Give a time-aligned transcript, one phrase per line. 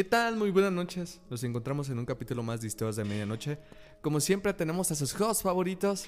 [0.00, 0.36] ¿Qué tal?
[0.36, 1.20] Muy buenas noches.
[1.28, 3.58] Nos encontramos en un capítulo más de Historias de Medianoche.
[4.00, 6.06] Como siempre tenemos a sus hosts favoritos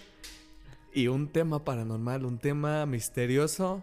[0.94, 3.82] y un tema paranormal, un tema misterioso.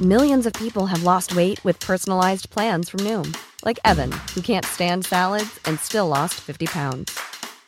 [0.00, 4.64] Millions of people have lost weight with personalized plans from Noom, like Evan, who can't
[4.64, 7.12] stand salads and still lost 50 pounds.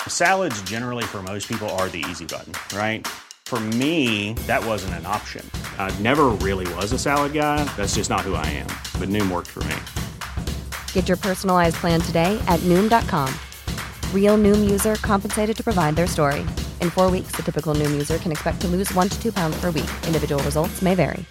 [0.08, 3.06] Salads, generally, for most people, are the easy button, right?
[3.46, 5.48] For me, that wasn't an option.
[5.78, 7.62] I never really was a salad guy.
[7.76, 8.66] That's just not who I am.
[8.98, 9.76] But Noom worked for me.
[10.92, 13.32] Get your personalized plan today at Noom.com.
[14.12, 16.40] Real Noom user compensated to provide their story.
[16.80, 19.56] In four weeks, the typical Noom user can expect to lose one to two pounds
[19.60, 19.88] per week.
[20.08, 21.24] Individual results may vary.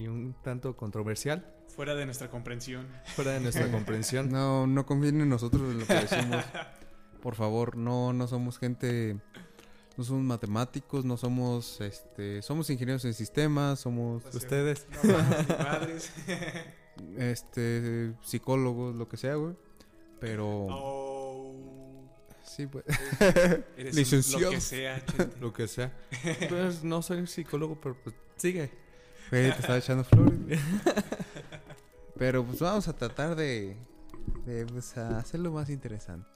[0.00, 1.42] Y un tanto controversial,
[1.76, 2.86] Fuera de nuestra comprensión.
[3.14, 4.30] fuera de nuestra comprensión.
[4.30, 6.42] No, no confíen en nosotros en lo que decimos.
[7.22, 9.16] Por favor, no, no somos gente,
[9.96, 14.86] no somos matemáticos, no somos, este, somos ingenieros en sistemas, somos, Ustedes.
[15.04, 15.12] No,
[15.64, 16.12] madres.
[17.16, 19.54] este, psicólogos, lo que sea, güey.
[20.18, 21.54] Pero, Oh,
[22.44, 22.84] sí, pues.
[23.76, 24.38] eres Licenciado.
[24.38, 25.40] Un, lo que sea, chente.
[25.40, 25.92] Lo que sea.
[26.48, 28.70] Pues no soy psicólogo, pero pues sigue.
[29.30, 30.38] Güey, te estaba echando flores.
[30.44, 30.58] güey.
[32.16, 33.76] Pero pues vamos a tratar de,
[34.44, 36.28] de pues, a hacerlo más interesante.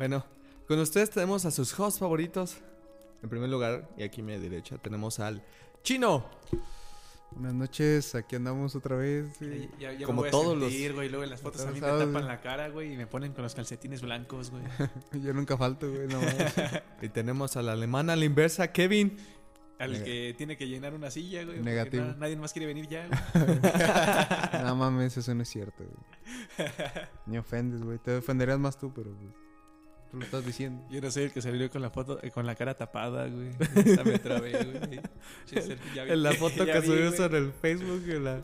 [0.00, 0.24] Bueno,
[0.66, 2.56] con ustedes tenemos a sus hosts favoritos.
[3.22, 5.42] En primer lugar, y aquí a mi derecha, tenemos al
[5.82, 6.24] Chino.
[7.32, 9.38] Buenas noches, aquí andamos otra vez.
[9.38, 9.68] güey.
[9.78, 11.10] Ya, ya me Como voy a todos los- sentir, güey.
[11.10, 13.42] Luego en las fotos a mí me tapan la cara, güey, y me ponen con
[13.42, 14.62] los calcetines blancos, güey.
[15.22, 16.18] Yo nunca falto, güey, no.
[17.02, 19.18] Y tenemos al alemán a la inversa, Kevin.
[19.78, 21.60] Al que tiene que llenar una silla, güey.
[21.60, 22.06] Negativo.
[22.06, 24.64] na- nadie más quiere venir ya, güey.
[24.64, 26.68] No mames, eso no es cierto, güey.
[27.26, 27.98] Me ofendes, güey.
[27.98, 29.30] Te ofenderías más tú, pero pues,
[30.10, 30.84] tú lo estás diciendo.
[30.90, 33.50] Yo no soy el que salió con la foto, eh, con la cara tapada, güey.
[33.76, 35.00] Esta me trabé, güey.
[35.94, 37.12] Ya vi- En la foto que güey.
[37.16, 38.02] sobre el Facebook.
[38.08, 38.42] en la-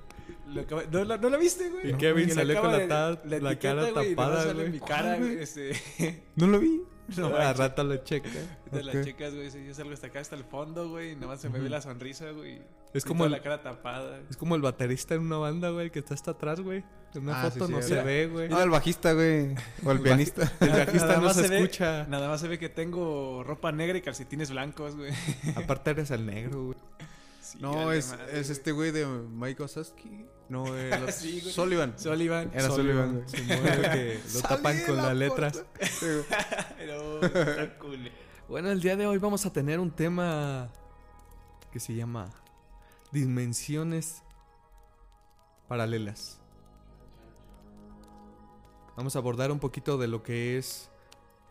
[0.53, 1.91] Lo acaba- ¿No, la, ¿No la viste, güey?
[1.91, 4.71] Y Kevin salió con la de- ta- la etiqueta, cara güey, tapada, sale güey.
[4.71, 5.31] mi cara, ¿Cuál, güey.
[5.33, 5.43] güey?
[5.43, 6.83] Este, ¿No lo vi?
[7.17, 8.29] No, a rato lo checa.
[8.73, 9.05] de las Ok.
[9.05, 9.49] chicas, güey.
[9.67, 11.13] Yo salgo hasta acá, hasta el fondo, güey.
[11.13, 12.61] Y nomás se me ve la sonrisa, güey.
[12.95, 14.21] Es como el- la cara tapada.
[14.31, 16.83] Es como el baterista en una banda, güey, que está hasta atrás, güey.
[17.15, 17.89] En una Ah, foto sí, no sí.
[17.89, 18.49] se ve, güey.
[18.49, 19.55] No, el bajista, güey.
[19.85, 20.51] O el pianista.
[20.61, 22.07] El bajista Nada no más se ve- escucha.
[22.09, 25.13] Nada más se ve que tengo ropa negra y calcetines blancos, güey.
[25.57, 26.79] Aparte eres el negro, güey.
[27.41, 28.53] Sí, No, es, madre, es güey.
[28.59, 30.27] este güey de Mike Wazowski.
[30.49, 31.53] No, el otro- Sí, güey.
[31.53, 31.99] Sullivan.
[31.99, 32.51] Sullivan.
[32.55, 33.47] Era Sullivan, güey.
[33.47, 35.65] Que lo tapan con las letras.
[36.79, 38.11] Pero está cool.
[38.49, 40.69] Bueno, el día de hoy vamos a tener un tema
[41.73, 42.31] que se llama
[43.16, 44.22] Dimensiones
[45.69, 46.38] Paralelas.
[48.94, 50.91] Vamos a abordar un poquito de lo que es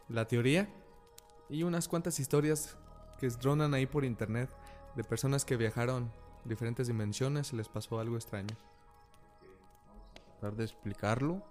[0.07, 0.69] la teoría
[1.49, 2.77] y unas cuantas historias
[3.19, 4.47] que dronan ahí por internet
[4.95, 6.11] de personas que viajaron
[6.43, 8.55] diferentes dimensiones y les pasó algo extraño.
[10.39, 11.41] Tratar de explicarlo.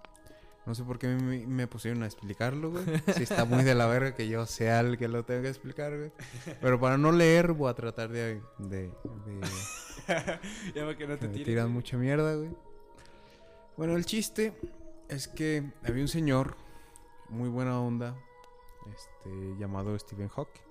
[0.65, 2.85] No sé por qué me, pusieron a explicarlo, güey.
[3.17, 5.93] Sí está muy de la verga que yo sea el que lo tenga que explicar,
[5.97, 6.13] güey.
[6.61, 8.93] Pero para no leer voy a tratar de, de
[10.75, 11.45] Ya ve que no te me tires.
[11.47, 12.49] tiran mucha mierda, güey.
[13.77, 14.53] Bueno, el chiste
[15.09, 16.55] es que había un señor
[17.29, 18.15] muy buena onda,
[18.93, 20.61] este, llamado Stephen Hawking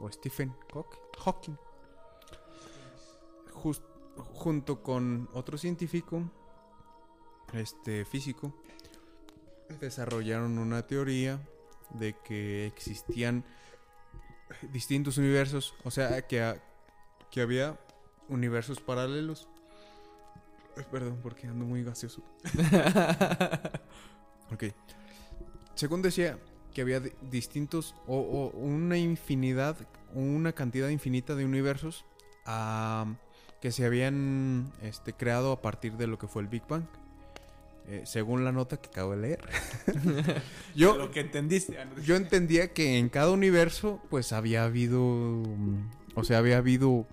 [0.00, 1.56] o Stephen Hawking, Hawking.
[3.52, 3.82] Jus-
[4.34, 6.22] junto con otro científico,
[7.52, 8.54] este físico,
[9.80, 11.40] desarrollaron una teoría
[11.90, 13.44] de que existían
[14.72, 16.58] distintos universos, o sea, que,
[17.30, 17.78] que había
[18.28, 19.48] universos paralelos.
[20.90, 22.22] Perdón, porque ando muy gaseoso.
[24.52, 24.64] ok.
[25.74, 26.38] Según decía
[26.74, 29.76] que había di- distintos o, o una infinidad,
[30.14, 32.04] una cantidad infinita de universos
[33.60, 36.84] que se habían este, creado a partir de lo que fue el Big Bang.
[37.88, 39.48] Eh, según la nota que acabo de leer.
[40.74, 41.78] yo, Lo que entendiste.
[41.78, 45.42] ah, yo entendía que en cada universo, pues había habido.
[46.14, 47.06] O sea, había habido.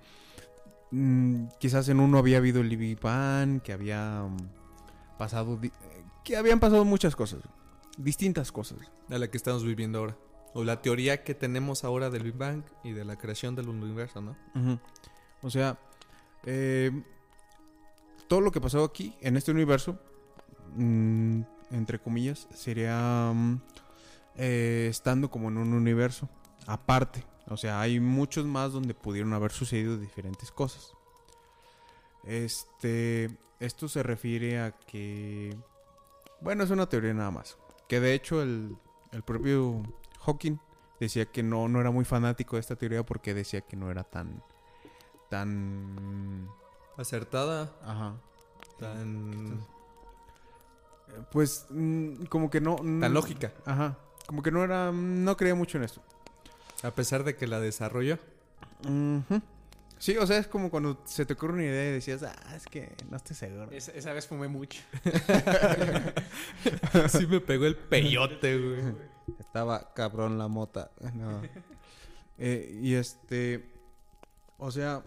[0.94, 5.60] Mm, quizás en uno había habido el Big Bang, que había mm, pasado.
[6.24, 7.42] Que habían pasado muchas cosas.
[7.98, 8.80] Distintas cosas.
[9.08, 10.18] De la que estamos viviendo ahora.
[10.54, 14.22] O la teoría que tenemos ahora del Big Bang y de la creación del universo,
[14.22, 14.38] ¿no?
[15.42, 15.80] O sea,
[16.46, 16.92] eh,
[18.28, 20.00] todo lo que pasó aquí, en este universo,
[20.76, 21.42] mm,
[21.72, 23.62] entre comillas, sería mm,
[24.36, 26.30] eh, estando como en un universo
[26.68, 27.24] aparte.
[27.48, 30.94] O sea, hay muchos más donde pudieron haber sucedido diferentes cosas.
[32.24, 35.56] Este, esto se refiere a que,
[36.42, 37.58] bueno, es una teoría nada más.
[37.88, 38.78] Que de hecho el,
[39.12, 39.84] el propio
[40.22, 40.58] Hawking
[41.00, 44.04] decía que no, no era muy fanático de esta teoría porque decía que no era
[44.04, 44.42] tan,
[45.30, 46.48] tan,
[46.98, 47.74] Acertada.
[47.86, 48.16] ajá,
[48.80, 49.60] tan,
[51.32, 52.76] Pues, mm, como que no...
[52.78, 53.52] tan lógica.
[53.66, 53.98] Ajá.
[54.28, 54.92] Como que no era...
[54.94, 56.02] No creía mucho en esto.
[56.84, 58.20] A pesar de que la desarrolló.
[59.98, 62.66] Sí, o sea, es como cuando se te ocurre una idea y decías, ah, es
[62.66, 63.72] que no estoy seguro.
[63.72, 64.82] Esa, esa vez fumé mucho.
[67.08, 68.82] sí me pegó el peyote, güey.
[69.40, 70.92] Estaba cabrón la mota.
[71.14, 71.42] No.
[72.40, 73.64] Eh, y este.
[74.58, 75.04] O sea,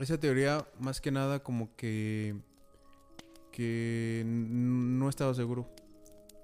[0.00, 2.34] esa teoría, más que nada, como que.
[3.52, 5.70] Que no estaba seguro.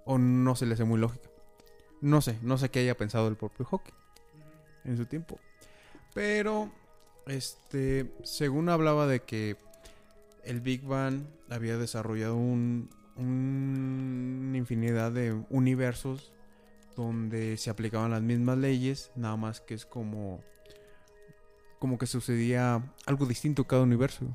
[0.04, 1.28] O no se le hace muy lógica.
[2.00, 3.92] No sé, no sé qué haya pensado el propio Hawking
[4.84, 5.38] en su tiempo.
[6.14, 6.70] Pero,
[7.26, 8.12] este.
[8.24, 9.56] Según hablaba de que
[10.44, 16.32] el Big Bang había desarrollado un, una infinidad de universos
[16.96, 20.42] donde se aplicaban las mismas leyes, nada más que es como
[21.78, 24.26] como que sucedía algo distinto en cada universo.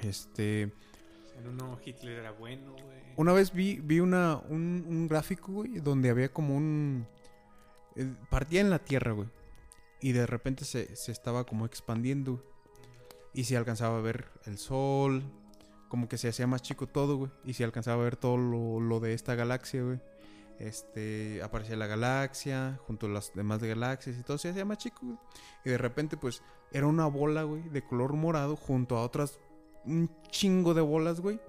[0.00, 2.98] Este, En uno Hitler era bueno, güey.
[3.16, 7.06] una vez vi, vi una, un, un gráfico, güey, donde había como un...
[7.96, 9.28] eh, partía en la Tierra, güey.
[10.00, 12.44] Y de repente se, se estaba como expandiendo.
[13.32, 15.22] Y se alcanzaba a ver el Sol.
[15.88, 17.30] Como que se hacía más chico todo, güey.
[17.44, 20.00] Y se alcanzaba a ver todo lo, lo de esta galaxia, güey.
[20.58, 25.00] Este, aparecía la galaxia, junto a las demás galaxias y todo se hacía más chico,
[25.02, 25.18] güey.
[25.64, 29.38] Y de repente, pues, era una bola, güey, de color morado, junto a otras,
[29.84, 31.40] un chingo de bolas, güey.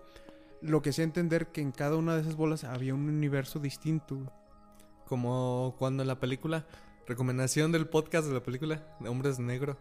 [0.61, 4.15] Lo que hacía entender que en cada una de esas bolas había un universo distinto,
[4.15, 4.29] güey.
[5.07, 6.65] Como cuando en la película,
[7.07, 9.77] recomendación del podcast de la película, de Hombres Negro.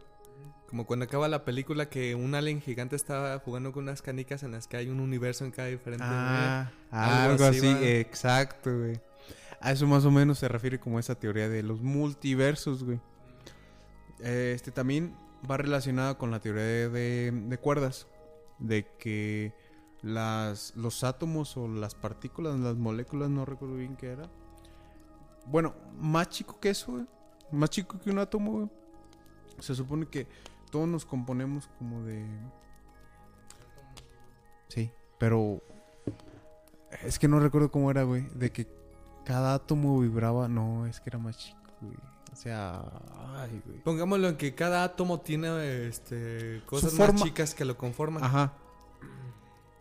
[0.69, 4.53] Como cuando acaba la película que un alien gigante estaba jugando con unas canicas en
[4.53, 6.05] las que hay un universo en cada diferente.
[6.07, 7.81] Ah, algo algo así así, va.
[7.87, 9.01] exacto, güey.
[9.61, 13.01] A eso más o menos se refiere como esa teoría de los multiversos, güey.
[14.21, 15.15] Este también
[15.49, 18.07] va relacionada con la teoría de, de- de cuerdas.
[18.59, 19.53] De que
[20.03, 24.29] las, los átomos o las partículas, las moléculas, no recuerdo bien qué era.
[25.47, 27.07] Bueno, más chico que eso, güey.
[27.53, 28.71] Más chico que un átomo, güey.
[29.61, 30.27] Se supone que
[30.71, 32.27] todos nos componemos como de...
[34.69, 35.63] Sí, pero...
[37.03, 38.27] Es que no recuerdo cómo era, güey.
[38.35, 38.67] De que
[39.25, 40.49] cada átomo vibraba.
[40.49, 41.97] No, es que era más chico, güey.
[42.33, 42.83] O sea...
[43.37, 43.79] Ay, güey.
[43.83, 48.25] Pongámoslo en que cada átomo tiene este, cosas más chicas que lo conforman.
[48.25, 48.55] Ajá.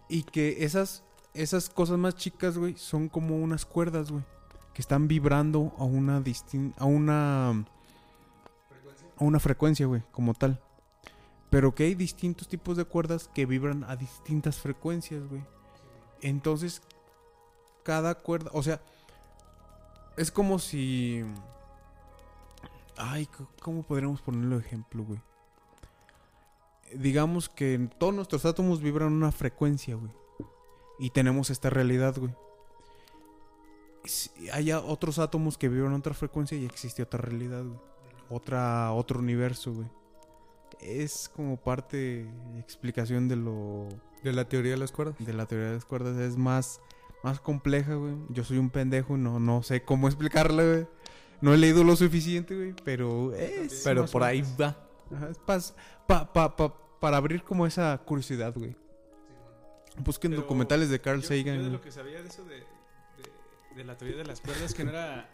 [0.09, 4.23] Y que esas, esas cosas más chicas, güey, son como unas cuerdas, güey.
[4.73, 6.23] Que están vibrando a una
[6.77, 10.61] a una a una frecuencia, güey, como tal.
[11.49, 15.43] Pero que hay distintos tipos de cuerdas que vibran a distintas frecuencias, güey.
[16.21, 16.81] Entonces,
[17.83, 18.81] cada cuerda, o sea,
[20.17, 21.23] es como si
[22.97, 23.27] Ay,
[23.61, 25.19] ¿cómo podríamos ponerlo de ejemplo, güey?
[26.95, 30.11] digamos que todos nuestros átomos vibran una frecuencia, güey.
[30.99, 32.33] Y tenemos esta realidad, güey.
[34.51, 37.79] Haya otros átomos que vibran otra frecuencia y existe otra realidad, güey.
[38.29, 39.87] Otra, otro universo, güey.
[40.81, 42.27] Es como parte,
[42.59, 43.87] explicación de lo,
[44.23, 45.15] De la teoría de las cuerdas.
[45.19, 46.17] de la teoría de las cuerdas.
[46.17, 46.81] Es más,
[47.23, 48.15] más compleja, güey.
[48.29, 50.87] Yo soy un pendejo y no, no sé cómo explicarla, güey.
[51.41, 52.73] No he leído lo suficiente, güey.
[52.83, 53.81] Pero es.
[53.83, 54.77] Pero por ahí va.
[55.15, 55.73] Ajá, es pas-
[56.07, 58.75] pa- pa- pa- para abrir como esa curiosidad, güey.
[59.99, 61.45] Busquen Pero documentales de Carl Yo- Sagan.
[61.45, 61.71] Yo de güey.
[61.71, 62.63] lo que sabía de eso de,
[63.75, 65.29] de, la teoría de las cuerdas, que no era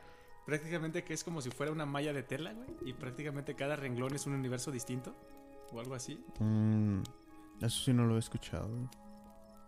[0.46, 2.70] prácticamente que es como si fuera una malla de tela, güey.
[2.86, 5.16] Y prácticamente cada renglón es un universo distinto.
[5.72, 6.24] O algo así.
[6.40, 7.02] Mm,
[7.62, 8.70] eso sí no lo he escuchado.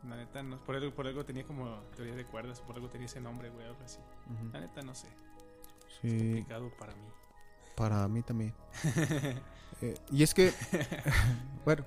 [0.08, 3.06] La neta, no, por, algo, por algo tenía como teoría de cuerdas, por algo tenía
[3.06, 4.00] ese nombre, güey, algo así.
[4.52, 5.08] La neta, no sé.
[6.02, 7.08] Sí, Complicado para mí.
[7.76, 8.54] para mí también.
[9.82, 10.54] Eh, y es que,
[11.66, 11.84] bueno,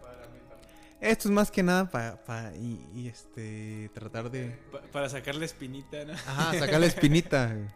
[1.11, 5.45] esto es más que nada para y, y, este tratar de, Pa- para sacar la
[5.45, 6.13] espinita, ¿no?
[6.13, 7.69] ajá, sacar la espinita güey.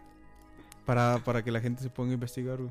[0.87, 2.59] para, para que la gente se ponga a investigar.
[2.59, 2.71] güey.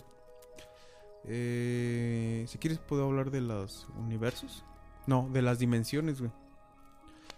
[1.26, 4.64] Eh, si quieres puedo hablar de los universos,
[5.08, 6.32] no, de las dimensiones, güey.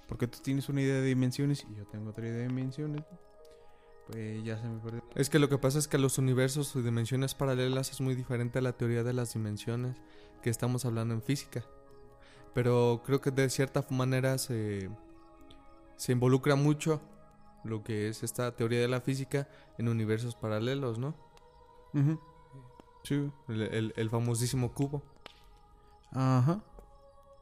[0.08, 3.04] Porque tú tienes una idea de dimensiones y yo tengo otra idea de dimensiones.
[4.08, 5.04] Pues ya se me perdió.
[5.16, 8.58] Es que lo que pasa es que los universos y dimensiones paralelas es muy diferente
[8.58, 9.96] a la teoría de las dimensiones
[10.42, 11.64] que estamos hablando en física.
[12.54, 14.90] Pero creo que de cierta manera se,
[15.96, 17.02] se involucra mucho
[17.64, 21.14] lo que es esta teoría de la física en universos paralelos, ¿no?
[23.04, 23.32] Sí.
[23.48, 25.02] El, el- el famosísimo cubo.
[26.12, 26.62] Ajá.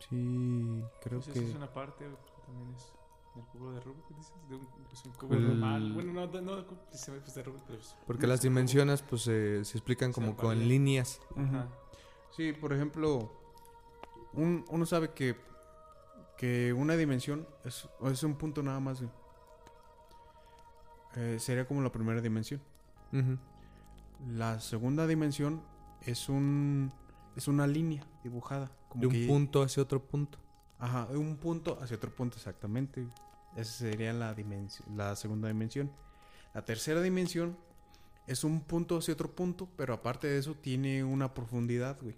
[0.09, 1.39] Sí, creo Pues que.
[1.49, 2.05] es una parte,
[2.45, 2.93] también es
[3.35, 5.93] el cubo de Rubik, dices, de un, pues un cubo El- normal.
[5.93, 9.63] Bueno, no, no, no precisamente pues de Rubik, pero es- Porque las dimensiones pues se
[9.65, 11.19] se explican Se como con líneas.
[11.35, 11.67] Ajá.
[12.35, 13.31] Sí, por ejemplo,
[14.37, 15.35] un- uno sabe que
[16.37, 19.03] que una dimensión es, es un punto nada más.
[21.15, 22.61] Eh, sería como la primera dimensión.
[24.29, 25.61] La segunda dimensión
[26.01, 26.91] es un
[27.35, 30.39] es una línea dibujada, como De un que- punto hacia otro punto.
[30.79, 33.07] Ajá, de un punto hacia otro punto exactamente.
[33.55, 34.35] Esa sería la
[34.95, 35.91] la segunda dimensión.
[36.53, 37.57] La tercera dimensión
[38.27, 42.15] es un punto hacia otro punto, pero aparte de eso tiene una profundidad, güey.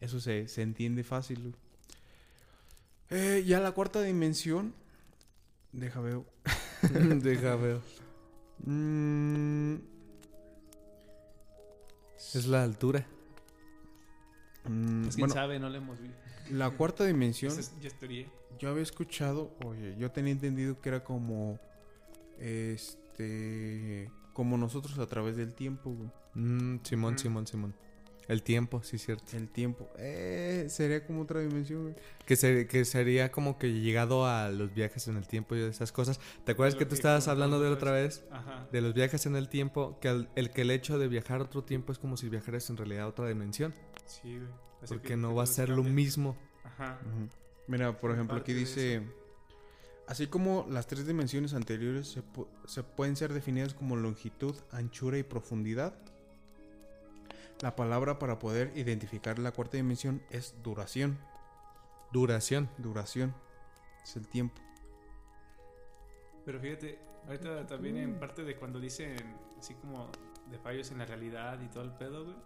[0.00, 1.54] Eso se, se entiende fácil.
[3.10, 4.74] Eh, ya la cuarta dimensión.
[5.72, 6.20] Deja ver.
[7.22, 7.80] Deja ver.
[8.64, 9.76] Mm,
[12.34, 13.06] Es la altura.
[14.64, 16.16] mm, Pues quién bueno, sabe, no lo hemos visto.
[16.50, 17.58] la cuarta dimensión.
[17.58, 17.90] Es ya.
[18.58, 21.58] Yo había escuchado, oye, yo tenía entendido que era como.
[22.38, 24.10] Este.
[24.32, 26.10] Como nosotros a través del tiempo, güey.
[26.34, 27.22] Mm, Simón, Ujú.
[27.22, 27.74] Simón, Simón.
[28.28, 29.36] El tiempo, sí, cierto.
[29.36, 29.88] El tiempo.
[29.98, 31.94] Eh, sería como otra dimensión, güey.
[32.26, 35.92] Que, se- que sería como que llegado a los viajes en el tiempo y esas
[35.92, 36.18] cosas.
[36.44, 38.24] ¿Te acuerdas Lo que tú que estabas hablando de comentamos otra vez?
[38.32, 38.68] Ajá.
[38.72, 41.44] De los viajes en el tiempo, que al- el que el hecho de viajar a
[41.44, 43.72] otro tiempo es como si viajaras en realidad a otra dimensión.
[44.06, 44.50] Sí, güey.
[44.82, 46.36] Así Porque que- no que va a ser lo mismo.
[46.64, 46.98] Ajá.
[47.68, 49.02] Mira, por ejemplo, aquí Parte dice.
[50.08, 55.18] Así como las tres dimensiones anteriores se, pu- se pueden ser definidas como longitud, anchura
[55.18, 55.94] y profundidad,
[57.60, 61.18] la palabra para poder identificar la cuarta dimensión es duración.
[62.12, 62.68] Duración.
[62.78, 63.34] Duración
[64.02, 64.60] es el tiempo.
[66.44, 69.16] Pero fíjate, ahorita también en parte de cuando dicen
[69.58, 70.10] así como
[70.50, 72.36] de fallos en la realidad y todo el pedo, güey.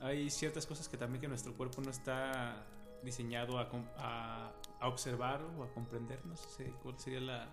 [0.00, 2.66] Hay ciertas cosas que también que nuestro cuerpo no está
[3.02, 7.48] diseñado a, com- a, a observar o a comprender, no sé cuál sería la...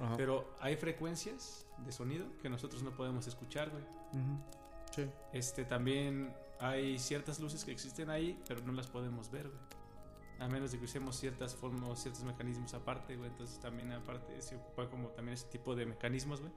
[0.00, 0.16] Ajá.
[0.16, 3.82] Pero hay frecuencias de sonido que nosotros no podemos escuchar, güey.
[3.82, 4.59] Ujú.
[5.32, 9.60] Este, también hay ciertas luces que existen ahí, pero no las podemos ver, güey.
[10.40, 13.28] A menos de que usemos ciertas formas, ciertos mecanismos aparte, güey.
[13.30, 16.52] Entonces también aparte se ocupa como también ese tipo de mecanismos, güey.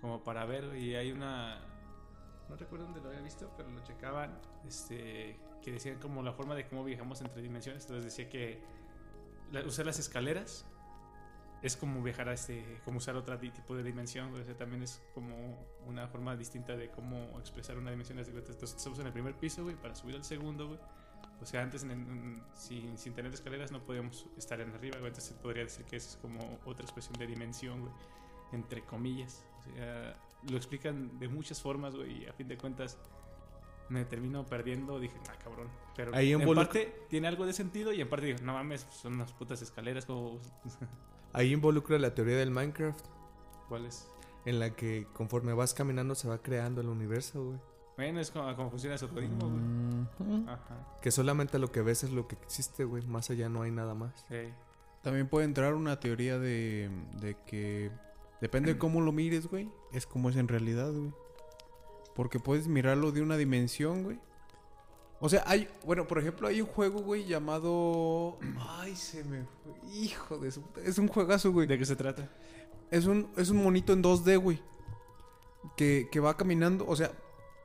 [0.00, 0.76] Como para ver.
[0.76, 1.60] Y hay una...
[2.48, 4.38] No recuerdo dónde lo había visto, pero lo checaban.
[4.66, 5.40] Este...
[5.62, 7.84] Que decían como la forma de cómo viajamos entre dimensiones.
[7.84, 8.60] Entonces decía que
[9.66, 10.66] usar las escaleras
[11.62, 15.00] es como viajar a este, como usar otro tipo de dimensión, o sea, también es
[15.14, 18.18] como una forma distinta de cómo expresar una dimensión.
[18.18, 20.80] De Entonces estamos en el primer piso, güey, para subir al segundo, güey.
[21.40, 25.08] O sea, antes en- en- sin, sin tener escaleras no podíamos estar en arriba, güey.
[25.08, 27.92] Entonces podría decir que es como otra expresión de dimensión, güey.
[28.52, 29.44] Entre comillas.
[29.58, 30.16] O sea,
[30.50, 32.22] lo explican de muchas formas, güey.
[32.24, 32.98] Y a fin de cuentas
[33.88, 34.98] me termino perdiendo.
[35.00, 35.68] Dije, ah, cabrón.
[35.96, 38.86] Pero Ahí en involu- parte tiene algo de sentido y en parte digo, no mames,
[38.90, 40.38] son unas putas escaleras como...
[41.32, 43.04] Ahí involucra la teoría del Minecraft,
[43.68, 44.08] ¿Cuál es?
[44.44, 47.58] en la que conforme vas caminando se va creando el universo, güey.
[47.96, 50.44] Bueno, es como, como funciona su algoritmo, güey.
[50.48, 50.98] Ajá.
[51.00, 53.04] Que solamente lo que ves es lo que existe, güey.
[53.06, 54.24] Más allá no hay nada más.
[54.28, 54.48] Sí.
[55.02, 57.90] También puede entrar una teoría de, de que
[58.40, 61.12] depende de cómo lo mires, güey, es como es en realidad, güey.
[62.14, 64.18] Porque puedes mirarlo de una dimensión, güey.
[65.24, 68.40] O sea, hay, bueno, por ejemplo, hay un juego, güey, llamado...
[68.58, 69.46] Ay, se me.
[69.94, 70.64] Hijo de su...
[70.84, 71.68] Es un juegazo, güey.
[71.68, 72.28] ¿De qué se trata?
[72.90, 74.60] Es un, es un monito en 2D, güey.
[75.76, 76.84] Que, que va caminando.
[76.88, 77.12] O sea,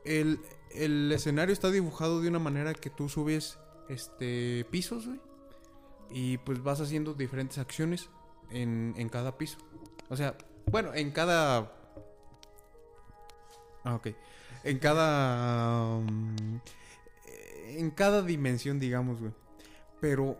[0.05, 3.57] el, el escenario está dibujado de una manera que tú subes
[3.89, 5.19] este pisos, güey.
[6.11, 8.07] Y pues vas haciendo diferentes acciones
[8.51, 9.57] en, en cada piso.
[10.09, 10.37] O sea,
[10.69, 11.73] bueno, en cada.
[13.83, 14.09] Ah, ok.
[14.63, 15.97] En cada.
[15.97, 16.59] um,
[17.67, 19.31] en cada dimensión, digamos, güey.
[19.99, 20.37] Pero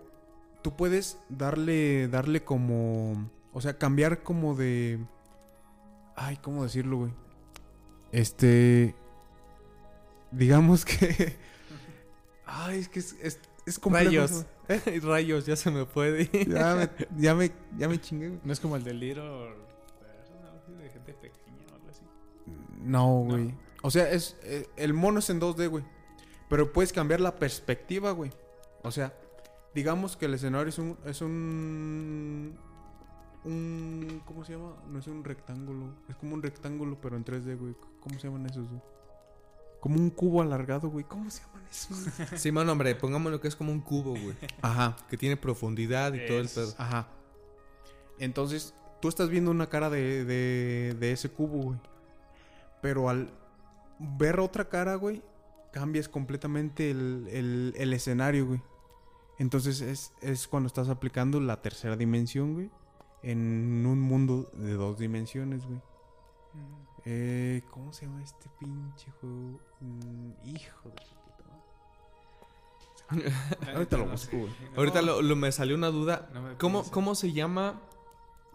[0.62, 2.07] tú puedes darle.
[2.07, 3.29] Darle como.
[3.53, 5.00] O sea, cambiar como de.
[6.15, 7.12] Ay, ¿cómo decirlo, güey?
[8.12, 8.96] Este.
[10.31, 11.36] Digamos que.
[12.46, 14.31] Ay, es que es, es, es complejo Rayos.
[14.31, 14.46] eso.
[15.07, 16.29] Rayos, ya se me puede.
[16.48, 18.41] Ya me, ya me, ya me chingué, güey.
[18.43, 22.01] No es como el del así, de gente pequeña o algo así.
[22.81, 23.53] No, güey.
[23.81, 25.84] O sea, es eh, el mono es en 2D, güey.
[26.50, 28.32] Pero puedes cambiar la perspectiva, güey.
[28.84, 29.13] O sea,
[29.74, 32.58] digamos que el escenario es un es un
[33.44, 34.74] un ¿cómo se llama?
[34.88, 37.75] No es un rectángulo, es como un rectángulo pero en 3D, güey.
[38.00, 38.68] ¿Cómo se llaman esos?
[38.68, 38.82] güey?
[39.80, 41.06] Como un cubo alargado, güey.
[41.06, 42.39] ¿Cómo se llaman esos?
[42.39, 44.36] Sí, mano, hombre, pongámoslo que es como un cubo, güey.
[44.62, 44.96] Ajá.
[45.10, 46.74] Que tiene profundidad y todo el pedo.
[46.77, 47.08] Ajá.
[48.20, 51.80] Entonces, tú estás viendo una cara de, de, de ese cubo, güey.
[52.82, 53.30] Pero al
[54.00, 55.22] ver otra cara, güey,
[55.72, 58.62] cambias completamente el, el- el escenario, güey.
[59.40, 62.70] Entonces es, es cuando estás aplicando la tercera dimensión, güey.
[63.24, 65.82] En un mundo de dos dimensiones, güey.
[67.06, 69.60] Eh, ¿Cómo se llama este pinche juego?
[69.80, 71.46] Mm, hijo de puta
[73.76, 74.50] Ahorita lo busco, güey.
[74.72, 76.30] No, Ahorita lo, lo- me salió una duda.
[76.34, 76.84] No ¿Cómo.
[76.92, 77.80] ¿Cómo se llama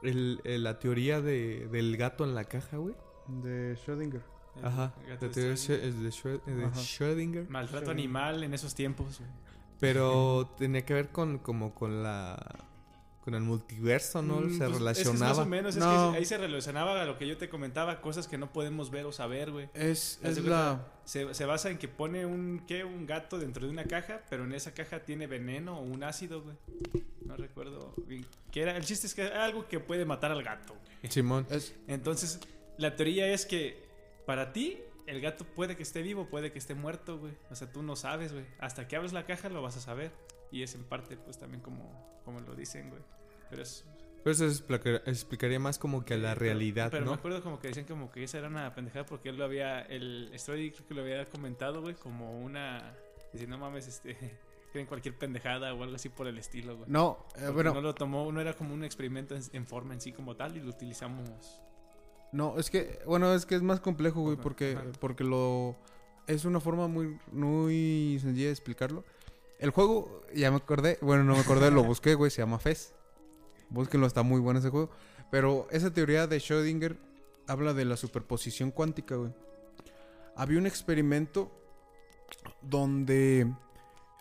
[0.03, 2.95] el- el- la teoría de, del gato en la caja, güey?
[3.29, 4.23] De Schrödinger.
[4.57, 4.93] El Ajá.
[5.09, 5.69] gato La teoría de es.
[6.17, 7.49] Schrödinger.
[7.49, 9.21] Maltrato animal en esos tiempos.
[9.81, 12.39] Pero tenía que ver con como con la
[13.25, 14.41] con el multiverso, ¿no?
[14.41, 15.29] Mm, se pues, es que es relacionaba.
[15.29, 16.11] más o menos, es No.
[16.11, 19.07] que ahí se relacionaba a lo que yo te comentaba, cosas que no podemos ver
[19.07, 19.69] o saber, güey.
[19.75, 20.85] Es, es la...
[21.05, 22.83] Se, se basa en que pone un, ¿qué?
[22.83, 26.43] un gato dentro de una caja, pero en esa caja tiene veneno o un ácido,
[26.43, 26.57] güey.
[27.25, 28.77] No recuerdo bien qué era.
[28.77, 31.13] El chiste es que es algo que puede matar al gato, güey.
[31.13, 31.47] Simón.
[31.49, 32.41] Es, Entonces,
[32.77, 33.82] la teoría es que
[34.27, 37.33] para ti, el gato puede que esté vivo, puede que esté muerto, güey.
[37.51, 38.45] O sea, tú no sabes, güey.
[38.59, 40.13] Hasta que abres la caja lo vas a saber.
[40.51, 43.03] Y es en parte, pues también como, como lo dicen, güey.
[43.51, 43.85] Pero es.
[44.23, 47.15] Pero eso explica- explicaría más como que la pero- realidad, Pero me ¿no?
[47.15, 49.81] acuerdo como que decían como que esa era una pendejada porque él lo había.
[49.81, 52.95] El Story creo que lo había comentado, güey, como una.
[53.33, 54.17] Dice, no mames, este.
[54.73, 56.89] Creen cualquier pendejada o algo así por el estilo, güey.
[56.89, 60.01] no, eh, bueno, no lo tomó, no era como un experimento en, en forma en
[60.01, 61.61] sí como tal y lo utilizamos.
[62.33, 65.77] No, es que, bueno, es que es más complejo, güey, porque, porque lo...
[66.27, 69.05] Es una forma muy, muy sencilla de explicarlo.
[69.59, 72.95] El juego, ya me acordé, bueno, no me acordé, lo busqué, güey, se llama FES.
[73.71, 74.91] Búsquenlo, está muy bueno ese juego.
[75.31, 76.97] Pero esa teoría de Schrödinger
[77.49, 79.33] habla de la superposición cuántica, güey.
[80.37, 81.51] Había un experimento
[82.61, 83.53] donde,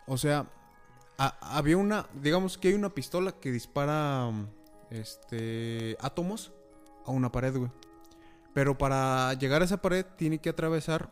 [0.06, 0.46] o sea,
[1.18, 4.30] a- había una, digamos que hay una pistola que dispara,
[4.90, 6.52] este, átomos
[7.06, 7.70] a una pared, güey.
[8.54, 11.10] Pero para llegar a esa pared tiene que atravesar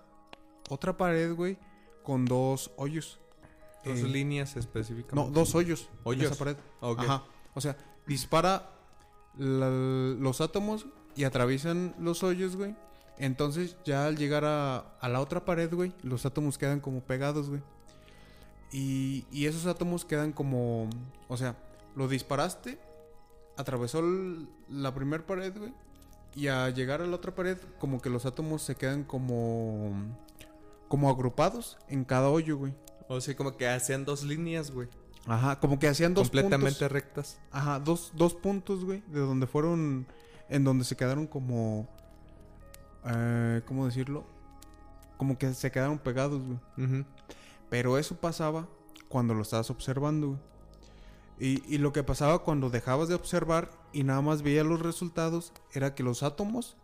[0.69, 1.59] otra pared, güey,
[2.03, 3.19] con dos hoyos.
[3.85, 5.15] Dos Eh, líneas específicas.
[5.15, 5.83] no, dos hoyos.
[5.83, 6.33] en Hoyos.
[6.33, 6.57] esa pared.
[6.83, 7.25] Ajá.
[7.55, 8.71] O sea, dispara
[9.39, 12.77] la- los átomos y atraviesan los hoyos, güey.
[13.17, 17.49] Entonces, ya al llegar a, a la otra pared, güey, los átomos quedan como pegados,
[17.49, 17.63] güey.
[18.73, 20.89] Y, y esos átomos quedan como.
[21.29, 21.57] O sea,
[21.97, 22.79] lo disparaste,
[23.57, 25.73] atravesó el- la primera pared, güey.
[26.35, 29.93] Y al llegar a la otra pared, como que los átomos se quedan como.
[30.89, 32.75] Como agrupados en cada hoyo, güey.
[33.09, 34.89] O sea, como que hacían dos líneas, güey.
[35.27, 36.93] Ajá, como que hacían dos completamente puntos.
[36.93, 37.41] rectas.
[37.51, 40.07] Ajá, dos, dos puntos, güey, de donde fueron,
[40.49, 41.89] en donde se quedaron como,
[43.05, 44.25] eh, ¿cómo decirlo?
[45.17, 46.59] Como que se quedaron pegados, güey.
[46.79, 47.05] Ujú.
[47.69, 48.67] Pero eso pasaba
[49.09, 50.41] cuando lo estabas observando, güey.
[51.41, 55.53] Y, y lo que pasaba cuando dejabas de observar y nada más veías los resultados
[55.73, 56.77] era que los átomos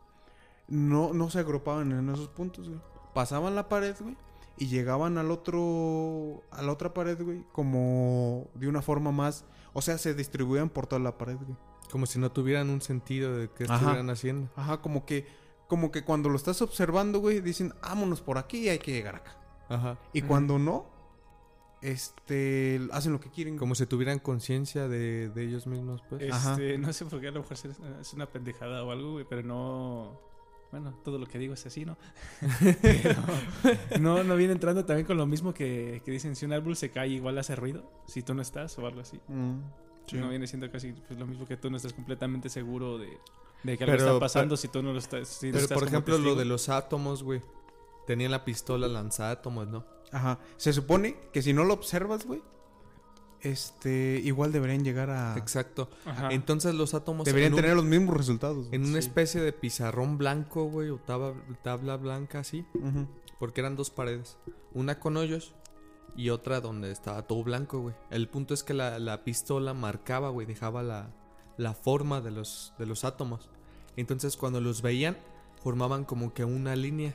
[0.68, 2.80] no, no se agrupaban en esos puntos, güey.
[3.14, 4.16] Pasaban la pared, güey.
[4.58, 6.42] Y llegaban al otro.
[6.50, 7.44] A la otra pared, güey.
[7.52, 9.44] Como de una forma más.
[9.72, 11.56] O sea, se distribuían por toda la pared, güey.
[11.90, 14.50] Como si no tuvieran un sentido de qué estuvieran haciendo.
[14.56, 15.26] Ajá, como que.
[15.68, 19.16] Como que cuando lo estás observando, güey, dicen, vámonos por aquí y hay que llegar
[19.16, 19.36] acá.
[19.68, 19.98] Ajá.
[20.12, 20.86] Y cuando no,
[21.82, 22.80] este.
[22.92, 23.56] hacen lo que quieren.
[23.56, 26.32] Como si tuvieran conciencia de, de ellos mismos, pues.
[26.32, 26.52] Ajá.
[26.52, 27.56] Este, no sé por qué a lo mejor
[28.00, 30.20] es una pendejada o algo, güey, pero no.
[30.72, 31.96] Bueno, todo lo que digo es así, ¿no?
[32.82, 33.14] Pero
[34.00, 36.90] no, no viene entrando también con lo mismo que, que dicen: si un árbol se
[36.90, 39.20] cae, igual hace ruido, si tú no estás o algo así.
[39.28, 39.60] Mm,
[40.06, 40.16] sí.
[40.16, 43.16] No viene siendo casi pues, lo mismo que tú no estás completamente seguro de,
[43.62, 45.28] de que algo Pero- está pasando si tú no lo estás.
[45.28, 47.40] si no Pero estás por ejemplo, lo de los átomos, güey.
[48.06, 49.84] Tenían la pistola lanzada átomos, ¿no?
[50.12, 50.38] Ajá.
[50.56, 52.40] Se supone que si no lo observas, güey,
[53.40, 55.36] este, igual deberían llegar a...
[55.36, 55.88] Exacto.
[56.04, 56.28] Ajá.
[56.32, 58.68] Entonces los átomos Deberían un- tener los mismos resultados.
[58.68, 58.74] güey.
[58.74, 59.08] en una Sí.
[59.08, 63.06] especie de pizarrón blanco, güey, o tabla, tabla blanca así, Ujú.
[63.38, 64.38] porque eran dos paredes,
[64.72, 65.54] una con hoyos
[66.16, 67.94] y otra donde estaba todo blanco, güey.
[68.10, 71.10] El punto es que la, la pistola marcaba, güey, dejaba la,
[71.56, 73.50] la forma de los, de los átomos.
[73.96, 75.16] Entonces cuando los veían,
[75.62, 77.14] formaban como que una línea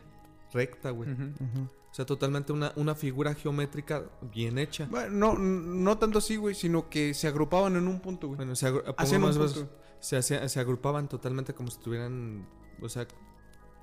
[0.52, 1.10] recta, güey.
[1.12, 4.88] O sea, totalmente una, una figura geométrica bien hecha.
[4.90, 8.38] Bueno, no, no tanto así, güey, sino que se agrupaban en un punto, güey.
[8.38, 9.70] Bueno, se, agru- Hacían un pongamos- punto.
[10.00, 12.48] se, agrupaban totalmente como si tuvieran,
[12.82, 13.08] o sea,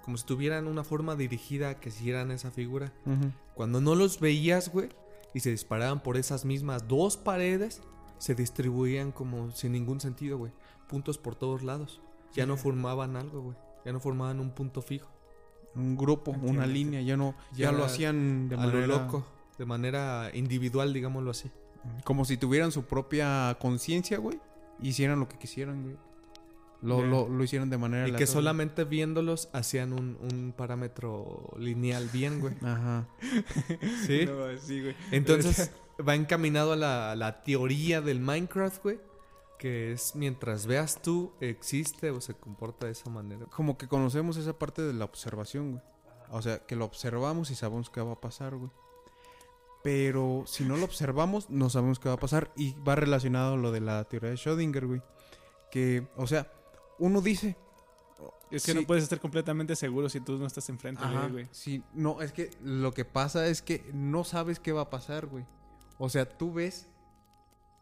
[0.02, 2.94] como si tuvieran una forma dirigida que siguieran esa figura.
[3.54, 4.88] Cuando no los veías, güey,
[5.34, 7.82] y se disparaban por esas mismas dos paredes,
[8.16, 10.52] se distribuían como sin ningún sentido, güey.
[10.88, 12.00] Puntos por todos lados.
[12.32, 13.56] Ya no formaban algo, güey.
[13.84, 15.10] Ya no formaban un punto fijo.
[15.74, 19.26] Un grupo, una línea, ya no, ya, Ya lo hacían de a manera lo loco.
[19.58, 21.50] De manera individual, digámoslo así.
[22.04, 24.40] Como si tuvieran su propia conciencia, güey.
[24.82, 25.96] Hicieran lo que quisieran, güey.
[26.80, 27.06] Lo, Ya.
[27.08, 32.40] lo, lo hicieron de manera Y que solamente viéndolos hacían un, un parámetro lineal bien,
[32.40, 32.54] güey.
[32.62, 33.08] Ajá.
[34.06, 34.26] ¿Sí?
[34.26, 34.94] No, sí, güey.
[35.10, 35.72] Entonces
[36.08, 39.00] va encaminado a la, a la teoría del Minecraft, güey.
[39.58, 43.46] Que es mientras veas tú, existe o se comporta de esa manera.
[43.46, 45.82] Como que conocemos esa parte de la observación, güey.
[46.30, 48.70] O sea, que lo observamos y sabemos qué va a pasar, güey.
[49.82, 52.52] Pero si no lo observamos, no sabemos qué va a pasar.
[52.56, 55.02] Y va relacionado a lo de la teoría de Schrödinger, güey.
[55.70, 56.50] Que, o sea,
[56.98, 57.56] uno dice.
[58.50, 61.26] Es que sí, no puedes estar completamente seguro si tú no estás enfrente de Ajá,
[61.26, 61.48] él, güey.
[61.50, 65.26] sí, no, es que lo que pasa es que no sabes qué va a pasar,
[65.26, 65.44] güey.
[65.98, 66.88] O sea, tú ves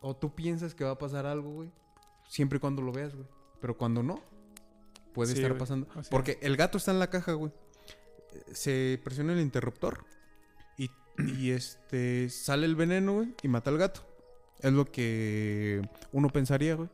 [0.01, 1.71] o tú piensas que va a pasar algo, güey,
[2.29, 3.27] siempre y cuando lo veas, güey.
[3.61, 4.21] Pero cuando no,
[5.15, 5.59] puede Sí, estar güey.
[5.61, 5.87] pasando.
[5.97, 7.53] O sea- Porque el gato está en la caja, güey.
[8.53, 10.05] Se presiona el interruptor
[10.77, 10.91] y,
[11.39, 14.01] y este sale el veneno, güey, y mata al gato.
[14.61, 15.83] Es lo que
[16.13, 16.89] uno pensaría, güey.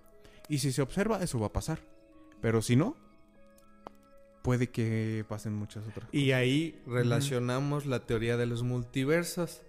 [0.49, 1.81] Y si se observa, eso va a pasar.
[2.41, 2.97] Pero si no,
[4.43, 9.61] puede que pasen muchas otras Y ahí relacionamos la teoría de los multiversos.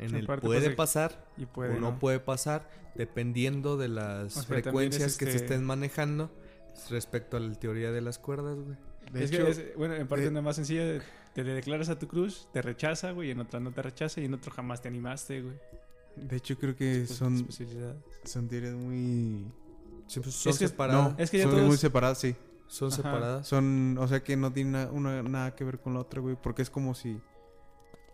[0.00, 1.70] En el puede pasa- pasar Y puede.
[1.76, 1.98] o no ¿no?
[1.98, 6.30] puede pasar dependiendo de las O sea, también frecuencias es que se este- estén manejando
[6.88, 8.76] respecto a la teoría de las cuerdas, güey.
[9.12, 11.00] De es hecho, que, es- bueno, en parte de- una más sencilla,
[11.34, 14.20] te le declaras a tu cruz, te rechaza, güey, y en otra no te rechaza,
[14.20, 15.54] y en otro jamás te animaste, güey.
[16.16, 17.46] de hecho creo que Pues, son,
[18.24, 19.46] son teorías muy...
[20.08, 21.12] Sí, pues, son Es que- separadas.
[21.12, 22.34] No, es que ya son todos- muy separadas, sí.
[22.66, 22.96] Son Ajá.
[22.96, 23.46] separadas.
[23.48, 26.36] Son, o sea que no tiene na- una, nada que ver con la otra, güey.
[26.40, 27.20] Porque es como si...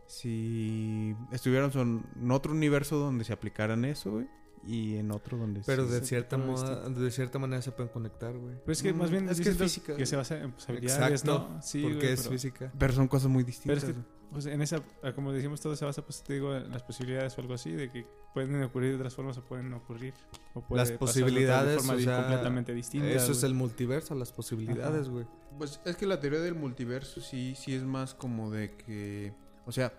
[0.06, 4.26] Si estuviéramos en otro universo donde se aplicaran eso, güey.
[4.68, 5.62] Y en otro donde...
[5.64, 8.56] Pero sí de se- cierta, moda- de cierta manera se pueden conectar, güey.
[8.64, 10.20] Pero es que más Mm, bien es que es física, Que se güey.
[10.22, 11.48] basa en pues, habilidades, Exacto.
[11.54, 11.62] ¿no?
[11.62, 12.72] Sí, porque es pero- física.
[12.76, 13.78] Pero son cosas muy Pero distintas.
[13.78, 14.04] es que, güey.
[14.32, 17.38] pues en esa, ah, como decimos, todo se basa, pues te digo, en las posibilidades
[17.38, 20.14] o algo así, de que pueden ocurrir de otras formas o pueden ocurrir.
[20.54, 23.08] O puede Las posibilidades, de o sea, completamente distinta.
[23.08, 25.26] Eso es el multiverso, las posibilidades, güey.
[25.58, 29.32] Pues es que la teoría del multiverso sí, sí es más como de que...
[29.66, 29.92] O sea,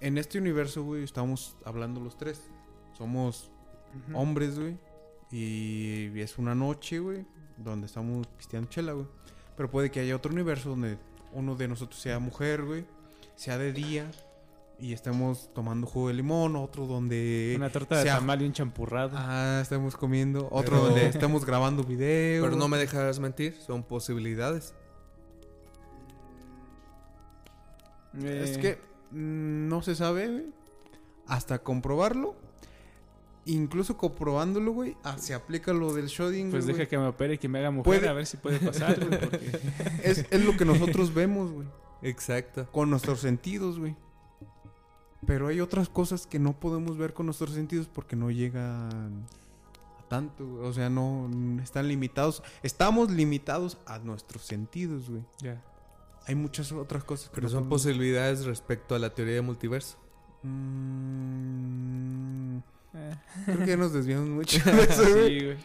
[0.00, 2.40] en este universo, güey, estamos hablando los tres.
[2.96, 3.50] Somos
[4.14, 4.78] hombres, güey.
[5.30, 7.24] Y es una noche, güey,
[7.56, 9.06] donde estamos pisteando chela, güey.
[9.56, 10.98] Pero puede que haya otro universo donde
[11.32, 12.84] uno de nosotros sea mujer, güey.
[13.34, 14.10] Sea de día.
[14.78, 16.56] Y estemos tomando jugo de limón.
[16.56, 17.54] Otro donde...
[17.56, 19.12] Una torta de sea- tamal y un champurrado.
[19.14, 20.48] Ah, estamos comiendo.
[20.50, 22.42] Otro Pero- donde estamos grabando video.
[22.44, 24.74] Pero no me dejarás mentir, son posibilidades.
[28.20, 28.78] Eh, Es que
[29.10, 30.46] mm, no se sabe, güey.
[31.26, 32.34] Hasta comprobarlo.
[33.44, 36.76] Incluso comprobándolo, güey, ah, se aplica lo del Schrödinger, Pues güey.
[36.76, 39.04] deja que me opere y que me haga mujer Puede- a ver si puede pasar,
[39.04, 39.50] güey, porque-
[40.04, 41.66] es, es lo que nosotros vemos, güey.
[42.02, 42.68] Exacto.
[42.70, 43.96] Con nuestros sentidos, güey.
[45.26, 49.24] Pero hay otras cosas que no podemos ver con nuestros sentidos porque no llegan
[49.98, 50.64] a tanto, güey.
[50.68, 51.28] O sea, no
[51.62, 52.42] están limitados.
[52.62, 55.24] Estamos limitados a nuestros sentidos, güey.
[55.40, 55.62] Ya.
[56.26, 59.42] Hay muchas otras cosas que Pero no son podemos- posibilidades respecto a la teoría de
[59.42, 59.96] multiverso.
[61.32, 62.58] Mm,
[62.94, 63.14] Eh,
[63.46, 65.28] creo que ya nos desviamos mucho de eso, güey.
[65.40, 65.56] sí, güey.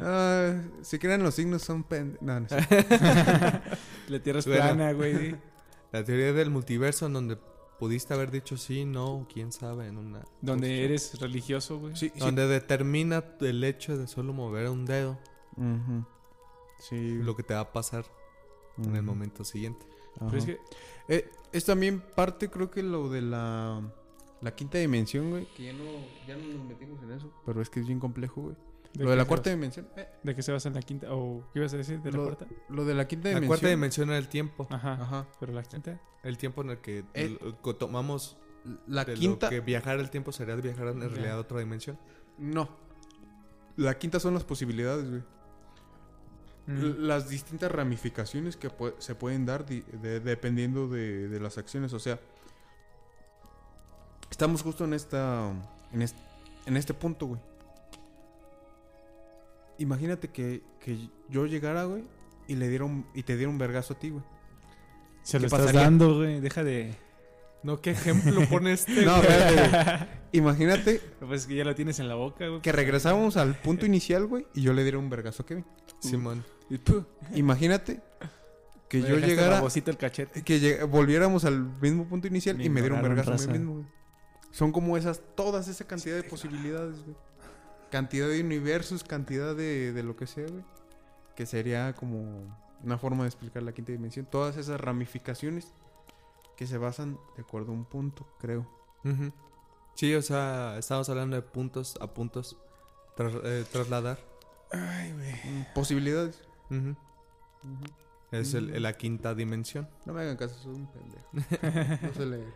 [0.00, 2.18] Ah, si crean los signos son pend...
[2.20, 2.56] No, no sé.
[4.08, 4.62] La tierra es Bueno.
[4.62, 5.34] plana, güey.
[5.92, 7.38] La teoría del multiverso en donde
[7.78, 10.20] pudiste haber dicho sí, no, quién sabe, en una...
[10.42, 11.96] Donde eres religioso, güey.
[11.96, 12.20] Sí, sí.
[12.20, 15.18] Donde determina el hecho de solo mover un dedo.
[16.80, 17.18] Sí.
[17.22, 18.04] lo que te va a pasar
[18.76, 19.86] en el momento siguiente.
[20.20, 20.26] Ajá.
[20.30, 20.58] Pero es que
[21.08, 23.80] Eh, es también parte, creo que lo de la,
[24.42, 25.46] la quinta dimensión, güey.
[25.56, 25.84] Que ya no,
[26.26, 27.32] ya no nos metimos en eso.
[27.46, 28.56] Pero es que es bien complejo, güey.
[28.94, 29.86] Lo de la cuarta dimensión.
[29.96, 31.14] eh, ¿De qué se basa en la quinta?
[31.14, 32.46] ¿O qué ibas a decir de la lo, cuarta?
[32.68, 33.48] lo de la quinta La dimensión.
[33.48, 34.66] cuarta dimensión era el tiempo.
[34.70, 34.92] Ajá.
[34.94, 35.26] Ajá.
[35.40, 36.00] Pero la quinta.
[36.22, 37.38] El tiempo en el que Eh,
[37.78, 38.36] tomamos
[38.86, 39.48] La de lo quinta.
[39.50, 41.98] que viajar el tiempo sería viajar en realidad a otra dimensión.
[42.38, 42.68] No.
[43.76, 45.22] La quinta son las posibilidades, güey.
[46.68, 47.06] Mm.
[47.06, 51.92] Las distintas ramificaciones que se pueden dar di- de- dependiendo de, de las acciones.
[51.94, 52.20] O sea,
[54.30, 55.50] estamos justo en esta.
[55.92, 56.16] En, est-
[56.66, 57.40] en este punto, güey.
[59.78, 62.04] Imagínate que, que yo llegara, güey,
[62.48, 64.24] y le diera un- y te diera un vergazo a ti, güey.
[65.22, 65.80] Se ¿qué lo estás pasaría?
[65.82, 66.40] dando, güey.
[66.40, 66.94] Deja de.
[67.62, 68.88] No, ¿qué ejemplo pones?
[68.88, 70.08] No, espérate.
[70.32, 72.60] Imagínate Pues es que ya lo tienes en la boca, güey.
[72.60, 75.64] que regresáramos al punto inicial, güey, y yo le diera un vergazo a Kevin.
[76.00, 76.44] Simón.
[76.70, 78.00] Y tú, Imagínate
[78.88, 79.60] que me yo llegara.
[79.62, 80.42] el cachete.
[80.42, 83.52] que lleg- volviéramos al mismo punto inicial Me y me diera un ignoraron, vergazo a
[83.52, 83.86] mí mismo, güey.
[84.50, 87.16] Son como esas, todas esa cantidad de posibilidades, güey.
[87.90, 90.64] Cantidad de universos, cantidad de, de lo que sea, güey.
[91.36, 94.26] Que sería como una forma de explicar la quinta dimensión.
[94.30, 95.72] Todas esas ramificaciones
[96.56, 98.66] que se basan de acuerdo a un punto, creo.
[99.04, 99.32] Ujú.
[99.94, 102.56] Sí, o sea, estamos hablando de puntos a puntos
[103.16, 104.18] tras- eh, trasladar.
[104.72, 105.32] Ay, güey.
[105.32, 106.40] Mm, Posibilidades.
[106.70, 106.96] Ujú.
[108.30, 108.82] Es el- Mm.
[108.82, 109.88] la quinta dimensión.
[110.04, 111.28] No me hagan caso, soy un pendejo.
[112.02, 112.52] No sé leer.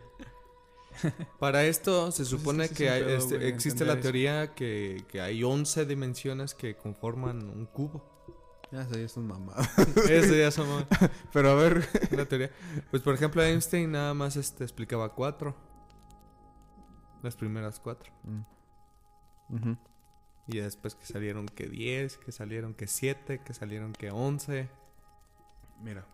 [1.39, 3.47] Para esto se Pues es supone que sí que es un hay- pedo, este, güey,
[3.49, 4.01] existe la eso.
[4.03, 8.11] teoría que, que hay 11 dimensiones que conforman un cubo.
[8.71, 9.69] Ya sé, ya son mamadas.
[10.09, 10.83] Eso ya somos
[11.31, 11.87] Pero a ver.
[12.11, 12.49] una teoría.
[12.89, 15.55] Pues por ejemplo Einstein nada más este, explicaba cuatro.
[17.21, 18.11] Las primeras cuatro.
[18.23, 19.55] Mm.
[19.55, 19.77] Ujú.
[20.47, 24.67] Y después que salieron que 10, que salieron que 7, que salieron que 11.
[25.81, 26.05] Mira,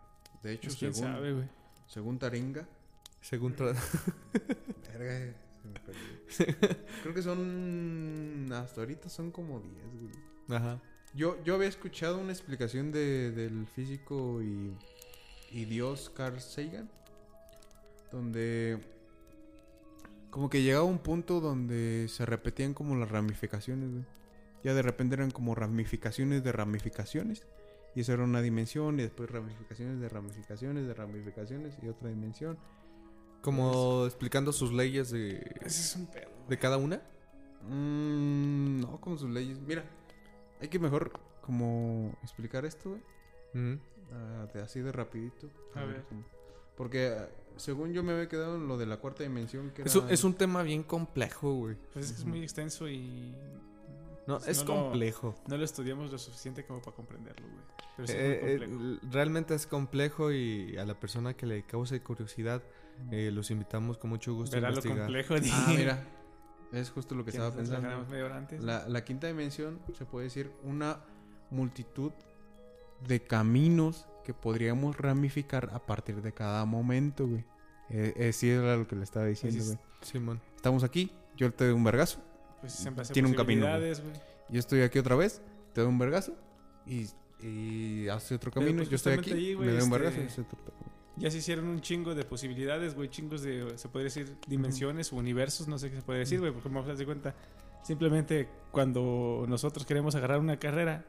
[0.44, 1.48] de hecho, Pues quién según, sabe, güey.
[1.88, 2.68] según Taringa,
[3.22, 6.78] Según Verga, se me perdió.
[7.04, 8.48] Creo que son.
[8.54, 10.58] Hasta ahorita son como 10, güey.
[10.60, 10.80] Ajá.
[11.16, 14.74] Yo, yo había escuchado una explicación de, del físico y,
[15.52, 16.90] y dios Carl Sagan.
[18.12, 18.80] Donde.
[20.30, 24.06] Como que llegaba un punto donde se repetían como las ramificaciones, güey.
[24.64, 27.46] Ya de repente eran como ramificaciones de ramificaciones.
[27.96, 29.00] Y eso era una dimensión.
[29.00, 31.78] Y después ramificaciones de ramificaciones de ramificaciones.
[31.82, 32.58] Y otra dimensión.
[33.42, 36.30] Como explicando sus leyes de, Ese es un pedo.
[36.50, 37.02] de cada una.
[37.64, 39.60] Mm, no, como sus leyes.
[39.60, 39.84] Mira,
[40.62, 43.02] hay que mejor como explicar esto, güey.
[44.54, 45.50] De- así de rapidito.
[45.76, 46.04] A ver.
[46.10, 46.24] cómo-
[46.76, 49.72] Porque ah, según yo me había quedado en lo de la cuarta dimensión.
[49.72, 51.76] Que Es, era- un, es un tema bien complejo, güey.
[51.94, 53.34] Pues es que es muy extenso y.
[54.30, 55.36] No, pues es no lo- complejo.
[55.48, 57.62] no lo estudiamos lo suficiente como para comprenderlo, güey.
[57.98, 59.00] Pero sí es Eh, muy eh, complejo.
[59.12, 62.62] realmente es complejo y a la persona que le cause curiosidad
[63.12, 65.06] eh, los invitamos con mucho gusto a Verá lo investigar.
[65.06, 65.36] complejo.
[65.52, 66.08] Ah, mira.
[66.72, 67.82] Es justo lo que, estaba pensando.
[67.82, 68.64] ganamos media hora antes.
[68.64, 71.00] La, la quinta dimensión se puede decir una
[71.50, 72.12] multitud
[73.08, 77.44] de caminos que podríamos ramificar a partir de cada momento, güey.
[77.90, 79.78] Eh, eh, sí era lo que le estaba diciendo, güey.
[80.02, 80.40] Simón.
[80.56, 82.20] Estamos aquí, yo te doy un vergazo.
[82.60, 83.94] Pues siempre hace tiene un camino, güey.
[84.50, 85.42] Yo estoy aquí otra vez,
[85.74, 86.34] te doy un vergazo
[86.86, 87.08] y,
[87.46, 88.78] y hace otro camino.
[88.78, 90.90] pues, yo estoy aquí, ahí, güey, me doy un este, vergazo y hace otro camino.
[91.18, 95.18] Ya se hicieron un chingo de posibilidades, güey, chingos de, se puede decir, dimensiones o
[95.18, 97.36] universos, no sé qué se puede decir, güey, porque como das de cuenta,
[97.84, 101.06] simplemente cuando nosotros queremos agarrar una carrera,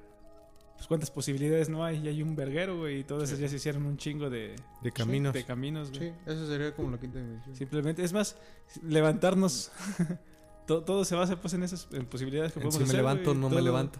[0.75, 3.57] pues cuántas posibilidades no hay, y hay un verguero, güey, y todas esas ya se
[3.57, 5.33] hicieron un chingo de, De caminos.
[5.33, 6.09] de caminos, güey.
[6.09, 7.55] Sí, eso sería como la quinta dimensión.
[7.55, 8.37] Simplemente, es más,
[8.83, 9.71] levantarnos,
[10.66, 12.96] todo, todo se basa pues en esas en posibilidades que En podemos si me hacer,
[12.96, 13.99] levanto o no me levanto.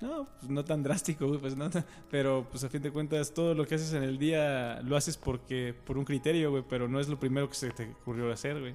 [0.00, 1.70] No, pues no tan drástico, güey, pues no
[2.10, 5.16] pero pues a fin de cuentas todo lo que haces en el día lo haces
[5.16, 8.60] porque por un criterio, güey, pero no es lo primero que se te ocurrió hacer,
[8.60, 8.74] güey.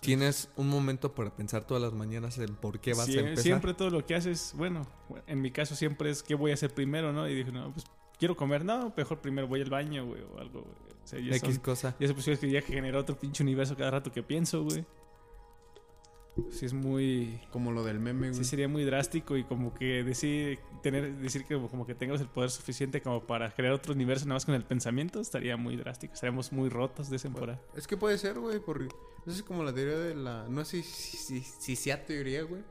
[0.00, 3.42] Tienes un momento para pensar todas las mañanas en por qué vas Sie- a empezar.
[3.42, 4.86] Siempre todo lo que haces, bueno,
[5.26, 7.26] en mi caso siempre es qué voy a hacer primero, ¿no?
[7.28, 7.86] Y dije, no, pues
[8.18, 10.74] quiero comer, no, mejor primero voy al baño, güey, o algo, güey.
[11.02, 11.96] O sea, ya X son- cosa.
[11.98, 14.84] ya se pusieron que ya genera otro pinche universo cada rato que pienso, güey.
[16.50, 18.38] Sí es muy Como lo del meme, güey.
[18.38, 22.28] Sí sería muy drástico y como que decir tener decir que como que tengamos el
[22.28, 26.14] poder suficiente como para crear otro universo nada más con el pensamiento estaría muy drástico,
[26.14, 27.60] estaríamos muy rotos de esa temporada.
[27.74, 28.86] Es que puede ser, güey, porque
[29.26, 30.46] eso es como la teoría de la...
[30.48, 32.62] No sé si, si, si sea teoría, güey,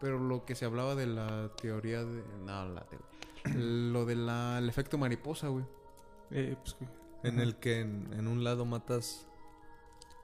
[0.00, 2.22] pero lo que se hablaba de la teoría de...
[2.44, 3.06] No, la teoría.
[3.56, 5.64] Lo del efecto mariposa, güey.
[6.30, 6.90] Eh, pues, güey.
[7.24, 9.26] En el que en, en un lado matas.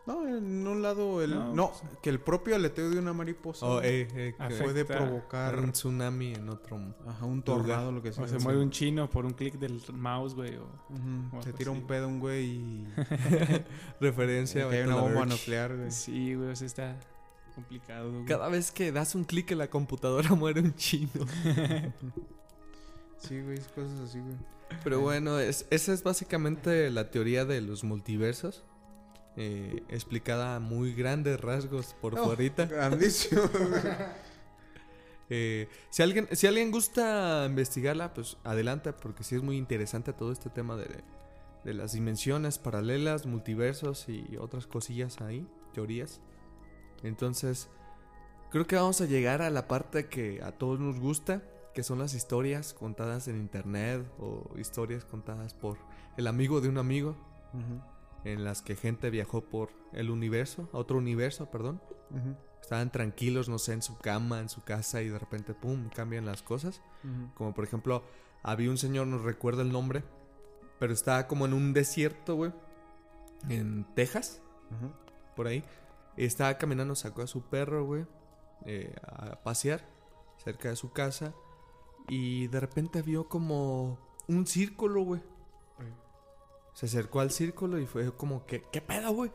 [0.07, 1.31] No, en un lado el...
[1.31, 4.85] No, No, pues- que el propio aleteo de una mariposa Oh, eh, eh, que puede
[4.85, 6.79] provocar un tsunami en otro.
[7.07, 8.25] ajá, un tornado, lo que sea.
[8.25, 10.69] o se mueve un chino por un clic del mouse, güey, o
[11.43, 11.81] Se tira así.
[11.81, 12.87] un pedo un güey y...
[14.01, 14.69] Referencia.
[14.69, 15.91] que hay a una bomba nuclear, güey.
[15.91, 16.97] Sí, güey, o sea, está
[17.55, 18.25] complicado, güey.
[18.27, 21.09] Cada vez que das un clic en la computadora muere un chino.
[23.19, 24.35] Sí, güey, es cosas así, güey.
[24.83, 28.65] Pero bueno, es- esa es básicamente la teoría de los multiversos.
[29.37, 32.67] Eh, explicada a muy grandes rasgos por fuerita.
[32.71, 33.43] Grandísimo.
[35.31, 40.31] Eh, si, alguien, si alguien gusta investigarla, pues adelante, porque sí es muy interesante todo
[40.33, 41.03] este tema de,
[41.65, 46.21] de las dimensiones paralelas, multiversos y otras cosillas ahí, teorías.
[47.03, 47.69] Entonces,
[48.51, 51.43] creo que vamos a llegar a la parte que a todos nos gusta,
[51.75, 55.79] que son las historias contadas en internet o historias contadas por
[56.17, 57.17] el amigo de un amigo,
[57.53, 57.81] Ujú,
[58.25, 61.81] en las que gente viajó por el universo, a otro universo, perdón.
[62.61, 66.25] Estaban tranquilos, no sé, en su cama, en su casa y de repente, ¡pum!, cambian
[66.25, 66.81] las cosas.
[67.35, 68.03] Como por ejemplo,
[68.43, 70.05] había un señor, no recuerdo el nombre,
[70.79, 72.53] pero estaba como en un desierto, güey,
[73.49, 74.41] en Texas,
[75.37, 75.65] por ahí.
[76.17, 78.07] Estaba caminando, sacó a su perro, güey,
[78.65, 79.87] eh, a pasear
[80.43, 81.35] cerca de su casa.
[82.09, 85.23] Y de repente vio como un círculo, güey.
[86.75, 89.31] Se acercó al círculo y fue como que, ¿qué pedo, güey?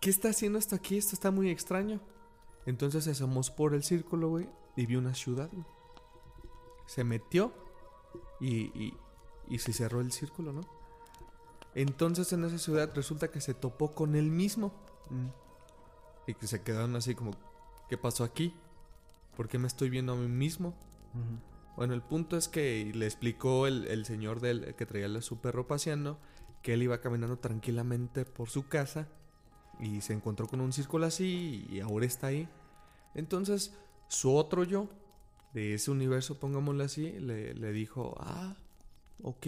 [0.00, 0.96] ¿Qué está haciendo esto aquí?
[0.96, 2.00] Esto está muy extraño.
[2.66, 5.66] Entonces se asomó por el círculo, güey, y vio una ciudad, güey.
[6.86, 7.52] Se metió
[8.40, 8.96] y, y,
[9.48, 10.62] y se cerró el círculo, ¿no?
[11.74, 14.72] Entonces en esa ciudad resulta que se topó con él mismo.
[15.10, 15.28] Mm.
[16.26, 17.32] Y que se quedaron así como,
[17.88, 18.54] ¿qué pasó aquí?
[19.36, 20.74] ¿Por qué me estoy viendo a mí mismo?
[21.76, 25.38] Bueno, el punto es que le explicó el, el señor del, que traía a su
[25.38, 26.18] perro paseando
[26.64, 29.06] que él iba caminando tranquilamente por su casa
[29.78, 32.48] Y se encontró con un círculo así y ahora está ahí.
[33.14, 33.74] Entonces,
[34.08, 34.88] su otro yo,
[35.52, 38.56] de ese universo, pongámoslo así, le, le dijo, ah,
[39.22, 39.46] ok,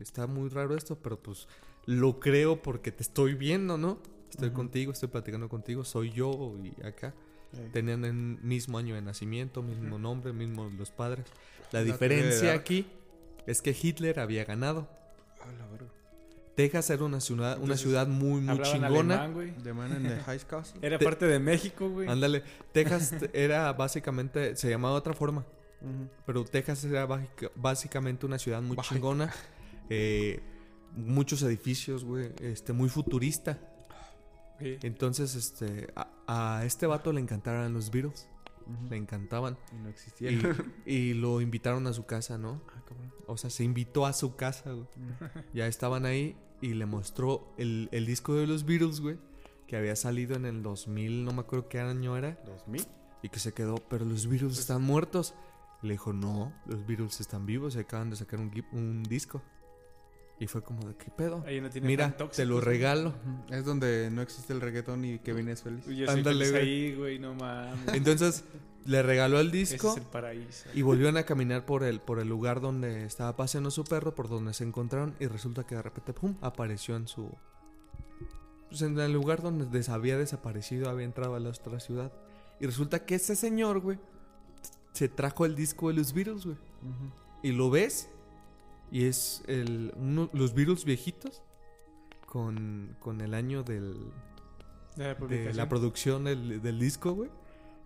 [0.00, 1.48] está muy raro esto, pero pues
[1.86, 3.98] lo creo porque te estoy viendo, ¿no?
[4.30, 7.14] Estoy contigo, estoy platicando contigo, soy yo y acá.
[7.72, 11.26] Tenían el mismo año de nacimiento, mismo nombre, mismos los padres.
[11.72, 12.86] La La diferencia aquí
[13.46, 14.88] es que Hitler había ganado.
[15.40, 16.03] a la verga.
[16.56, 19.14] Texas era una ciudad, una Entonces, ciudad muy, muy Hablaban chingona.
[19.14, 19.52] alemán, güey.
[19.62, 20.78] The Man in the High Castle.
[20.82, 22.08] Era Te- parte de México, güey.
[22.08, 25.44] Ándale, Texas era básicamente, se llamaba de otra forma,
[26.24, 29.32] pero Texas era básica- básicamente una ciudad muy chingona.
[29.90, 30.40] eh,
[30.96, 33.58] muchos edificios, güey, este, muy futurista.
[34.60, 34.78] Sí.
[34.82, 38.28] Entonces, este, a, a este vato le encantaron los Beatles,
[38.88, 39.56] le encantaban.
[39.72, 40.30] Y no existía.
[40.30, 40.40] Y,
[40.86, 42.62] y lo invitaron a su casa, ¿no?
[42.68, 43.12] Ah, cabrón.
[43.26, 44.86] O sea, se invitó a su casa, güey.
[45.52, 49.18] Ya estaban ahí y le mostró el, el disco de los Beatles, güey.
[49.66, 52.42] Que había salido en el 2000, no me acuerdo qué año era.
[52.44, 52.86] ¿2000?
[53.22, 55.34] Y que se quedó, pero los Beatles están muertos.
[55.82, 59.42] Le dijo, no, los Beatles están vivos y acaban de sacar un, un disco.
[60.40, 61.44] Y fue como de, ¿qué pedo?
[61.46, 63.14] Ahí no tiene Mira, te lo regalo.
[63.50, 65.86] Es donde no existe el reggaetón y Kevin es feliz.
[65.86, 66.62] Uy, Yo soy Ándale, feliz güey.
[66.62, 67.94] ahí, güey, no mames.
[67.94, 68.44] Entonces,
[68.84, 69.92] le regaló el Ese disco.
[69.92, 70.68] es el paraíso.
[70.74, 74.28] Y volvieron a caminar por el, por el lugar donde estaba paseando su perro, por
[74.28, 76.34] donde se encontraron, y resulta que de repente, ¡pum!
[76.40, 77.30] apareció en su.
[78.68, 82.12] Pues en el lugar donde des- había desaparecido, había entrado a la otra ciudad.
[82.60, 83.98] Y resulta que ese señor, güey,
[84.92, 86.56] se trajo el disco de los Beatles, güey.
[87.42, 88.08] Y lo ves,
[88.94, 91.42] y es el, uno- los Beatles viejitos,
[92.26, 93.94] con, con el año del,
[94.96, 95.56] De la de publicación.
[95.56, 97.30] la producción del, del disco, güey.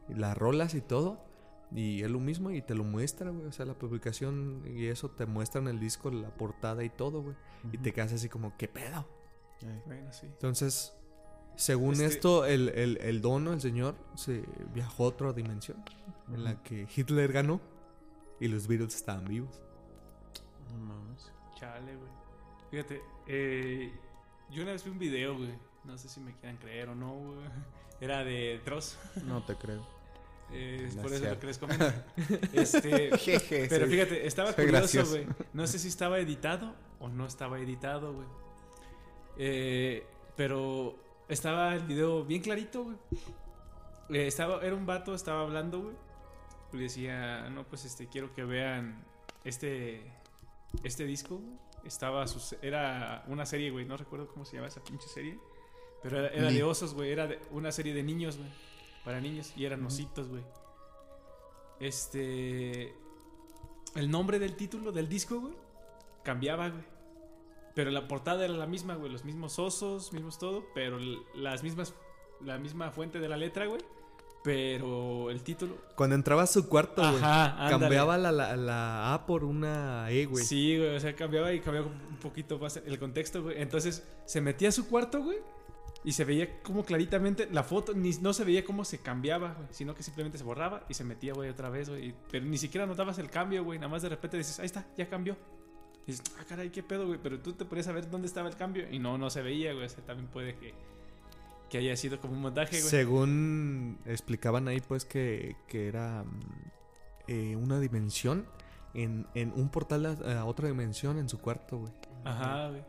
[0.08, 1.24] Las rolas y todo.
[1.70, 3.46] Y es lo mismo y te lo muestra, güey.
[3.46, 7.36] O sea, la publicación y eso te muestran el disco, la portada y todo, güey.
[7.72, 9.06] Y te quedas así como, ¿qué pedo?
[9.62, 9.82] Ay.
[9.86, 10.26] Bueno, sí.
[10.26, 10.94] Entonces,
[11.56, 14.44] según Este- esto, el, el, el dono, el señor, se
[14.74, 15.82] viajó a otra dimensión
[16.32, 17.60] en la que Hitler ganó
[18.40, 19.60] y los Beatles estaban vivos.
[20.72, 21.31] No mames.
[21.59, 22.11] Chale, güey.
[22.70, 23.92] Fíjate, eh,
[24.50, 25.52] yo una vez vi un video, güey.
[25.85, 27.38] No sé si me quieran creer o no, güey.
[28.00, 28.98] Era de Dross.
[29.24, 29.87] No te creo.
[30.50, 31.92] Eh, es por es eso lo que les comento.
[32.54, 35.26] Este, Jeje, pero soy- fíjate, estaba curioso, güey.
[35.52, 38.26] No sé si estaba editado o no estaba editado, güey.
[39.37, 40.96] Eh, pero
[41.28, 42.96] estaba el video bien clarito, güey.
[44.09, 45.96] Eh, estaba, era un vato, estaba hablando, güey.
[46.72, 49.04] Y decía, no, pues este, quiero que vean
[49.44, 50.11] este,
[50.83, 51.40] este disco.
[51.85, 53.85] Estaba, sus- era una serie, güey.
[53.85, 55.38] No recuerdo cómo se llama esa pinche serie.
[56.02, 57.11] Pero era, de osos, güey.
[57.11, 58.48] Era de- una serie de niños, güey.
[59.04, 59.52] Para niños.
[59.57, 60.42] Y eran ositos, güey.
[61.81, 62.94] Este.
[63.94, 65.54] El nombre del título del disco, güey.
[66.22, 66.85] Cambiaba, güey.
[67.74, 69.11] Pero la portada era la misma, güey.
[69.11, 70.64] Los mismos osos, mismos todo.
[70.74, 70.98] Pero
[71.35, 71.94] las mismas.
[72.40, 73.81] La misma fuente de la letra, güey.
[74.48, 75.76] Pero el título.
[75.94, 80.42] Cuando entraba a su cuarto, güey, cambiaba la, la, la A por una E, güey.
[80.42, 80.96] Sí, güey.
[80.96, 83.61] O sea, cambiaba y cambiaba un poquito más el contexto, güey.
[83.61, 85.37] Entonces se metía a su cuarto, güey.
[86.02, 89.68] Y se veía como claritamente la foto, ni, no se veía cómo se cambiaba, güey,
[89.70, 92.14] sino que simplemente se borraba y se metía, güey, otra vez, güey.
[92.30, 93.78] Pero ni siquiera notabas el cambio, güey.
[93.78, 95.37] Nada más de repente dices, ahí está, ya cambió.
[96.06, 97.18] Y dices, ah, caray, qué pedo, güey.
[97.22, 99.84] Pero tú te podías saber dónde estaba el cambio y no, no se veía, güey.
[99.84, 100.72] O sea, también puede que,
[101.68, 102.90] que haya sido como un montaje, güey.
[102.90, 106.40] Según explicaban ahí, pues que, que era mm,
[107.28, 108.46] eh, una dimensión
[108.94, 111.92] en, en un portal a, a otra dimensión en su cuarto, güey.
[112.24, 112.83] Ajá, güey.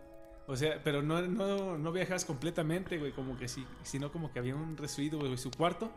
[0.47, 4.39] O sea, pero no, no, no viajabas completamente, güey, como que sí, sino como que
[4.39, 5.37] había un residuo, güey.
[5.37, 5.91] Su cuarto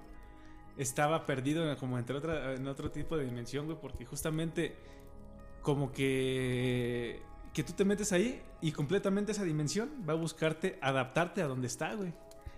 [0.76, 4.76] estaba perdido como entre otra, en otro tipo de dimensión, güey, porque justamente
[5.62, 11.42] como que que tú te metes ahí y completamente esa dimensión va a buscarte adaptarte
[11.42, 12.12] a donde está, güey.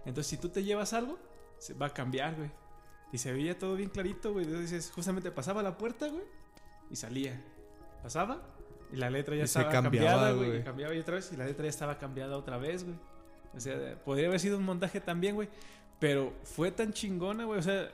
[0.04, 1.18] Entonces, si tú te llevas algo,
[1.58, 2.50] se va a cambiar, güey.
[3.12, 4.44] Y se veía todo bien clarito, güey.
[4.44, 6.24] Entonces, justamente pasaba la puerta, güey,
[6.90, 7.42] y salía.
[8.02, 8.42] Pasaba
[8.92, 10.58] y la letra ya Y estaba cambiaba, cambiada, güey.
[10.60, 12.96] y Cambiaba y otra vez y la letra ya estaba cambiada otra vez, güey.
[13.56, 15.48] O sea, podría haber sido un montaje también, güey.
[16.00, 17.58] Pero fue tan chingona, güey.
[17.58, 17.90] O sea,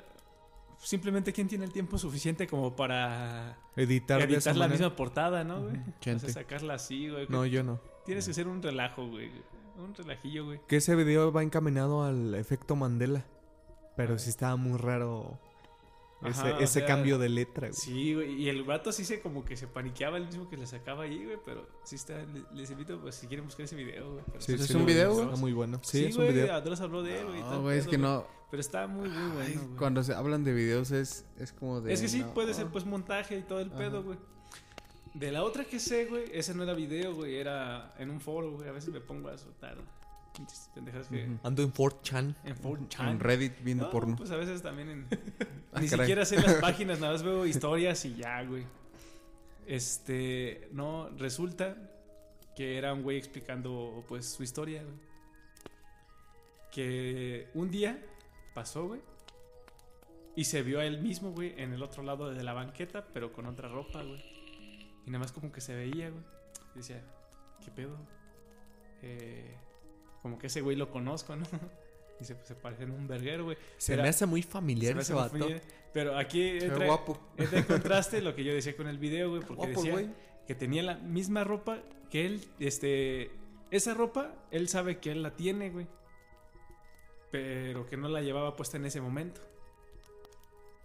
[0.78, 4.68] simplemente quién tiene el tiempo suficiente como para Editar, la manera.
[4.68, 5.76] misma portada, ¿no, güey?
[5.76, 7.26] O sea, sacarla así, güey.
[7.28, 7.80] No, yo no.
[8.04, 9.30] Tienes que ser un relajo, güey.
[9.82, 10.60] Un relajillo, güey.
[10.68, 13.24] Que ese video va encaminado al efecto Mandela.
[13.96, 15.38] Pero sí estaba muy raro
[16.24, 17.72] ese, Ajá, o ese sea, cambio de letra, güey.
[17.78, 18.32] Sí, güey.
[18.42, 21.24] Y el vato sí se como que se paniqueaba el mismo que le sacaba ahí,
[21.24, 21.36] güey.
[21.44, 22.14] Pero sí está.
[22.24, 24.24] le- Les invito, pues, si quieren buscar ese video, güey.
[24.26, 25.38] Pero Sí, ¿Es sí, un video, Está güey?
[25.38, 25.80] muy bueno.
[25.82, 26.54] Sí, Sí, es un video.
[26.54, 27.40] Andrés habló de él, güey.
[27.40, 28.10] No, güey, es que güey.
[28.10, 28.24] no.
[28.50, 29.76] Pero está muy, muy bueno, Ay, güey.
[29.76, 31.92] cuando se hablan de videos es, es como de.
[31.92, 32.34] Es que sí, no.
[32.34, 34.18] puede ser pues montaje y todo el pedo, güey.
[35.14, 38.52] De la otra que sé, güey, ese no era video, güey, era en un foro,
[38.52, 38.68] güey.
[38.68, 39.76] A veces me pongo a soltar
[40.36, 41.28] Pinches pendejadas que...
[41.42, 42.36] Ando en 4chan.
[42.44, 43.10] En 4chan.
[43.10, 44.16] En Reddit viendo No, porno.
[44.16, 45.08] pues a veces también en...
[45.72, 46.04] Ah, Ni caray.
[46.06, 48.64] siquiera sé las páginas, nada más veo historias y ya, güey.
[49.66, 51.76] Este, no, resulta
[52.56, 54.96] que era un güey explicando, pues, su historia, güey.
[56.72, 58.00] Que un día
[58.54, 59.00] pasó, güey,
[60.36, 63.32] y se vio a él mismo, güey, en el otro lado de la banqueta, pero
[63.32, 64.22] con otra ropa, güey.
[65.10, 66.22] Y nada más como que se veía, güey.
[66.76, 67.02] Y decía,
[67.64, 67.98] ¿qué pedo?
[69.02, 69.56] Eh,
[70.22, 71.44] como que ese güey lo conozco, ¿no?
[72.20, 73.56] Y se, se parece en un verguero, güey.
[73.76, 75.32] Se Era- me hace muy Se familiar ese vato.
[75.32, 75.62] muy familiar.
[75.92, 77.18] Pero aquí Se entra, guapo.
[77.36, 80.10] entra en contraste lo que yo decía con el video, güey, porque Guapo, decía güey.
[80.46, 81.78] que tenía la misma ropa
[82.10, 83.32] que él, este,
[83.72, 85.86] esa ropa, él sabe que él la tiene, güey,
[87.32, 89.40] pero que no la llevaba puesta en ese momento.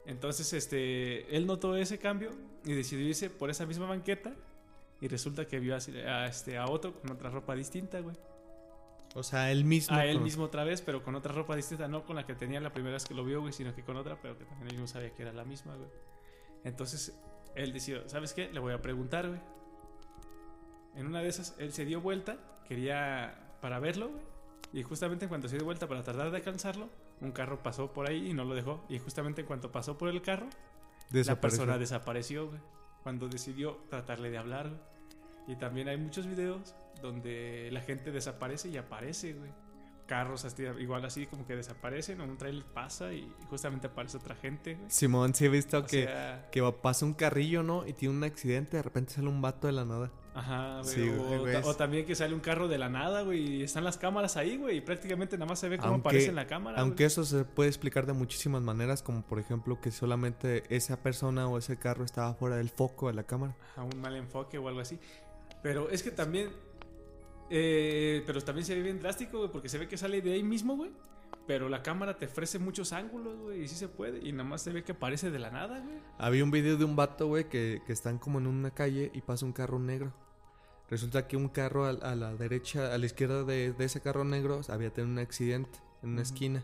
[0.05, 2.31] Entonces, este, él notó ese cambio
[2.63, 4.33] y decidió irse por esa misma banqueta
[5.01, 8.15] y resulta que vio así a, este, a otro con otra ropa distinta, güey.
[9.15, 9.95] O sea, él mismo.
[9.95, 12.35] A él con- mismo otra vez, pero con otra ropa distinta, no con la que
[12.35, 14.75] tenía la primera vez que lo vio, güey, sino que con otra, pero que también
[14.75, 15.89] él no sabía que era la misma, güey.
[16.63, 17.17] Entonces,
[17.55, 18.49] él decidió, ¿sabes qué?
[18.51, 19.39] Le voy a preguntar, güey.
[20.95, 22.37] En una de esas, él se dio vuelta,
[22.67, 24.23] quería para verlo, güey.
[24.73, 26.89] Y justamente en cuanto se dio vuelta para tratar de alcanzarlo,
[27.21, 28.83] un carro pasó por ahí y no lo dejó.
[28.89, 30.47] Y justamente en cuanto pasó por el carro,
[31.11, 32.59] la persona desapareció, güey.
[33.03, 34.81] Cuando decidió tratarle de hablar, güey.
[35.47, 39.51] Y también hay muchos videos donde la gente desaparece y aparece, güey.
[40.07, 44.35] Carros así, igual así como que desaparecen, o un trailer pasa y justamente aparece otra
[44.35, 44.89] gente, güey.
[44.89, 47.87] Simón, sí he visto O que, sea, que pasa un carrillo, ¿no?
[47.87, 50.11] Y tiene un accidente, de repente sale un vato de la nada.
[50.35, 50.93] Ajá, güey.
[50.93, 53.97] Sí, o, güey, también que sale un carro de la nada, güey, y están las
[53.97, 56.79] cámaras ahí, güey, y prácticamente nada más se ve cómo Aunque- aparece en la cámara.
[56.81, 57.07] Aunque güey.
[57.07, 61.57] eso se puede explicar de muchísimas maneras, como por ejemplo que solamente esa persona o
[61.57, 63.55] ese carro estaba fuera del foco de la cámara.
[63.77, 64.99] a un mal enfoque o algo así.
[65.63, 66.49] Pero es que también.
[67.49, 70.43] eh, pero también se ve bien drástico, güey, porque se ve que sale de ahí
[70.43, 70.91] mismo, güey.
[71.47, 74.27] Pero la cámara te ofrece muchos ángulos, güey, y sí se puede.
[74.27, 75.97] Y nada más se ve que aparece de la nada, güey.
[76.17, 79.21] Había un video de un vato, güey, que, que están como en una calle y
[79.21, 80.11] pasa un carro negro.
[80.89, 84.23] Resulta que un carro a, a la derecha, a la izquierda de, de ese carro
[84.23, 86.63] negro había tenido un accidente en una esquina.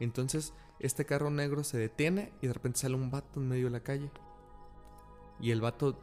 [0.00, 3.70] Entonces, este carro negro se detiene y de repente sale un vato en medio de
[3.70, 4.10] la calle.
[5.40, 5.98] Y el vato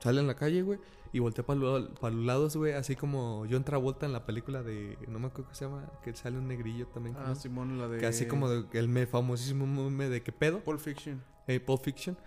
[0.00, 0.78] sale en la calle, güey,
[1.12, 4.98] y voltea para los lados, güey, así como John Travolta en la película de.
[5.08, 7.16] No me acuerdo cómo se llama, que sale un negrillo también.
[7.18, 7.34] Ah, ¿no?
[7.34, 7.98] Simón, la de...
[7.98, 10.60] Que así como de- el me, famosísimo meme de qué pedo.
[10.60, 11.22] Pulp Fiction.
[11.46, 12.18] eh, Pulp Fiction,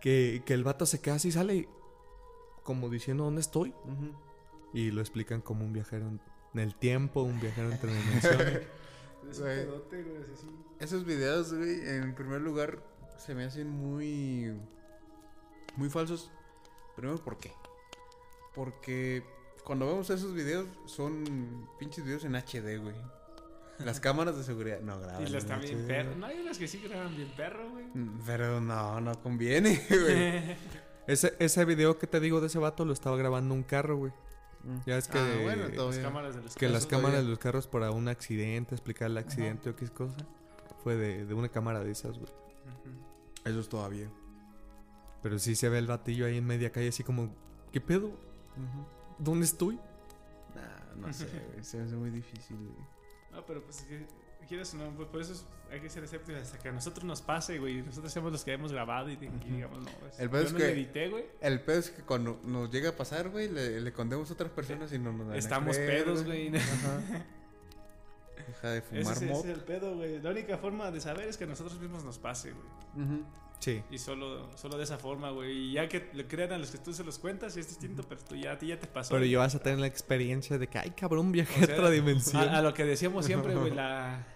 [0.00, 1.68] que, que el vato se queda así, sale y
[2.64, 3.72] como diciendo dónde estoy.
[4.72, 6.20] Y lo explican como un viajero en,
[6.58, 8.62] el tiempo, un viajero entre dimensiones.
[9.30, 9.56] Es un Güey.
[9.64, 10.46] pedote, güey, así.
[10.80, 12.82] Esos videos, güey, en primer lugar,
[13.16, 14.52] se me hacen muy.
[15.76, 16.30] Muy falsos.
[16.94, 17.50] Primero, ¿por qué?
[18.54, 19.24] Porque
[19.64, 22.94] cuando vemos esos videos, son pinches videos en HD, güey.
[23.78, 25.22] Las cámaras de seguridad no graban.
[25.26, 25.86] Y las en también HD.
[25.86, 26.16] perro.
[26.16, 27.86] No, hay unas que sí graban bien perro, güey.
[28.26, 30.56] Pero no, no conviene, güey.
[31.06, 34.12] Ese, ese video que te digo de ese vato lo estaba grabando un carro, güey.
[34.86, 37.22] Ya es que, Ah, bueno, Las cámaras de los que las carros, cámaras todavía.
[37.22, 40.16] de los carros para un accidente, explicar el accidente o qué cosa,
[40.82, 42.32] fue de, de una cámara de esas, güey.
[43.44, 44.08] Eso es todavía.
[45.22, 47.30] Pero sí se ve el batillo ahí en media calle así como,
[47.72, 48.10] ¿qué pedo?
[49.18, 49.76] ¿Dónde estoy?
[50.54, 51.62] Nah, no sé, güey.
[51.62, 52.86] Se hace muy difícil, güey.
[53.32, 54.06] No, pero pues que
[54.46, 57.04] quieres o no, pues, por eso es- hay que ser escépticos hasta que a nosotros
[57.04, 57.82] nos pase, güey.
[57.82, 60.52] Nosotros somos los que hemos grabado y, y digamos, no, pues, El pedo yo es
[60.52, 61.24] no que- lo edité, güey.
[61.40, 64.50] El pedo es que cuando nos llega a pasar, güey, le, le contemos a otras
[64.50, 66.54] personas y no nos van a Estamos creer, pedos, güey.
[66.56, 67.00] Ajá.
[68.46, 70.20] Deja de fumar es- ese es el pedo, güey.
[70.20, 73.14] La única forma de saber es que a nosotros mismos nos pase, güey.
[73.60, 73.82] Sí.
[73.90, 75.50] Y solo, solo de esa forma, güey.
[75.52, 78.20] Y ya que le crean a los que tú se los cuentas, es distinto, pero
[78.22, 79.14] tú ya, a ti ya te pasó.
[79.14, 81.78] Pero ya vas a tener la experiencia de que, ay, cabrón, viajé O sea, a
[81.78, 82.42] otra dimensión.
[82.48, 84.26] A, a lo que decíamos siempre, güey, la,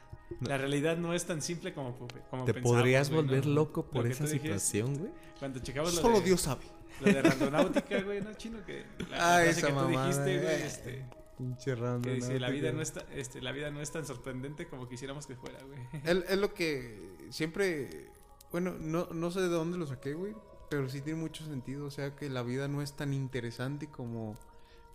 [0.41, 3.55] la realidad no es tan simple como, como Te pensamos, podrías güey, volver ¿no?
[3.55, 5.11] loco Lo por esa tú dijiste, situación, güey.
[5.39, 6.65] Cuando checamos lo Solo de, Dios sabe.
[7.01, 10.41] lo de randonáutica, güey, no chino que la, Ay, frase esa que tú mamada, dijiste,
[10.41, 11.05] güey, este,
[11.39, 12.03] Pinche random.
[12.03, 15.27] que dice, la vida no es este, la vida no es tan sorprendente como quisiéramos
[15.27, 15.79] que fuera, güey.
[16.05, 18.11] Es, es lo que siempre.
[18.51, 20.35] Bueno, no, no sé de dónde lo saqué, güey.
[20.69, 21.87] Pero sí tiene mucho sentido.
[21.87, 24.37] O sea, que la vida no es tan interesante como,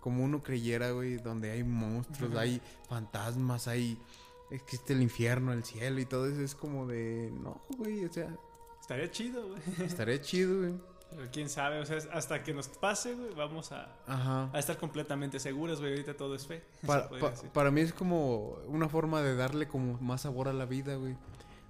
[0.02, 1.16] como uno creyera, güey.
[1.16, 3.98] Donde hay monstruos, hay fantasmas, hay.
[4.54, 6.42] Existe el infierno, el cielo y todo eso.
[6.42, 7.32] Es como de.
[7.42, 8.06] No, güey.
[8.06, 8.34] O sea,
[8.80, 9.62] Estaría chido, güey.
[9.86, 10.74] estaría chido, güey.
[11.16, 14.50] Pero quién sabe, o sea, hasta que nos pase, güey, vamos a, Ajá.
[14.52, 15.92] a estar completamente seguros, güey.
[15.92, 16.64] Ahorita todo es fe.
[16.88, 20.66] Para, pa- para mí es como una forma de darle como más sabor a la
[20.66, 21.16] vida, güey.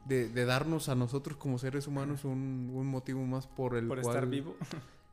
[0.05, 4.01] De, de darnos a nosotros como seres humanos un, un motivo más por el Por
[4.01, 4.55] cual- estar vivo.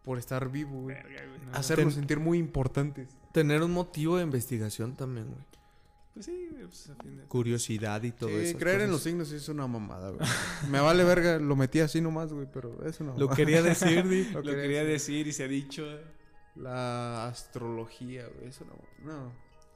[0.05, 0.95] Por estar vivo, güey.
[0.97, 3.09] Verga, güey, no, Hacernos Ten- sentir muy importantes.
[3.33, 5.45] Tener un motivo de investigación también, güey.
[6.15, 8.59] Pues sí, pues a fin de- curiosidad y todo Sí, eso.
[8.59, 10.29] creer en los signos es una mamada, güey.
[10.69, 13.37] Me vale verga, lo metí así nomás, güey, pero es una Lo mamada.
[13.37, 14.25] quería decir, Di.
[14.33, 15.17] Lo Lo quería quería decir.
[15.25, 15.85] decir y se ha dicho.
[16.57, 18.75] La astrología, güey, eso no.
[19.13, 19.33] No,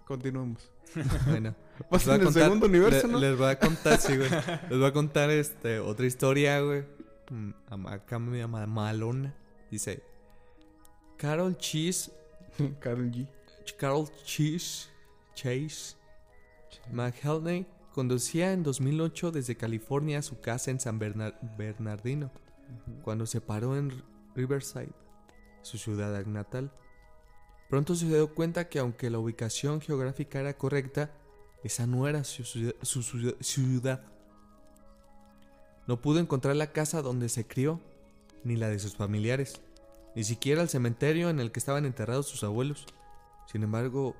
[0.06, 0.70] continuemos.
[1.26, 1.54] Bueno.
[1.90, 3.18] Vas Les voy a en el contar- segundo universo, le- ¿no?
[3.20, 4.30] Les voy a contar, sí, güey.
[4.70, 6.84] Les voy a contar este, otra historia, güey.
[7.30, 9.34] Mm, Acá me llama Malona.
[9.70, 10.02] Dice:
[11.16, 12.10] Carol Cheese.
[12.80, 13.26] Carol G.
[13.78, 14.88] Carol Cheese.
[15.34, 15.96] Chase.
[16.92, 22.30] McHelney conducía en 2008 desde California a su casa en San Bernar- Bernardino.
[23.02, 24.02] Cuando se paró en
[24.34, 24.92] Riverside,
[25.62, 26.72] su ciudad natal.
[27.70, 31.10] Pronto se dio cuenta que aunque la ubicación geográfica era correcta,
[31.62, 33.02] esa no era su, ciudad- su
[33.40, 34.02] ciudad.
[35.86, 37.80] No pudo encontrar la casa donde se crió,
[38.42, 39.60] ni la de sus familiares,
[40.14, 42.86] ni siquiera el cementerio en el que estaban enterrados sus abuelos.
[43.46, 44.14] Sin embargo,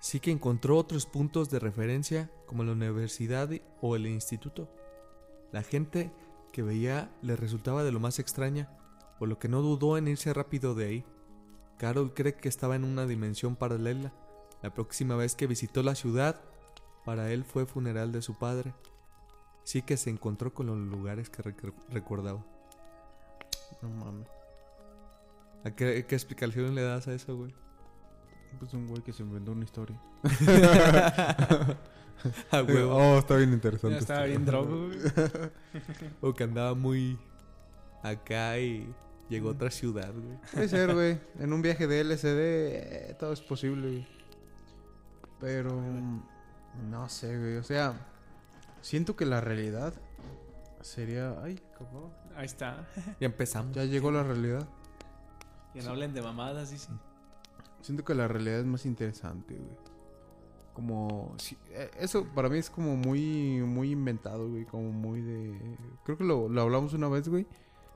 [0.00, 3.48] sí que encontró otros puntos de referencia como la universidad
[3.80, 4.68] o el instituto.
[5.52, 6.10] La gente
[6.52, 8.68] que veía le resultaba de lo más extraña,
[9.18, 11.04] por lo que no dudó en irse rápido de ahí.
[11.78, 14.12] Carol cree que estaba en una dimensión paralela.
[14.62, 16.40] La próxima vez que visitó la ciudad,
[17.04, 18.74] para él fue funeral de su padre.
[19.64, 22.44] Sí que se encontró con los lugares que rec- recordaba.
[23.82, 24.28] No mames.
[25.64, 27.54] ¿A qué explicación le das a eso, güey?
[28.58, 29.98] Pues un güey que se inventó una historia.
[32.50, 32.94] A huevo.
[32.96, 33.94] Oh, está bien interesante.
[33.94, 34.30] Ya estaba esto.
[34.30, 34.98] bien drogo, güey.
[36.20, 37.18] O que andaba muy
[38.02, 38.92] acá y
[39.30, 40.38] llegó a otra ciudad, güey.
[40.52, 41.18] Puede ser, güey.
[41.38, 44.06] En un viaje de LSD, eh, todo es posible, güey.
[45.40, 45.70] Pero.
[45.80, 46.20] mm,
[46.90, 47.56] No sé, güey.
[47.56, 47.94] O sea,
[48.82, 49.94] siento que la realidad
[50.82, 51.34] sería.
[51.42, 52.12] Ay, cabrón.
[52.36, 52.86] Ahí está.
[53.18, 53.74] Ya empezamos.
[53.74, 54.68] Ya llegó la realidad.
[55.72, 56.90] Que no hablen de mamadas, dice.
[57.82, 59.76] Siento que la realidad es más interesante, güey.
[60.74, 61.34] Como...
[61.38, 64.64] si- eh, eso para mí es como muy, muy inventado, güey.
[64.64, 65.58] Como muy de...
[66.04, 67.46] Creo que lo, lo hablamos una vez, güey.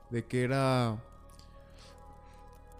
[0.09, 0.97] De que era...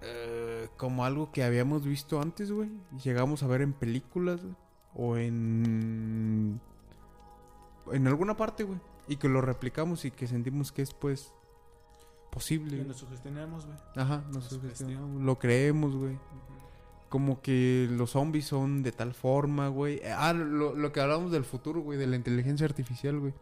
[0.02, 2.70] eh, como algo que habíamos visto antes, güey.
[2.96, 4.56] Y llegamos a ver en películas, güey.
[4.96, 6.60] O en...
[7.92, 8.80] En alguna parte, güey.
[9.08, 11.32] Y que lo replicamos y que sentimos que es, pues...
[12.32, 12.78] Posible.
[12.78, 13.78] Y nos sugestionamos, güey.
[13.96, 16.18] Ajá, nos Nos sugestionamos, Lo creemos, güey.
[17.16, 20.02] Como que los zombies son de tal forma, güey.
[20.04, 23.34] Ah, lo, lo que hablamos del futuro, güey, de la inteligencia artificial, güey.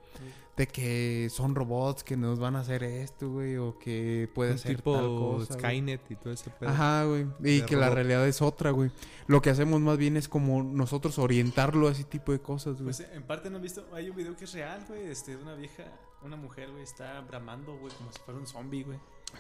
[0.56, 4.76] De que son robots que nos van a hacer esto, güey, o que puede hacer
[4.76, 5.54] tipo tal cosa.
[5.56, 5.60] güey.
[5.60, 6.70] Skynet y todo ese pedo.
[6.70, 7.26] Ajá, güey.
[7.44, 8.92] Y que la realidad es otra, güey.
[9.26, 12.94] Lo que hacemos más bien es como nosotros orientarlo a ese tipo de cosas, güey.
[12.96, 13.88] Pues en parte no han visto.
[13.92, 15.08] Hay un video que es real, güey.
[15.08, 15.86] Este, de una vieja,
[16.22, 19.00] una mujer, güey, está bramando, güey, como si fuera un zombie, güey.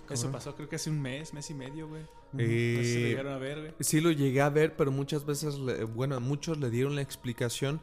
[0.09, 2.03] Eso pasó creo que hace un mes, mes y medio, güey.
[2.37, 3.73] Eh, No sé si lo llegaron a ver, güey.
[3.79, 7.81] sí lo llegué a ver, pero muchas veces, le- bueno, muchos le dieron la explicación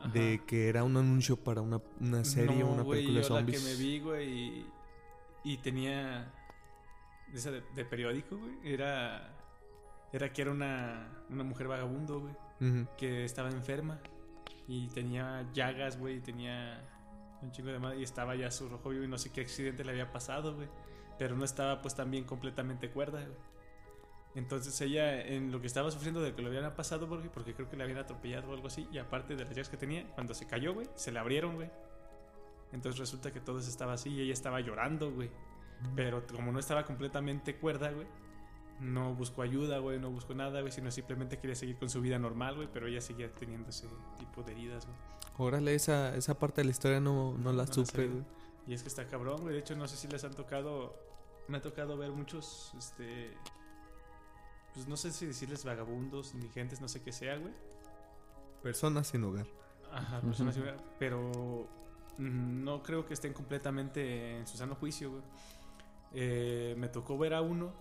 [0.00, 0.08] Ajá.
[0.10, 3.28] de que era un anuncio para una, una serie o No, una güey, película de
[3.28, 3.62] yo zombies.
[3.64, 4.66] la que me vi, güey, y,
[5.44, 6.32] y tenía
[7.32, 9.34] de esa de, de periódico, güey, era
[10.12, 14.00] era que era una, una mujer vagabundo, güey, que estaba enferma
[14.66, 16.88] y tenía llagas, güey, y tenía
[17.42, 19.84] un chingo de madre y estaba ya su rojo vivo y no sé qué accidente
[19.84, 20.68] le había pasado, güey,
[21.18, 23.26] pero no estaba pues también completamente cuerda.
[24.34, 27.68] Entonces ella, en lo que estaba sufriendo de que lo habían pasado, porque, porque creo
[27.68, 30.34] que le habían atropellado o algo así, y aparte de las llagas que tenía, cuando
[30.34, 31.70] se cayó, güey, se le abrieron, güey.
[32.72, 35.30] Entonces resulta que todo estaba así y ella estaba llorando, güey.
[35.96, 38.06] Pero como no estaba completamente cuerda, güey,
[38.80, 42.18] no buscó ayuda, güey, no buscó nada, güey, sino simplemente quería seguir con su vida
[42.18, 43.88] normal, güey, pero ella seguía teniendo ese
[44.18, 44.98] tipo de heridas, güey.
[45.38, 48.24] Órale, esa, esa parte de la historia no, no la No supe, güey.
[48.66, 49.54] Y es que está cabrón, güey.
[49.54, 51.07] De hecho, no sé si les han tocado.
[51.48, 53.32] Me ha tocado ver muchos, este.
[54.74, 57.52] Pues no sé si decirles vagabundos, indigentes, no sé qué sea, güey.
[58.62, 59.46] Personas sin hogar.
[59.90, 61.66] Ajá, personas sin hogar, Pero
[62.18, 65.22] no creo que estén completamente en su sano juicio, güey.
[66.12, 67.72] Eh, me tocó ver a uno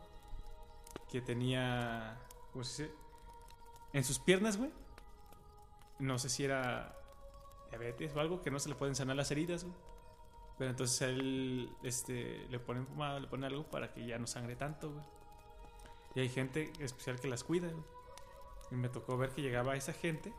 [1.10, 2.18] que tenía.
[2.52, 2.96] ¿Cómo se dice?
[3.94, 4.72] En sus piernas, güey.
[6.00, 6.96] No sé si era
[7.70, 9.76] diabetes o algo que no se le pueden sanar las heridas, güey.
[10.58, 14.56] Pero entonces él este, le ponen pomada, le ponen algo para que ya no sangre
[14.56, 15.06] tanto, güey.
[16.16, 17.70] Y hay gente especial que las cuida.
[18.72, 20.34] Y me tocó ver que llegaba esa gente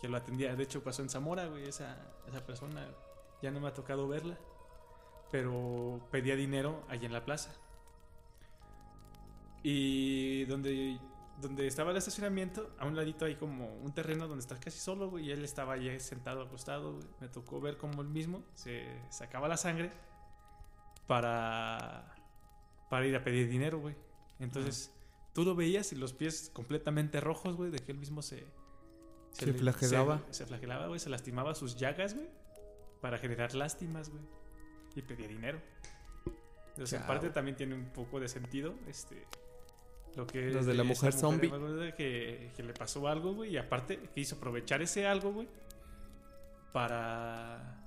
[0.00, 0.56] que lo atendía.
[0.56, 1.96] De hecho, pasó en Zamora, güey, esa,
[2.26, 2.88] esa persona.
[3.40, 4.36] Ya no me ha tocado verla.
[5.30, 7.54] Pero pedía dinero allí en la plaza.
[9.62, 10.98] Y donde,
[11.40, 15.10] donde estaba el estacionamiento, a un ladito hay como un terreno donde estás casi solo,
[15.10, 15.26] güey.
[15.26, 17.06] Y él estaba allí sentado acostado, güey.
[17.20, 19.90] Me tocó ver cómo él mismo se sacaba la sangre
[21.06, 22.14] para,
[22.88, 23.96] para ir a pedir dinero, güey.
[24.38, 24.92] Entonces,
[25.32, 28.46] tú lo veías y los pies completamente rojos, güey, de que él mismo se,
[29.32, 30.22] Se flagelaba.
[30.28, 31.00] Se, se flagelaba, güey.
[31.00, 32.28] Se lastimaba sus llagas, güey.
[33.00, 34.22] Para generar lástimas, güey.
[34.94, 35.60] Y pedía dinero.
[36.70, 37.04] Entonces, Chao.
[37.04, 39.26] aparte también tiene un poco de sentido, este...
[40.16, 41.50] Lo que Los de la mujer zombie.
[41.96, 43.50] Que, que le pasó algo, güey.
[43.50, 45.48] Y aparte quiso aprovechar ese algo, güey.
[46.72, 47.80] Para...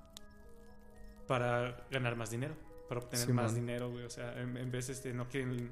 [1.27, 2.55] Para ganar más dinero.
[2.87, 4.05] Para obtener más dinero, güey.
[4.05, 5.71] O sea, en, en vez este, no quieren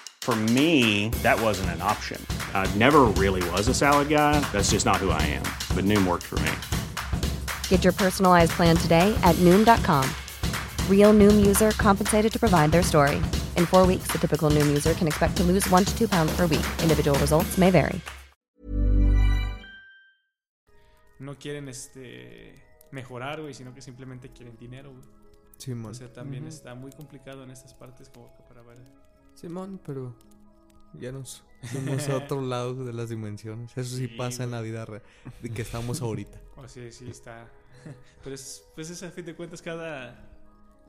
[0.21, 2.23] For me, that wasn't an option.
[2.53, 4.39] I never really was a salad guy.
[4.51, 5.43] That's just not who I am.
[5.75, 6.51] But Noom worked for me.
[7.69, 10.07] Get your personalized plan today at Noom.com.
[10.89, 13.17] Real Noom user compensated to provide their story.
[13.57, 16.31] In four weeks, the typical Noom user can expect to lose one to two pounds
[16.35, 16.67] per week.
[16.83, 17.99] Individual results may vary.
[21.21, 22.61] no quieren este
[22.91, 25.07] mejorar, güey, sino que simplemente quieren dinero, güey.
[25.57, 25.91] Simón.
[25.91, 28.79] O sea, también está muy complicado en estas partes como para ver.
[29.35, 30.15] Simón, pero
[30.93, 33.75] ya nos fuimos a otro lado de las dimensiones.
[33.77, 35.03] Eso sí, Sí, pasa en la vida real,
[35.41, 36.39] de que estamos ahorita.
[36.57, 37.49] O sea, sí está.
[38.23, 40.31] Pero es, pues es a fin de cuentas cada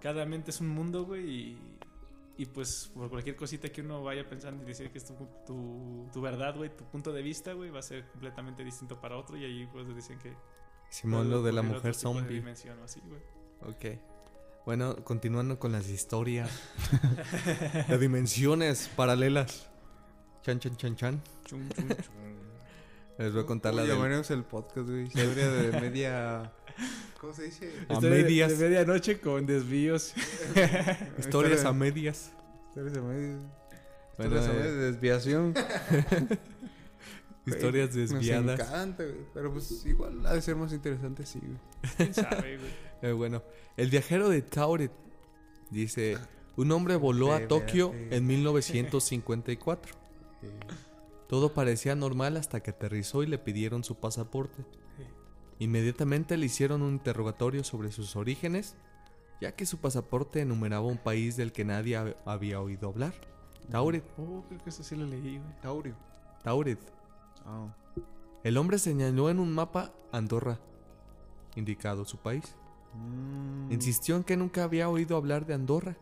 [0.02, 1.78] cada mente es un mundo, güey, y,
[2.36, 5.14] y pues por cualquier cosita que uno vaya pensando y decir que es tu,
[5.46, 9.16] tu, tu verdad, güey, tu punto de vista, güey, va a ser completamente distinto para
[9.16, 10.34] otro y ahí pues dicen que
[10.90, 12.42] Simón, lo de la mujer zombie.
[12.84, 13.22] así, güey.
[13.62, 14.00] Ok.
[14.64, 16.48] Bueno, continuando con las historias.
[17.88, 19.66] de dimensiones paralelas.
[20.42, 21.22] Chan, chan, chan, chan.
[21.44, 22.14] Chum, chum, chum.
[23.18, 25.04] Les voy a contar la de llamaremos el podcast, güey.
[25.04, 26.52] Historia de media...
[27.20, 27.72] ¿Cómo se dice?
[27.88, 28.58] A Historia de- medias.
[28.58, 30.14] De, medianoche con desvíos.
[31.18, 32.32] historias a medias.
[32.68, 33.40] Historias a medias.
[34.16, 35.54] Bueno, Historias a eh, medias de desviación.
[37.46, 38.58] historias desviadas.
[38.58, 39.16] Nos encanta, güey.
[39.34, 41.58] Pero pues igual ha de ser más interesante, sí, güey.
[41.96, 42.70] ¿Quién sabe, güey?
[43.02, 43.42] Eh, bueno,
[43.76, 44.92] el viajero de Tauret
[45.70, 46.16] dice:
[46.56, 47.48] Un hombre voló a.
[47.48, 49.92] Tokio en 1954.
[51.28, 54.64] Todo parecía normal hasta que aterrizó y le pidieron su pasaporte.
[55.58, 58.74] Inmediatamente le hicieron un interrogatorio sobre sus orígenes,
[59.40, 63.14] ya que su pasaporte enumeraba un país del que nadie hab- había oído hablar.
[63.70, 65.60] Tauret, Oh, creo que eso sí lo leí, güey.
[65.60, 65.96] Taurio.
[66.42, 66.78] Tauret.
[67.44, 67.74] Ah.
[68.44, 70.58] El hombre señaló en un mapa Andorra,
[71.54, 72.56] indicado su país.
[72.94, 73.72] Mm.
[73.72, 75.96] Insistió en que nunca había oído hablar de Andorra,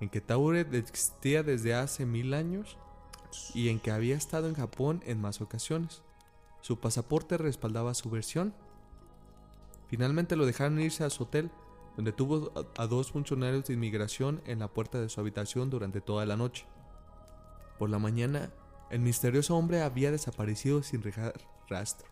[0.00, 2.78] en que Tauret existía desde hace mil años
[3.54, 6.02] y en que había estado en Japón en más ocasiones.
[6.60, 8.54] Su pasaporte respaldaba su versión.
[9.88, 11.50] Finalmente lo dejaron irse a su hotel,
[11.96, 16.24] donde tuvo a dos funcionarios de inmigración en la puerta de su habitación durante toda
[16.24, 16.66] la noche.
[17.78, 18.50] Por la mañana,
[18.90, 21.34] el misterioso hombre había desaparecido sin dejar
[21.68, 22.08] rastro.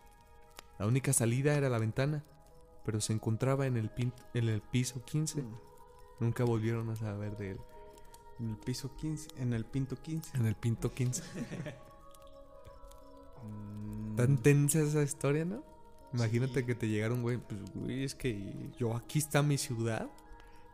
[0.79, 2.23] La única salida era la ventana,
[2.83, 3.91] pero se encontraba en el,
[4.33, 5.43] en el piso 15.
[6.19, 7.57] Nunca volvieron a saber de él.
[8.39, 9.29] En el piso 15.
[9.37, 10.37] En el pinto 15.
[10.37, 11.23] En el pinto 15.
[13.43, 14.15] Mm.
[14.15, 15.63] Tan tensa esa historia, ¿no?
[16.13, 20.09] Imagínate que te llegara un güey, pues, güey, es que yo aquí está mi ciudad.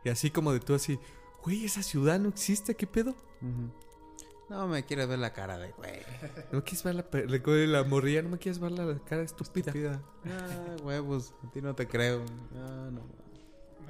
[0.04, 0.98] Y así como de tú así,
[1.42, 3.10] güey, esa ciudad no existe, ¿qué pedo?
[3.40, 3.70] Ujú.
[4.50, 6.00] No me quieres ver la cara de güey.
[6.52, 9.68] No quieres ver la, le- la morrilla, no me quieres ver la cara estúpida.
[9.70, 10.02] Estúpida.
[10.26, 11.32] Ah, huevos.
[11.46, 12.22] A ti no te creo.
[12.56, 13.00] Ah, no.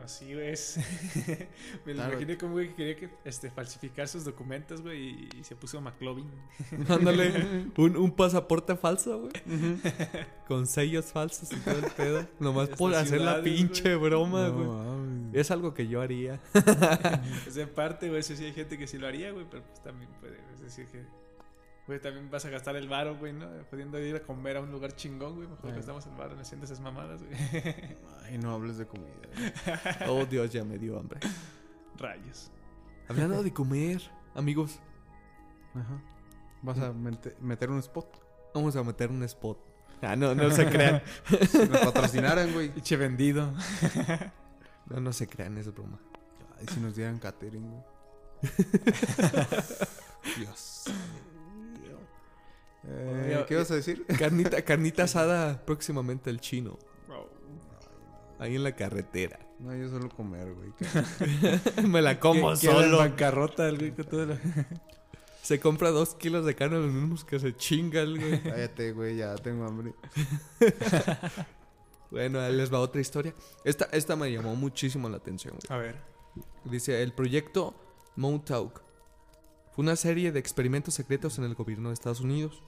[0.05, 0.78] Así es.
[1.84, 2.12] Me lo Claro.
[2.12, 5.80] imaginé como güey que quería que, este, falsificar sus documentos, güey, y, y se puso
[5.80, 6.30] McLovin.
[6.88, 9.32] Ándale, un, un pasaporte falso, güey.
[10.48, 12.26] Con sellos falsos y todo el pedo.
[12.40, 14.68] Nomás Estas por hacer la pinche broma, No güey.
[14.68, 15.34] mames.
[15.34, 16.40] Es algo que yo haría.
[17.44, 19.82] Pues en parte, güey, eso sí hay gente que sí lo haría, güey, pero pues
[19.82, 21.05] también puede es decir que,
[21.91, 23.49] güey, también vas a gastar el varo, güey, ¿no?
[23.68, 26.64] Pudiendo ir a comer a un lugar chingón, güey, mejor gastamos el varo en haciendo
[26.66, 27.34] esas mamadas, güey.
[28.24, 29.11] Ay, no hables de comida.
[29.34, 30.09] güey.
[30.09, 31.18] Oh, Dios, ya me dio hambre.
[31.99, 32.51] Rayos.
[33.09, 34.01] Hablando de comer,
[34.34, 34.78] amigos,
[35.74, 36.03] Ajá.
[36.62, 38.07] Vas a mete- meter un spot.
[38.55, 39.59] vamos a meter un spot.
[40.03, 41.03] Ah, no, no se crean.
[41.51, 42.68] Si nos patrocinaran, güey.
[42.74, 43.53] Pinche vendido.
[44.86, 45.99] No, no se crean, es broma.
[46.59, 47.82] Ay, si nos dieran catering, güey.
[50.38, 50.84] Dios.
[52.87, 54.05] Eh, Oye, ¿Qué vas a decir?
[54.18, 56.78] Carnita, carnita asada próximamente el chino.
[58.39, 59.39] Ahí en la carretera.
[59.59, 60.72] No, yo solo comer, güey.
[61.87, 62.97] me la como solo.
[62.99, 64.39] bancarrota el güey con todo lo-
[65.43, 68.43] Se compra dos kilos de carne los mismos que se chinga el güey.
[68.43, 69.93] Cállate, güey, ya tengo hambre.
[72.11, 73.35] Bueno, ahí les va otra historia.
[73.64, 75.55] Esta, esta me llamó muchísimo la atención.
[75.68, 75.78] güey.
[75.78, 75.97] A ver.
[76.64, 77.74] Dice, el proyecto
[78.16, 78.81] Montauk
[79.72, 82.62] fue una serie de experimentos secretos en el gobierno de Estados Unidos,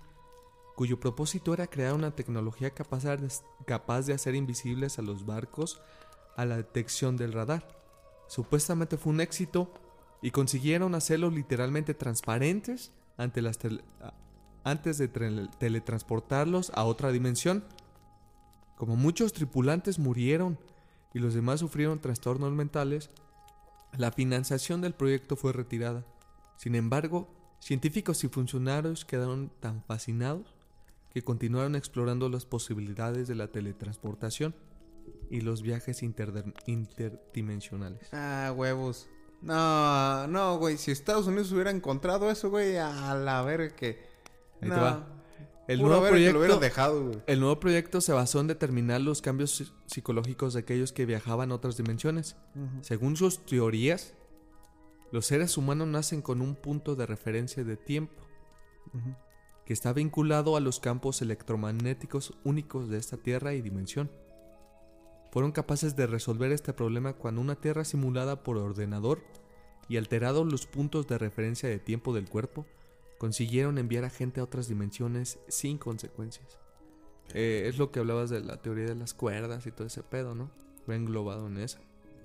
[0.82, 5.80] cuyo propósito era crear una tecnología capaz de, hacer invisibles a los barcos
[6.36, 7.68] a la detección del radar.
[8.26, 9.72] Supuestamente fue un éxito
[10.22, 13.60] y consiguieron hacerlos literalmente transparentes ante las
[14.64, 17.62] antes de teletransportarlos a otra dimensión.
[18.74, 20.58] Como muchos tripulantes murieron
[21.14, 23.08] y los demás sufrieron trastornos mentales,
[23.96, 26.04] la financiación del proyecto fue retirada.
[26.56, 30.51] Sin embargo, científicos y funcionarios quedaron tan fascinados
[31.12, 34.54] que continuaron explorando las posibilidades de la teletransportación
[35.30, 38.08] y los viajes interdimensionales.
[38.12, 39.08] Ah, huevos.
[39.40, 40.78] No, no, güey.
[40.78, 44.00] Si Estados Unidos hubiera encontrado eso, güey, a la verga que.
[44.60, 44.76] Ahí te No.
[44.82, 45.08] va.
[45.68, 47.22] El nuevo, lo proyecto, dejado, güey.
[47.26, 51.52] el nuevo proyecto se basó en determinar los cambios psi- psicológicos de aquellos que viajaban
[51.52, 52.36] a otras dimensiones.
[52.80, 54.14] Según sus teorías,
[55.12, 58.22] los seres humanos nacen con un punto de referencia de tiempo
[59.64, 64.10] que está vinculado a los campos electromagnéticos únicos de esta Tierra y dimensión.
[65.30, 69.22] Fueron capaces de resolver este problema cuando una Tierra simulada por ordenador
[69.88, 72.66] y alterados los puntos de referencia de tiempo del cuerpo,
[73.18, 76.58] consiguieron enviar a gente a otras dimensiones sin consecuencias.
[77.34, 80.34] Eh, es lo que hablabas de la teoría de las cuerdas y todo ese pedo,
[80.34, 80.50] ¿no?
[80.88, 81.78] Va englobado en eso.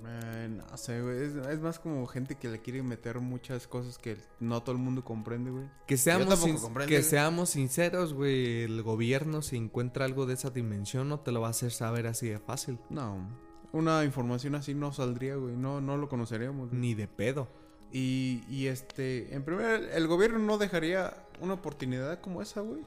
[0.05, 1.23] Eh, no sé, güey.
[1.23, 4.81] Es, es más como gente que le quiere meter muchas cosas que no todo el
[4.81, 5.65] mundo comprende, güey.
[5.87, 7.03] Que seamos, sin- que güey.
[7.03, 8.63] seamos sinceros, güey.
[8.63, 12.07] El gobierno, si encuentra algo de esa dimensión, no te lo va a hacer saber
[12.07, 12.77] así de fácil.
[12.89, 13.27] No.
[13.73, 15.55] Una información así no saldría, güey.
[15.55, 16.69] No, no lo conoceríamos.
[16.69, 16.79] güey.
[16.79, 17.47] Ni de pedo.
[17.91, 22.81] Y, y este, en primer, el gobierno no dejaría una oportunidad como esa, güey.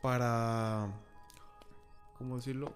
[0.00, 0.88] Para,
[2.18, 2.72] ¿cómo decirlo?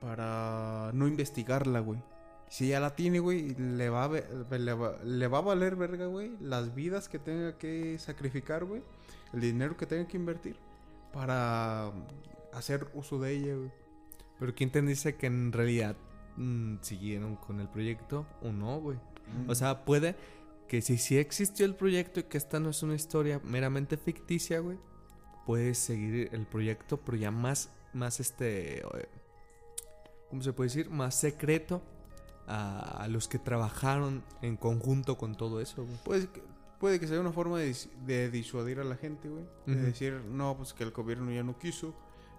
[0.00, 2.00] Para no investigarla, güey.
[2.48, 4.26] Si ya la tiene, güey, le va, a ve-
[4.58, 6.32] le, va, le va a valer verga, güey.
[6.40, 8.82] Las vidas que tenga que sacrificar, güey.
[9.34, 10.56] El dinero que tenga que invertir.
[11.12, 11.92] Para
[12.52, 13.70] hacer uso de ella, güey.
[14.38, 15.96] Pero ¿quién te dice que en realidad
[16.36, 18.98] mm, siguieron con el proyecto o no, güey?
[19.46, 20.16] O sea, puede
[20.68, 24.60] que si sí existió el proyecto y que esta no es una historia meramente ficticia,
[24.60, 24.78] güey,
[25.44, 29.08] puedes seguir el proyecto, pero ya más, más este, eh,
[30.30, 30.88] ¿cómo se puede decir?
[30.90, 31.82] Más secreto
[32.48, 35.96] a, a los que trabajaron en conjunto con todo eso, güey.
[36.04, 36.42] Puede que,
[36.80, 39.44] puede que sea una forma de, dis- de disuadir a la gente, güey.
[39.66, 39.82] De Ujú.
[39.84, 41.94] decir, no, pues que el gobierno ya no quiso,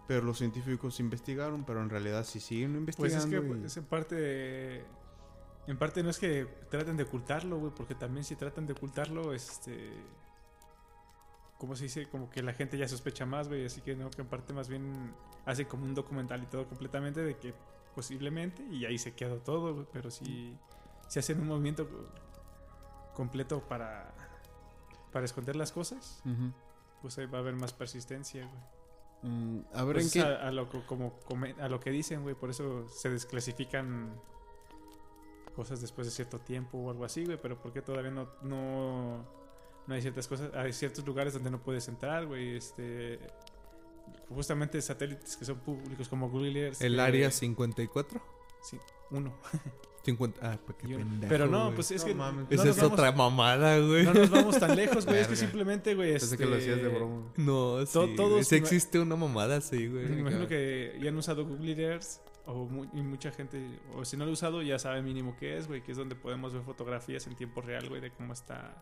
[0.08, 3.18] pero los científicos investigaron, pero en realidad sí siguen Pues investigando.
[3.38, 4.86] es que y- pues, en parte.
[5.68, 9.34] En parte no es que traten de ocultarlo, güey, porque también si tratan de ocultarlo,
[9.34, 9.92] este.
[11.60, 12.08] ¿Cómo se dice?
[12.08, 13.66] Como que la gente ya sospecha más, güey.
[13.66, 15.14] Así que no, que en parte más bien
[15.46, 17.54] hace como un documental y todo completamente de que
[17.96, 19.88] posiblemente, y ahí se quedó todo.
[19.92, 20.56] Pero si,
[21.08, 22.06] si hacen un movimiento co-
[23.14, 24.14] completo para,
[25.12, 26.22] para esconder las cosas,
[27.02, 28.80] pues ahí va a haber más persistencia, güey.
[29.22, 30.28] Mm, a ver Pues en qué...
[30.28, 31.14] a, a lo, co- como,
[31.60, 34.14] a lo que dicen, güey, por eso se desclasifican
[35.56, 39.26] cosas después de cierto tiempo o algo así, güey, pero porque todavía no, no,
[39.88, 43.20] no hay ciertas cosas, hay ciertos lugares donde no puedes entrar, güey, este,
[44.30, 46.82] justamente satélites que son públicos como Google Earth.
[46.82, 48.22] El que- área 54.
[48.62, 48.78] Sí,
[49.12, 49.34] uno.
[50.04, 50.40] 50.
[50.42, 52.46] Ah, pues qué pendejo, pero no, pues es No que mames.
[52.50, 54.06] no Esa es vamos- otra mamada, güey.
[54.06, 56.84] No nos vamos tan lejos, güey, es que simplemente, güey, Pensé que lo este, hacías
[56.90, 57.32] de broma.
[57.36, 57.94] No, sí.
[57.94, 60.06] To- todos- Sí existe una mamada así, güey.
[60.08, 62.06] Me imagino que ya han usado Google Earth
[62.46, 63.62] o mu- y mucha gente,
[63.94, 66.16] o si no lo ha usado, ya sabe mínimo qué es, güey, que es donde
[66.16, 68.82] podemos ver fotografías en tiempo real, güey, de cómo está.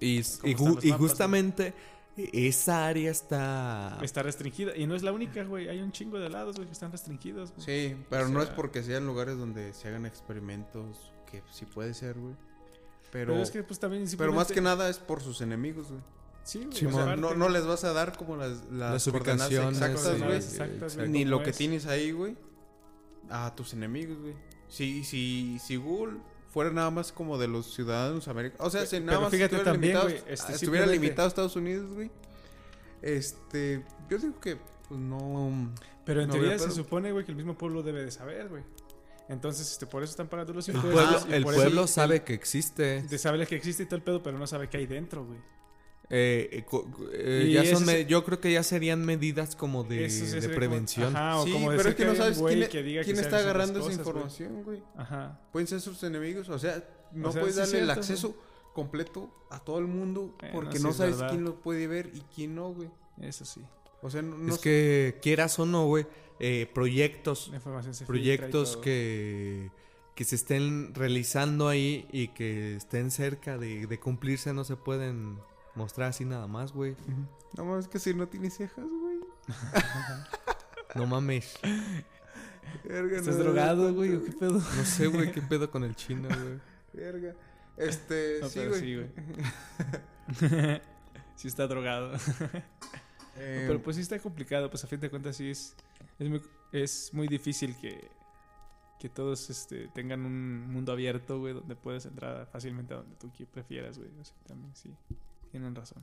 [0.00, 1.74] Y, ¿Cómo y están ju- los y mapas, justamente
[2.16, 3.98] esa área está...
[4.02, 4.76] Está restringida.
[4.76, 5.68] Y no es la única, güey.
[5.68, 7.52] Hay un chingo de lados, güey, que están restringidos.
[7.52, 7.64] güey.
[7.64, 11.94] Sí, pero O no es porque sean lugares donde se hagan experimentos, que sí puede
[11.94, 12.34] ser, güey.
[13.10, 14.04] Pero, Pero, es que, pues también.
[14.16, 16.00] pero más que nada es por sus enemigos, güey.
[16.44, 16.86] Sí, güey.
[16.86, 20.36] O sea, no, no les vas a dar como las, las, Las ubicaciones, exactas, güey.
[20.36, 21.56] exactas, güey, Ni lo que es.
[21.56, 22.36] tienes ahí, güey,
[23.30, 24.34] a tus enemigos, güey.
[24.68, 26.18] Si, si, si Google
[26.52, 29.56] fuera nada más como de los ciudadanos americanos, o sea, si Pero nada más fíjate
[29.56, 32.10] estuviera también, limitado, güey, este, a- estuviera simplemente- limitado a Estados Unidos, güey.
[33.00, 34.56] Este, yo digo que
[34.88, 35.72] pues no
[36.04, 38.62] Pero en no teoría se supone, güey, que el mismo pueblo debe de saber, güey.
[39.28, 41.04] Entonces, este, por eso están pagando los El impuestos.
[41.22, 43.02] pueblo, el por eso- pueblo sabe que existe.
[43.02, 45.38] de saber que existe y todo el pedo, pero no sabe qué hay dentro, güey.
[46.14, 50.08] Eh, eh, co- eh, ya son yo creo que ya serían medidas como de,
[50.42, 51.16] como- prevención.
[51.16, 53.22] ajá, o Sí, como pero es que no sabes quién, que diga que quién se
[53.22, 54.82] está agarrando esa información, güey.
[54.94, 55.40] Ajá.
[55.52, 58.36] Pueden ser sus enemigos, o sea, no O sea, puedes sí darle el acceso
[58.74, 61.30] completo a todo el mundo porque no es sabes verdad.
[61.30, 62.90] quién lo puede ver y quién no, güey.
[63.20, 63.62] Eso sí.
[64.02, 66.06] O sea, no, no es que quieras o no, güey,
[66.40, 67.50] eh, proyectos,
[67.92, 69.70] se proyectos que,
[70.14, 75.38] que se estén realizando ahí y que estén cerca de, de cumplirse no se pueden
[75.74, 76.96] mostrar así nada más, güey.
[77.56, 79.20] No mames, que si no tiene cejas, güey.
[80.94, 81.58] No mames.
[82.84, 84.14] Verga, ¿Estás no, drogado, güey?
[84.14, 84.52] ¿O qué pedo?
[84.52, 86.60] No sé, güey, qué pedo con el chino, güey.
[86.92, 87.34] Verga.
[87.78, 88.80] Este, No, sí, pero güey.
[88.80, 90.80] sí, güey.
[91.36, 92.12] sí está drogado.
[93.36, 95.74] Eh, Pero pues sí está complicado, pues a fin de cuentas sí es,
[96.18, 98.10] es, muy, es muy difícil que,
[99.00, 103.30] que todos este, tengan un mundo abierto, güey, donde puedes entrar fácilmente a donde tú
[103.50, 104.10] prefieras, güey.
[104.20, 104.94] O sea, también sí,
[105.52, 106.02] tienen razón.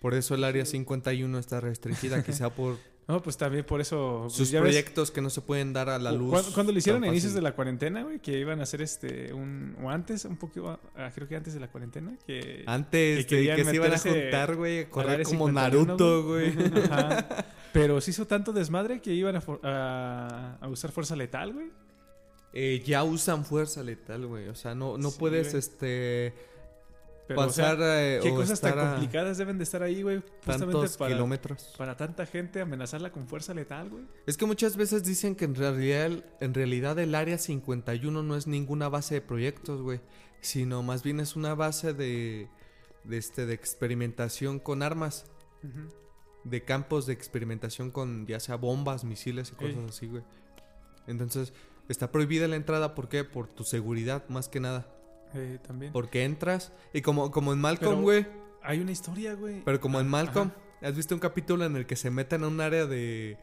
[0.00, 2.76] Por eso el área 51 está restringida, quizá por
[3.08, 4.20] No, pues también por eso...
[4.24, 6.30] pues, sus ya ves, proyectos que no se pueden dar a la luz.
[6.30, 9.32] Cuando, cuando lo hicieron a inicios de la cuarentena, güey, que iban a hacer este,
[9.32, 9.76] un...
[9.82, 12.64] O antes, un poquito, ah, creo que antes de la cuarentena, que...
[12.66, 16.24] Antes que de querían que se iban a juntar, güey, a correr como 51, Naruto,
[16.24, 16.52] güey.
[16.90, 17.46] Ajá.
[17.72, 21.68] Pero se hizo tanto desmadre que iban a, a- a usar fuerza letal, güey.
[22.52, 24.46] Eh, ya usan fuerza letal, güey.
[24.48, 25.58] O sea, no, no Sí, puedes, güey.
[25.58, 26.34] este,
[27.26, 30.22] Pero, o sea, pasar eh, ¿Qué o cosas tan complicadas deben de estar ahí, güey?
[30.44, 31.74] Justamente tantos para, kilómetros.
[31.78, 34.04] para tanta gente amenazarla con fuerza letal, güey.
[34.26, 36.10] Es que muchas veces dicen que en realidad,
[36.40, 40.00] en realidad el área 51 no es ninguna base de proyectos, güey.
[40.40, 42.48] Sino más bien es una base de,
[43.04, 45.24] de, este, de experimentación con armas.
[46.44, 49.86] De campos de experimentación con ya sea bombas, misiles y cosas Ey.
[49.88, 50.22] así, güey.
[51.06, 51.54] Entonces,
[51.88, 53.24] está prohibida la entrada, ¿por qué?
[53.24, 54.93] Por tu seguridad, más que nada.
[55.34, 55.92] Eh, también.
[55.92, 58.26] Porque entras y como, como en Malcolm, güey.
[58.62, 59.62] Hay una historia, güey.
[59.64, 60.88] Pero como en Malcolm, Ajá.
[60.88, 63.36] ¿has visto un capítulo en el que se meten a un área de,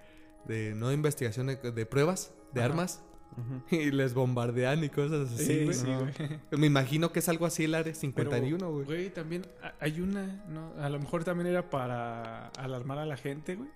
[0.46, 2.70] de no de investigación, de, pruebas, de Ajá.
[2.72, 3.04] armas?
[3.72, 5.74] Y les bombardean y cosas así, Sí, güey.
[5.74, 6.40] sí, güey.
[6.60, 8.86] Me imagino que es algo así el área Pero, 51, güey.
[8.86, 10.74] Güey, también ha- hay una, ¿no?
[10.82, 13.70] A lo mejor también era para alarmar a la gente, güey.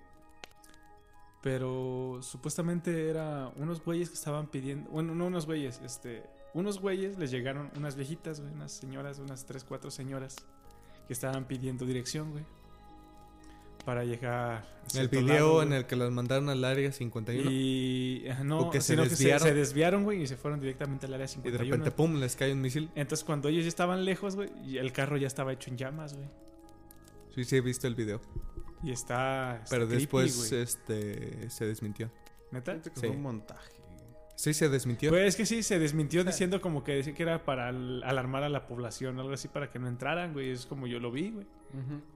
[1.42, 6.24] Pero supuestamente era unos güeyes que estaban pidiendo, bueno, no unos güeyes, este,
[6.56, 10.36] unos güeyes les llegaron unas viejitas, güey, unas señoras, unas tres, cuatro señoras
[11.06, 12.44] que estaban pidiendo dirección, güey.
[13.84, 18.24] Para llegar a el video lado, en el que los mandaron al área 51 y,
[18.26, 19.42] Y no, que se sino que desviaron.
[19.42, 21.64] se, se desviaron, güey, y se fueron directamente al área de 51.
[21.70, 22.90] repente, pum, les cae un misil.
[22.96, 26.14] Entonces cuando ellos ya estaban lejos, güey, y el carro ya estaba hecho en llamas,
[26.14, 26.26] güey.
[27.34, 28.20] Sí, sí, he visto el video.
[28.82, 29.60] Y está.
[29.62, 32.10] está Pero creepy, después este se desmintió.
[32.50, 32.80] ¿Neta?
[32.80, 33.00] Que Sí.
[33.00, 33.72] fue un montaje.
[34.36, 35.10] Sí, se desmintió.
[35.10, 38.42] Pues es que sí, se desmintió diciendo como que decía que era para al- alarmar
[38.42, 40.50] a la población, algo así, para que no entraran, güey.
[40.50, 41.46] Es como yo lo vi, güey.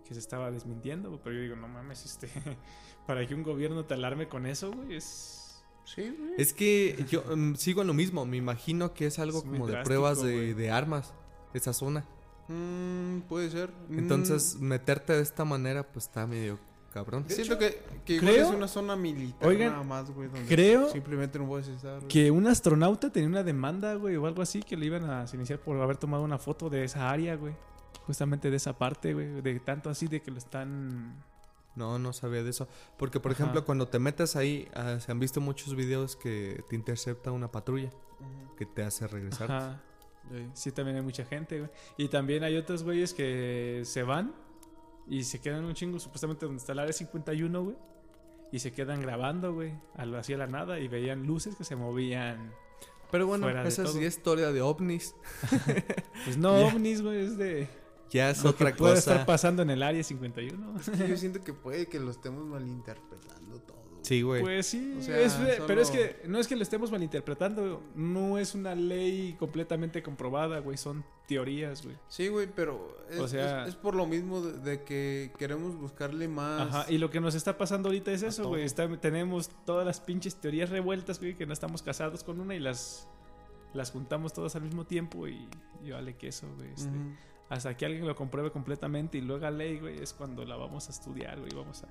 [0.07, 1.21] Que se estaba desmintiendo, güey.
[1.25, 2.29] Pero yo digo, no mames, este.
[3.07, 5.65] para que un gobierno te alarme con eso, güey, es.
[5.85, 6.35] Sí, güey.
[6.37, 8.27] Es que yo mm, sigo en lo mismo.
[8.27, 11.15] Me imagino que es algo Es como de drástico, pruebas de, de armas,
[11.55, 12.07] esa zona.
[12.49, 13.71] Mm, puede ser.
[13.91, 16.59] Entonces, meterte de esta manera, pues está medio
[16.93, 17.25] cabrón.
[17.29, 20.29] Mm, siento que, que igual creo- es una zona militar Oigan, nada más, güey.
[20.29, 22.03] Donde creo Simplemente no puedes estar.
[22.09, 25.59] Que un astronauta tenía una demanda, güey, o algo así, que le iban a iniciar
[25.61, 27.55] por haber tomado una foto de esa área, güey.
[28.07, 29.41] Justamente de esa parte, güey.
[29.41, 31.23] De tanto así de que lo están.
[31.77, 32.67] No, no sabía de eso.
[32.99, 33.43] Porque, por Ajá.
[33.45, 37.51] ejemplo, cuando te metes ahí, ah, se han visto muchos videos que te intercepta una
[37.51, 37.91] patrulla
[38.57, 39.81] que te hace regresar.
[40.53, 41.71] Sí, también hay mucha gente, güey.
[41.97, 44.35] Y también hay otros güeyes que se van
[45.09, 47.77] y se quedan un chingo, supuestamente donde está el área 51, güey.
[48.53, 52.53] Y se quedan grabando, güey, al hacia la nada y veían luces que se movían.
[53.11, 54.01] Pero bueno, esa es todo.
[54.01, 55.15] ya historia de ovnis.
[56.25, 57.69] Pues no ovnis, güey, es de
[58.11, 59.13] Ya es lo otra que puede cosa.
[59.13, 60.81] estar pasando en el área 51.
[60.81, 63.80] Es que yo siento que puede que lo estemos malinterpretando todo.
[64.03, 64.41] Sí, güey.
[64.43, 65.37] Pues sí, O sea, es-
[65.67, 70.59] pero es que no es que lo estemos malinterpretando, no es una ley completamente comprobada,
[70.61, 71.97] güey, son teorías, güey.
[72.09, 75.77] Sí, güey, pero es, O sea- es- es por lo mismo de, de que queremos
[75.77, 76.75] buscarle más.
[76.75, 78.67] Ajá, y lo que nos está pasando ahorita es eso, güey,
[79.01, 83.07] tenemos todas las pinches teorías revueltas, güey, que no estamos casados con una y las
[83.73, 85.47] las juntamos todas al mismo tiempo y,
[85.85, 86.71] y vale que eso, güey.
[86.75, 86.91] este.
[87.49, 90.89] Hasta que alguien lo compruebe completamente y lo haga ley, güey, es cuando la vamos
[90.89, 91.89] a estudiar, güey, vamos a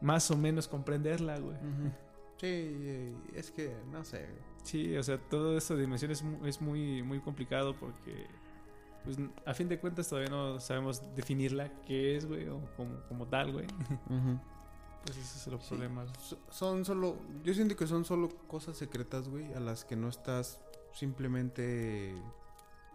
[0.00, 1.56] más o menos comprenderla, güey.
[1.56, 1.90] Ujú.
[2.38, 4.26] Sí, es que no sé.
[4.62, 8.26] Sí, o sea, todo esto de dimensión es, es muy, muy complicado porque,
[9.04, 13.26] pues, a fin de cuentas todavía no sabemos definirla qué es, güey, o como, como
[13.26, 13.66] tal, güey.
[15.04, 15.68] Pues ese es el Sí.
[15.70, 16.04] problema.
[16.18, 17.16] So- Son solo.
[17.44, 20.60] Yo siento que son solo cosas secretas, güey, a las que no estás
[20.92, 22.14] simplemente.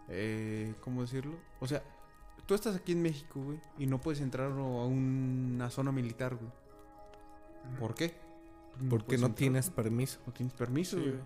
[0.08, 1.34] Eh, ¿Cómo decirlo?
[1.60, 1.82] O sea,
[2.46, 6.50] tú estás aquí en México, güey, y no puedes entrar a una zona militar, güey.
[7.78, 8.14] ¿Por qué?
[8.90, 10.20] Porque puedes no tienes permiso.
[10.26, 11.20] No tienes permiso, Sí, güey.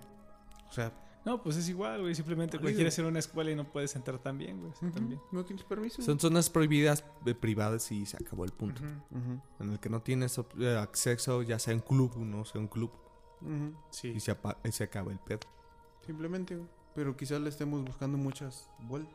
[0.69, 0.93] O sea,
[1.25, 2.15] No, pues es igual, güey.
[2.15, 4.73] Simplemente güey, quieres ir a una escuela y no puedes entrar también, güey.
[4.93, 5.21] También.
[5.33, 6.03] No tienes permiso.
[6.03, 8.83] Son zonas prohibidas eh, privadas y se acabó el punto.
[9.61, 12.69] En el que no tienes eh, acceso, ya sea en club o no sea un
[12.69, 12.91] club.
[13.91, 14.09] Sí.
[14.09, 14.37] y se,
[14.71, 15.41] se acaba el pedo.
[16.05, 16.69] Simplemente, güey.
[16.99, 19.15] Pero quizás le estemos buscando muchas vueltas.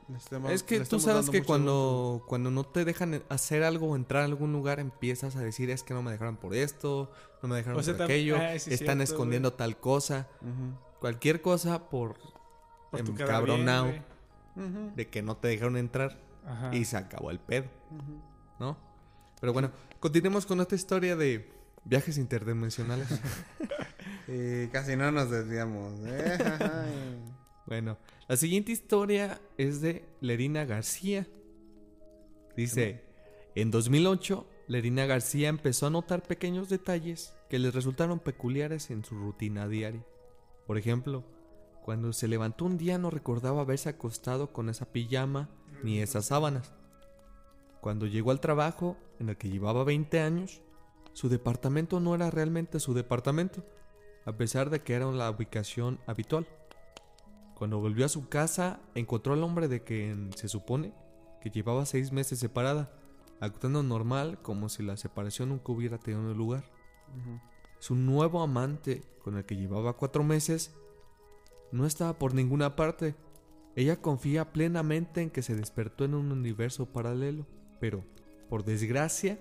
[0.50, 4.26] Es que tú sabes que cuando, cuando no te dejan hacer algo o entrar a
[4.26, 7.12] algún lugar, empiezas a decir es que no me dejaron por esto,
[7.42, 10.30] no me dejaron O sea, por aquello, ah, sí están cierto, escondiendo tal cosa,
[11.02, 12.16] cualquier cosa por,
[12.90, 14.02] Por güey.
[14.96, 16.74] de que no te dejaron entrar Ajá.
[16.74, 17.66] y se acabó el pedo,
[18.62, 18.78] ¿no?
[19.42, 21.52] Pero bueno, continuemos con esta historia de
[21.84, 23.10] viajes interdimensionales.
[24.28, 26.00] Eh, casi no nos desviamos.
[26.06, 26.38] ¿eh?
[27.66, 27.98] Bueno,
[28.28, 31.28] la siguiente historia es de Lerina García.
[32.58, 33.04] Dice,
[33.56, 39.16] en 2008, Lerina García empezó a notar pequeños detalles que le resultaron peculiares en su
[39.16, 40.06] rutina diaria.
[40.68, 41.24] Por ejemplo,
[41.84, 45.50] cuando se levantó un día no recordaba haberse acostado con esa pijama
[45.84, 46.74] ni esas sábanas.
[47.82, 50.62] Cuando llegó al trabajo, en el que llevaba 20 años,
[51.12, 53.66] su departamento no era realmente su departamento,
[54.26, 56.48] a pesar de que era la ubicación habitual.
[57.64, 60.92] Cuando volvió a su casa, encontró al hombre de quien se supone
[61.40, 62.92] que llevaba seis meses separada,
[63.40, 66.66] actuando normal como si la separación nunca hubiera tenido lugar.
[67.80, 70.76] Su nuevo amante, con el que llevaba cuatro meses,
[71.72, 73.16] no estaba por ninguna parte.
[73.78, 77.48] Ella confía plenamente en que se despertó en un universo paralelo,
[77.80, 78.04] pero,
[78.50, 79.40] por desgracia,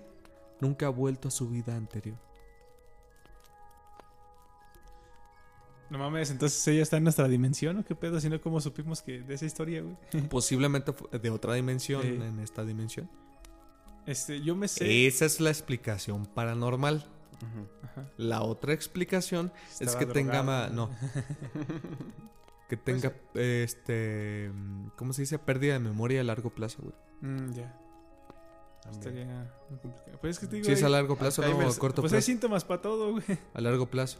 [0.61, 2.15] nunca ha vuelto a su vida anterior.
[5.89, 9.01] No mames, entonces ella está en nuestra dimensión o qué pedo, si no, ¿cómo supimos
[9.01, 9.95] que de esa historia, güey?
[10.29, 13.09] Posiblemente de otra dimensión en esta dimensión.
[14.05, 15.07] Este, yo me sé.
[15.07, 17.05] Esa es la explicación paranormal.
[17.83, 18.07] Ajá.
[18.17, 20.69] La otra explicación es que tenga drogada.
[20.69, 20.89] ma- no
[22.69, 24.51] que tenga este
[24.95, 25.37] ¿cómo se dice?
[25.39, 26.95] pérdida de memoria a largo plazo, güey.
[27.21, 27.79] Mm, ya.
[28.89, 29.25] Estaría
[29.69, 30.17] muy complicado.
[30.21, 30.65] Pues es que te digo.
[30.65, 32.25] Si es a largo plazo no a corto Pues hay plazo.
[32.25, 33.23] síntomas para todo, güey.
[33.53, 34.19] A largo plazo,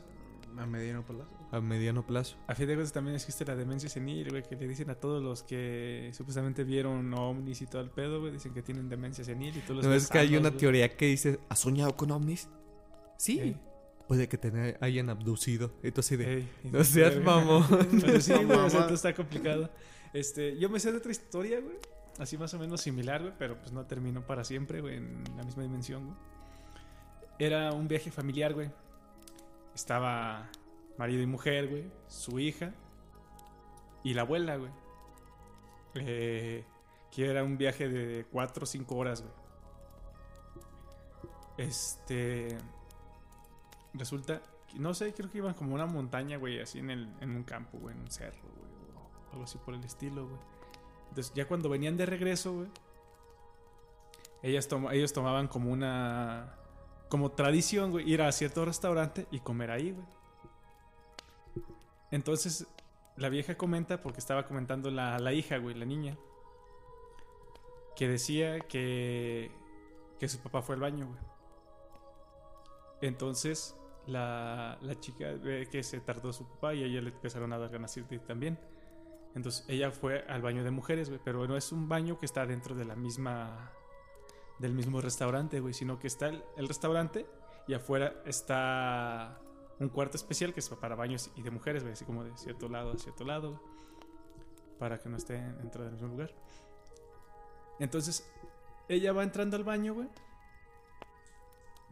[0.58, 1.28] A mediano plazo.
[1.54, 2.36] A mediano plazo.
[2.48, 5.22] A fin de cuentas también existe la demencia senil, güey, que le dicen a todos
[5.22, 9.56] los que supuestamente vieron ovnis y todo el pedo, güey, dicen que tienen demencia senil
[9.56, 12.50] y tú los ¿No es que hay una teoría que dice, ¿has soñado con ovnis?
[13.18, 13.56] Sí.
[14.08, 15.72] Puede que te hayan abducido.
[15.84, 17.64] Y tú así de, Ey, no seas mamón.
[18.02, 19.70] Pero sí, No güey, o sea, está complicado.
[20.12, 21.78] Este, yo me sé de otra historia, güey.
[22.18, 25.42] Así más o menos similar, güey, pero pues no terminó para siempre, güey, en la
[25.42, 26.18] misma dimensión, güey.
[27.40, 28.70] Era un viaje familiar, güey.
[29.74, 30.48] Estaba
[30.98, 32.74] marido y mujer, güey, su hija
[34.04, 34.72] y la abuela, güey.
[35.96, 36.64] Eh,
[37.12, 39.34] que era un viaje de 4 o 5 horas, güey.
[41.58, 42.58] Este.
[43.94, 44.42] Resulta,
[44.76, 47.78] no sé, creo que iban como una montaña, güey, así en, el, en un campo,
[47.78, 50.40] güey, en un cerro, güey, o algo así por el estilo, güey.
[51.10, 52.68] Entonces, ya cuando venían de regreso, güey,
[54.42, 56.56] ellas toma- ellos tomaban como una,
[57.08, 60.08] como tradición, güey, ir a cierto restaurante y comer ahí, güey.
[62.14, 62.68] Entonces,
[63.16, 66.16] la vieja comenta, porque estaba comentando la, la hija, güey, la niña,
[67.96, 69.50] que decía que,
[70.20, 71.20] que su papá fue al baño, güey.
[73.02, 77.52] Entonces, la, la chica ve que se tardó su papá y a ella le empezaron
[77.52, 78.60] a dar ganas de ir también.
[79.34, 82.46] Entonces, ella fue al baño de mujeres, güey, pero no es un baño que está
[82.46, 83.72] dentro de la misma
[84.60, 87.26] del mismo restaurante, güey, sino que está el, el restaurante
[87.68, 89.43] y afuera está
[89.84, 92.92] un cuarto especial que es para baños y de mujeres, así como de cierto lado
[92.92, 93.62] a cierto lado,
[94.80, 96.34] para que no estén dentro del mismo lugar.
[97.80, 98.30] Entonces,
[98.88, 100.08] ella va entrando al baño, güey.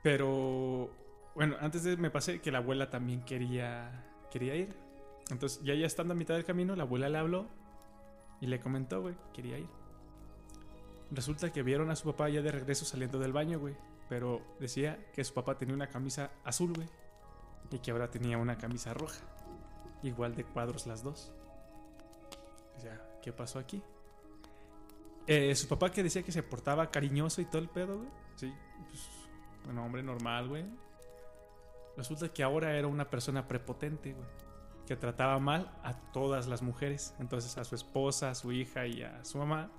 [0.04, 0.90] Pero,
[1.36, 4.76] bueno, antes de me pasé que la abuela también quería, quería ir.
[5.30, 7.48] Entonces, ya ya estando a mitad del camino, la abuela le habló
[8.40, 9.70] y le comentó, güey, quería ir.
[11.12, 13.76] Resulta que vieron a su papá ya de regreso saliendo del baño, güey.
[14.10, 16.88] Pero decía que su papá tenía una camisa azul, güey.
[17.72, 19.22] Y que ahora tenía una camisa roja.
[20.04, 21.32] Igual de cuadros las dos.
[22.76, 23.82] O sea, ¿qué pasó aquí?
[25.28, 28.10] Eh, su papá que decía que se portaba cariñoso y todo el pedo, güey.
[28.36, 28.54] Sí,
[28.90, 29.08] pues,
[29.66, 30.66] bueno, hombre normal, güey.
[31.96, 34.28] Resulta que ahora era una persona prepotente, güey.
[34.88, 37.14] Que trataba mal a todas las mujeres.
[37.20, 39.70] Entonces a su esposa, a su hija y a su mamá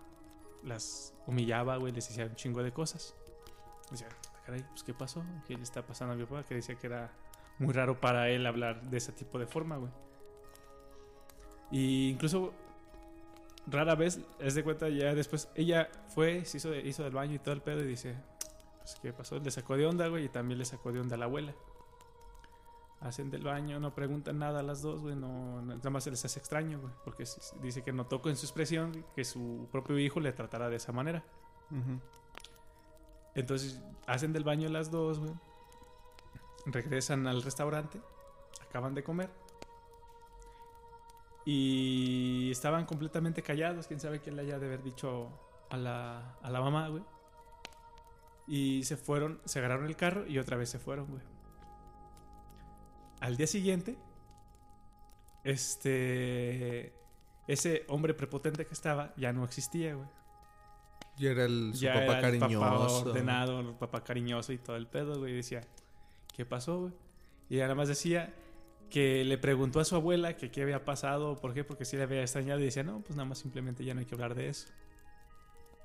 [0.63, 3.15] las humillaba, güey, les decía un chingo de cosas.
[3.91, 5.25] Decía, "Ah, caray, pues ¿qué pasó?
[5.47, 6.45] ¿Qué le está pasando a mi papá?
[6.45, 7.11] Que decía que era
[7.59, 9.91] muy raro para él hablar de ese tipo de forma, güey.
[11.71, 12.53] Y incluso
[13.67, 17.35] rara vez, es de cuenta ya después, ella fue, se hizo, de- hizo del baño
[17.35, 18.17] y todo el pedo y dice,
[18.81, 19.39] pues ¿qué pasó?
[19.39, 21.55] Le sacó de onda, güey, y también le sacó de onda a la abuela.
[23.01, 25.17] Hacen del baño, no preguntan nada a las dos, güey.
[25.17, 26.93] No, nada más se les hace extraño, güey.
[27.05, 27.25] Porque
[27.61, 31.25] dice que notó en su expresión que su propio hijo le tratara de esa manera.
[33.35, 35.33] Entonces hacen del baño las dos, güey.
[36.67, 38.01] Regresan al restaurante.
[38.69, 39.31] Acaban de comer.
[41.45, 43.87] Y estaban completamente callados.
[43.87, 45.29] Quién sabe quién le haya de haber dicho
[45.71, 47.03] a la, a la mamá, güey.
[48.47, 51.23] Y se fueron, se agarraron el carro y otra vez se fueron, güey.
[53.21, 53.97] Al día siguiente,
[55.45, 56.93] este.
[57.49, 60.07] Ese hombre prepotente que estaba ya no existía, güey
[61.19, 62.61] Y era el, su ya papá era el cariñoso.
[62.61, 65.35] papá ordenado, el papá cariñoso y todo el pedo, güey.
[65.35, 65.61] Decía,
[66.33, 66.93] ¿qué pasó, güey?
[67.51, 68.33] Y nada más decía
[68.91, 72.03] que le preguntó a su abuela que qué había pasado, por qué, porque sí le
[72.05, 72.61] había extrañado.
[72.61, 74.69] Y decía, no, pues nada más simplemente ya no hay que hablar de eso.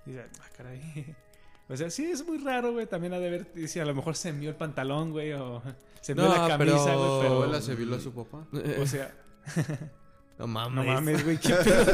[0.06, 1.16] Y dice, ah, caray.
[1.70, 2.86] O sea, sí, es muy raro, güey.
[2.86, 5.62] También ha de haber, dice, a lo mejor se envió el pantalón, güey, o
[6.02, 7.34] se envió No, la camisa, güey, ¿Tu pero...
[7.34, 8.48] abuela se violó a su papá?
[8.82, 9.14] O sea,
[10.40, 10.76] No mames.
[10.76, 11.86] no mames, güey, qué pedo.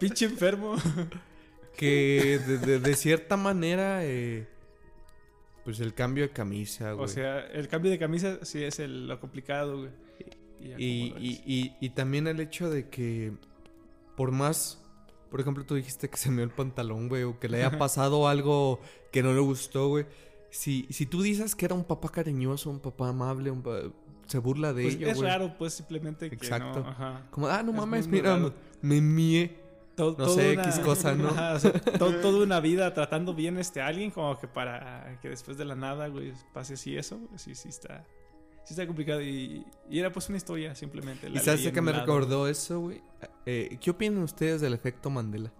[0.00, 0.74] Pinche enfermo.
[1.76, 4.48] Que de, de- de cierta manera, eh,
[5.64, 7.04] pues el cambio de camisa, güey.
[7.04, 9.90] O sea, el cambio de camisa sí es el- lo complicado, güey.
[10.60, 13.32] y, y, y- y también el hecho de que,
[14.16, 14.82] por más,
[15.30, 18.28] por ejemplo, tú dijiste que se me el pantalón, güey, o que le haya pasado
[18.28, 18.80] algo
[19.10, 20.04] que no le gustó, güey.
[20.50, 23.80] Si, si tú dices que era un papá cariñoso, un papá amable, un pa-
[24.26, 26.80] se burla de Pues ello, es raro, pues simplemente que Exacto.
[26.80, 26.88] no.
[26.88, 27.26] Ajá.
[27.30, 28.52] Como, ah, no Es mames, mira, raro.
[28.82, 29.59] me mié.
[30.18, 31.28] No sé, X cosa, ¿no?
[31.30, 35.18] Ajá, o sea, to- toda una vida tratando bien este a alguien, como que para
[35.22, 37.18] que después de la nada, güey, pase así eso.
[37.18, 38.04] güey, Sí, sí está.
[38.64, 39.22] Sí está complicado.
[39.22, 41.28] Y, y era pues una historia, simplemente.
[41.28, 42.04] ¿Y la sabes qué un me lado.
[42.04, 43.00] recordó eso, güey?
[43.46, 45.52] Eh, ¿Qué opinan ustedes del efecto Mandela?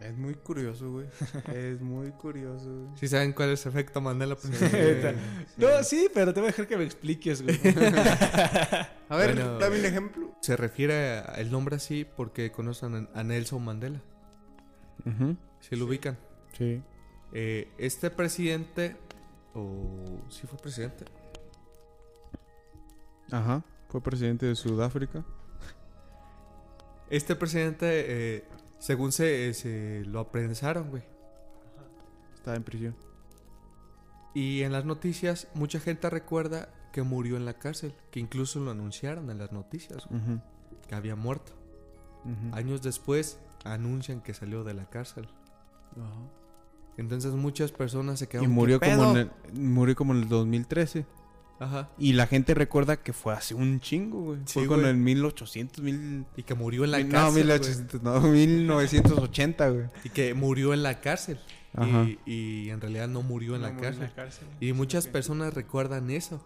[0.00, 1.06] Es muy curioso, güey.
[1.52, 2.96] Es muy curioso, güey.
[2.96, 4.34] ¿Sí saben cuál es el efecto Mandela?
[5.58, 7.58] No, sí, pero te voy a dejar que me expliques, güey.
[9.10, 9.58] A ver, Bueno.
[9.58, 10.29] dame un ejemplo.
[10.40, 14.00] Se refiere a- el nombre así porque conocen a Nelson Mandela.
[15.60, 16.18] Si lo ubican.
[16.56, 16.82] Sí.
[17.32, 18.96] Eh, este presidente,
[19.54, 21.04] o sí fue presidente,
[23.30, 23.62] Ajá.
[23.88, 25.24] Fue presidente de Sudáfrica.
[27.10, 28.44] este presidente, eh,
[28.78, 31.02] según se, se lo apresaron, güey.
[32.34, 32.96] Estaba en prisión.
[34.34, 38.70] Y en las noticias, mucha gente recuerda que murió en la cárcel, que incluso lo
[38.70, 40.06] anunciaron en las noticias,
[40.88, 41.52] que había muerto.
[42.52, 45.28] Años después, anuncian que salió de la cárcel.
[46.96, 48.50] Entonces muchas personas se quedaron.
[48.50, 49.20] Y murió "¿Qué como, pedo?".
[49.22, 51.06] en el, murió como en el 2013.
[51.58, 51.90] Ajá.
[51.98, 54.40] Y la gente recuerda que fue hace un chingo, güey.
[54.46, 56.24] Sí, fue con el 1800, mil...
[56.36, 57.44] Y que murió en la no, cárcel.
[57.46, 57.58] güey.
[57.58, 59.84] 1800, no, 1980, güey.
[60.04, 61.38] Y que murió en la cárcel.
[61.74, 62.04] Ajá.
[62.04, 64.12] Y, y en realidad no murió en No la murió cárcel.
[64.16, 64.48] cárcel.
[64.58, 66.42] Y Sí, muchas personas recuerdan eso.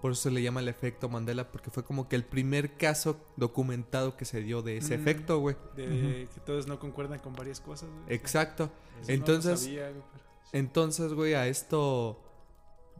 [0.00, 3.16] Por eso se le llama el efecto Mandela, porque fue como que el primer caso
[3.36, 5.00] documentado que se dio de ese Mm.
[5.00, 5.56] efecto, güey.
[5.76, 8.14] De que todos no concuerdan con varias cosas, güey.
[8.14, 8.70] Exacto.
[9.00, 12.20] Eso no Entonces, sabía, güey, pero- entonces, güey, a esto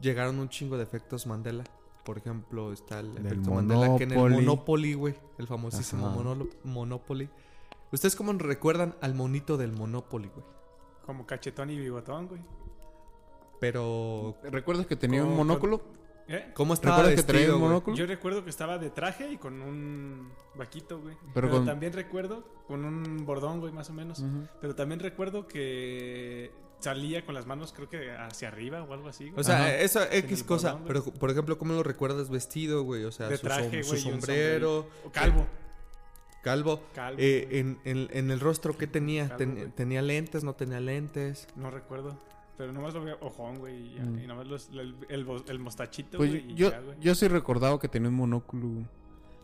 [0.01, 1.63] llegaron un chingo de efectos Mandela.
[2.03, 4.93] Por ejemplo, está el Del efecto Mandela que en el Monopoly.
[4.95, 7.29] Güey, el famosísimo monolo- Monopoly.
[7.91, 10.45] ¿Ustedes cómo recuerdan al monito del Monopoly, güey?
[11.05, 12.41] Como cachetón y bigotón, güey.
[13.59, 15.81] Pero ¿Recuerdas que tenía un Con- monóculo?
[16.33, 16.51] ¿Eh?
[16.53, 17.69] ¿cómo estaba ¿Recuerdas que traía vestido, un güey?
[17.71, 17.97] monóculo?
[17.97, 21.15] Yo recuerdo que estaba de traje y con un vaquito, güey.
[21.15, 24.23] Pero Pero, con- también recuerdo con un bordón, güey, más o menos.
[24.61, 29.25] Pero también recuerdo que salía con las manos, creo que hacia arriba o algo así.
[29.29, 29.39] güey.
[29.39, 29.75] O sea, Ajá.
[29.75, 30.73] esa X cosa.
[30.73, 33.03] bordón, Pero, por ejemplo, ¿cómo lo recuerdas vestido, güey?
[33.03, 34.01] O sea, de su, traje, som- güey.
[34.01, 34.87] sombrero.
[35.05, 35.45] O calvo.
[36.43, 36.81] calvo.
[36.95, 37.17] Calvo.
[37.21, 39.25] Eh, en, en- en el rostro, ¿qué tenía?
[39.27, 39.67] Calvo, Ten- güey.
[39.69, 40.43] ¿Tenía lentes?
[40.43, 41.47] ¿No tenía lentes?
[41.55, 42.17] No recuerdo.
[42.57, 43.95] Pero nomás lo veo ojón, güey.
[43.95, 44.19] Y, Mm.
[44.23, 46.51] y nomás los- el, el, bo- el mostachito, Pues güey.
[46.51, 46.97] y yo, ya, güey.
[46.99, 48.67] yo sí recordaba que tenía un monóculo.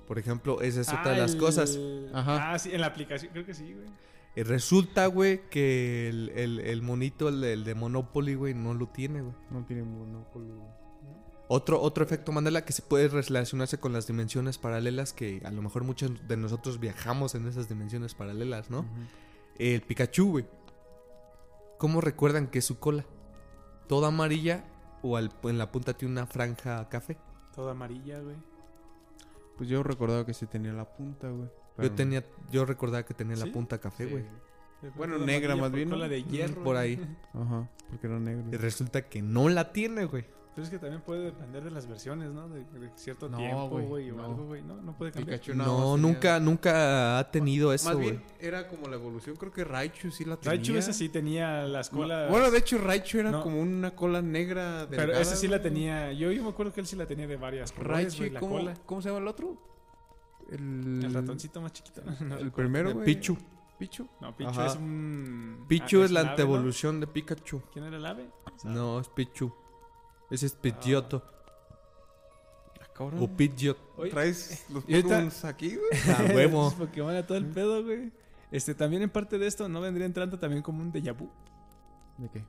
[0.07, 1.79] Por ejemplo, esa es otra Ah, de las el- cosas.
[2.13, 2.53] Ajá.
[2.53, 3.87] Ah, sí, en la aplicación, creo que sí, güey.
[4.35, 8.87] Eh, resulta, güey, que el, el- el monito, el, el de Monopoly, güey, no lo
[8.87, 9.33] tiene, güey.
[9.49, 10.45] No tiene monóculo.
[10.55, 10.77] güey.
[11.49, 15.61] Otro, otro efecto Mandela que se puede relacionarse con las dimensiones paralelas, que a lo
[15.61, 18.85] mejor muchos de nosotros viajamos en esas dimensiones paralelas, ¿no?
[19.57, 20.45] El Pikachu, güey.
[21.77, 23.05] ¿Cómo recuerdan que es su cola?
[23.87, 24.65] ¿Toda amarilla
[25.01, 27.17] o al- en la punta tiene una franja café?
[27.55, 28.35] Toda amarilla, güey.
[29.57, 31.49] Pues yo recordaba que sí tenía la punta, güey.
[31.79, 34.11] Yo tenía, yo recordaba que tenía la punta café, Sí.
[34.11, 34.25] güey.
[34.95, 35.95] Bueno, negra más bien, ¿no?
[35.95, 36.63] Cola de hierro.
[36.63, 36.99] Por ahí.
[37.33, 38.45] Ajá, porque era negro.
[38.51, 40.25] Y resulta que no la tiene, güey.
[40.57, 42.49] Pero es que también puede depender de las versiones, ¿no?
[42.49, 44.23] De, de cierto No, tiempo, güey, o no.
[44.25, 44.63] algo, güey.
[44.63, 45.39] No, no puede cambiar.
[45.39, 48.09] Pikachu más No, tenía- nunca, nunca ha tenido eso, Más güey.
[48.09, 50.57] bien era como la evolución, creo que Raichu sí la tenía.
[50.57, 52.31] Raichu esa sí tenía las No, colas...
[52.31, 53.43] Bueno, de hecho Raichu era No.
[53.43, 56.11] como una cola negra Pero delgada, esa sí la tenía...
[56.13, 58.55] Yo, yo me acuerdo que él sí la tenía de varias colores, Raichu, la ¿cómo,
[58.57, 58.73] cola.
[58.83, 59.61] ¿cómo se llama el otro?
[60.49, 62.01] El, El ratoncito más chiquito.
[62.21, 63.05] No El primero, güey.
[63.05, 63.37] Pichu.
[63.77, 64.07] Pichu.
[64.21, 64.65] No, Pichu Ajá.
[64.65, 65.65] es un...
[65.67, 66.31] Pichu ah, es la ave, ¿no?
[66.31, 67.61] anteevolución de Pikachu.
[67.71, 68.27] ¿Quién era el ave?
[68.63, 69.53] No, es Pichu.
[70.29, 71.23] Ese es Pidgeotto.
[72.81, 73.21] Ah, cabrón.
[73.23, 73.77] O Pidgeot.
[74.11, 75.89] ¿Traes los y ahorita- Pokémon aquí, güey?
[76.31, 76.71] A huevo.
[76.77, 78.11] Pokémon a todo el pedo, güey.
[78.51, 81.29] Este, también en parte de esto, ¿no vendría entrando también como un déjà vu?
[82.17, 82.43] ¿De qué?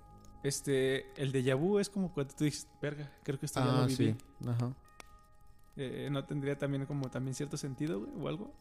[0.44, 3.72] Este, el déjà vu es como cuando tú dices, verga, creo que esto ya lo
[3.82, 3.96] Ah, viví.
[4.12, 4.16] sí.
[4.48, 4.72] Ajá.
[5.76, 8.52] Eh, ¿No tendría también como también cierto sentido, güey, o algo?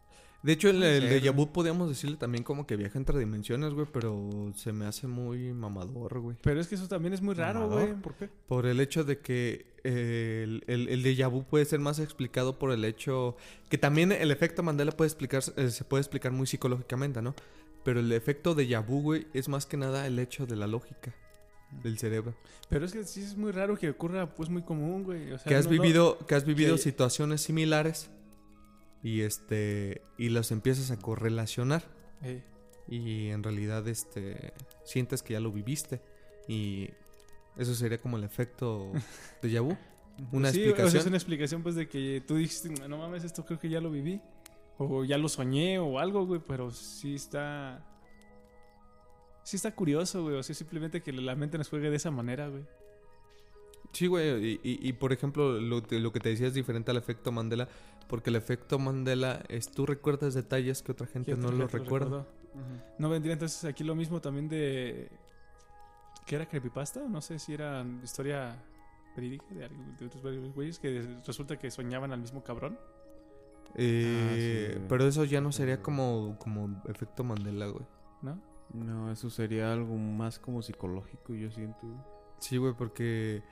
[0.43, 1.45] De hecho, el, el güey.
[1.47, 6.19] podríamos decirle también como que viaja entre dimensiones, güey, pero se me hace muy mamador,
[6.19, 6.38] güey.
[6.41, 7.93] Pero es que eso también es muy raro, güey.
[7.95, 8.30] ¿Por qué?
[8.47, 12.59] Por el hecho de que eh, el, el, el déjà vu puede ser más explicado
[12.59, 13.35] por el hecho
[13.69, 17.34] que también el efecto Mandela puede explicar, eh, se puede explicar muy psicológicamente, ¿no?
[17.84, 21.14] Pero el efecto déjà vu, güey, es más que nada el hecho de la lógica
[21.84, 22.34] del cerebro.
[22.69, 25.31] Pero es que sí es muy raro que ocurra, pues muy común, güey.
[25.31, 28.09] O sea, que has no- no- vivido, que has vivido que- situaciones similares
[29.08, 31.84] y este y las empiezas a correlacionar
[32.24, 32.42] Eh,
[32.88, 34.54] y en realidad este
[34.84, 36.02] sientes que ya lo viviste
[36.48, 36.90] y
[37.58, 38.92] eso sería como el efecto
[39.42, 39.78] de.
[40.32, 41.02] Una sí, O sea, explicación.
[41.02, 43.92] es una explicación, pues, de que tú dijiste, no mames, esto creo que ya lo
[43.92, 44.20] viví.
[44.80, 46.42] O ya lo soñé o algo, güey.
[46.48, 47.86] Pero sí está...
[49.44, 50.36] Sí está curioso, güey.
[50.38, 52.64] O sea, simplemente que la mente nos juegue de esa manera, güey.
[53.94, 56.90] Sí, güey, y, y- y, por ejemplo, lo, que- lo que te decía es diferente
[56.92, 57.70] al efecto Mandela,
[58.08, 61.68] porque el efecto Mandela es tú recuerdas detalles que otra gente ¿Qué no otra lo
[61.68, 62.26] gente recuerda.
[62.98, 65.10] ¿No vendría entonces aquí lo mismo también de...
[66.26, 67.02] ¿Qué era creepypasta?
[67.08, 68.62] No sé si era historia
[69.16, 69.70] verídica de,
[70.00, 72.78] de otros varios güeyes que resulta que soñaban al mismo cabrón.
[73.76, 77.86] Eh, Ah, sí, pero eso ya no sería como, como efecto Mandela, güey.
[78.22, 78.42] ¿No?
[78.74, 81.88] No, eso sería algo más como psicológico, yo siento.
[82.40, 83.44] Sí, güey, porque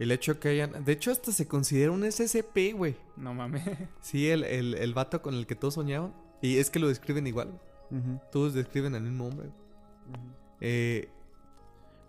[0.00, 0.84] el hecho que hayan...
[0.84, 2.96] De hecho, hasta se considera un SCP, güey.
[3.16, 3.62] No mames.
[4.00, 6.12] Sí, el, el, el vato con el que todos soñaban.
[6.42, 7.60] Y es que lo describen igual.
[8.32, 9.50] Todos describen al mismo hombre.
[10.60, 11.08] Eh,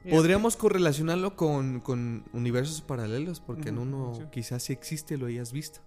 [0.10, 4.24] Podríamos correlacionarlo con, con universos paralelos, porque en uno sí.
[4.32, 5.82] quizás sí existe lo hayas visto.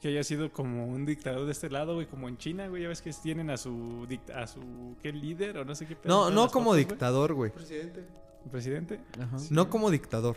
[0.00, 2.82] Que haya sido como un dictador de este lado, güey, como en China, güey.
[2.82, 5.96] Ya ves que tienen a su dicta a su ¿qué líder o no sé qué
[6.04, 7.50] No, no como fotos, dictador, güey.
[7.50, 9.00] ¿El presidente.
[9.20, 9.36] Ajá.
[9.50, 10.36] No como dictador.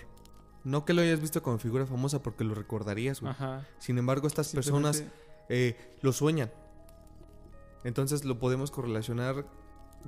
[0.66, 3.32] No que lo hayas visto como figura famosa porque lo recordarías, güey.
[3.32, 3.66] Ajá.
[3.78, 5.06] Sin embargo, estas personas
[5.48, 6.52] eh, lo sueñan.
[7.84, 9.46] Entonces lo podemos correlacionar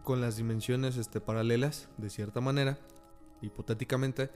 [0.03, 2.79] con las dimensiones este, paralelas, de cierta manera,
[3.41, 4.31] hipotéticamente,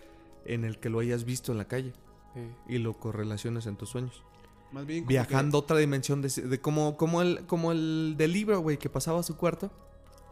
[0.46, 1.94] en el que lo hayas visto en la calle
[2.36, 4.24] eh, y lo correlaciones en tus sueños.
[4.72, 8.60] Más bien Viajando a otra dimensión de, de como, como, el, como el del libro,
[8.60, 9.72] güey, que pasaba a su cuarto.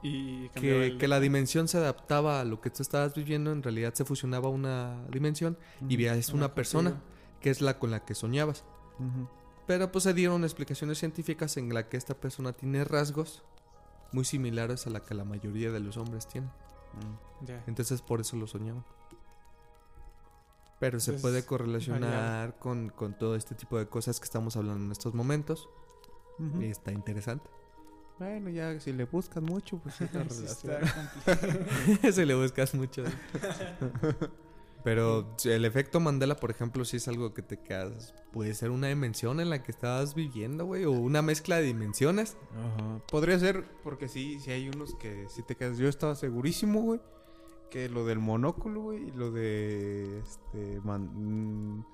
[0.02, 3.62] Y Que, el- que la dimensión se adaptaba a lo que tú estabas viviendo, en
[3.64, 5.58] realidad se fusionaba una dimensión
[5.88, 7.02] y veías Una una persona,
[7.42, 8.64] que es la con la que soñabas.
[9.68, 13.44] Pero pues se dieron explicaciones científicas en la que esta persona tiene rasgos
[14.12, 16.50] muy similares a la que la mayoría de los hombres tienen.
[17.42, 17.52] Mm.
[17.68, 18.84] Entonces por eso lo soñaban.
[20.80, 24.92] Pero se puede correlacionar con, con todo este tipo de cosas que estamos hablando en
[24.92, 25.68] estos momentos.
[26.40, 26.62] Ujú.
[26.62, 27.50] Y está interesante.
[28.20, 32.12] Bueno, ya si le buscas mucho, pues sí está complicado.
[32.14, 33.04] Se le buscas mucho.
[34.84, 38.14] Pero si el efecto Mandela, por ejemplo, sí es algo que te quedas.
[38.32, 40.86] Puede ser una dimensión en la que estás viviendo, güey.
[40.86, 42.38] O una mezcla de dimensiones.
[42.58, 43.00] Ajá.
[43.12, 45.78] Podría ser, porque sí, sí hay unos que sí te quedas.
[45.78, 47.02] Yo estaba segurísimo, güey,
[47.70, 51.10] que lo del monóculo, güey, y lo de este man-
[51.80, 51.86] mm,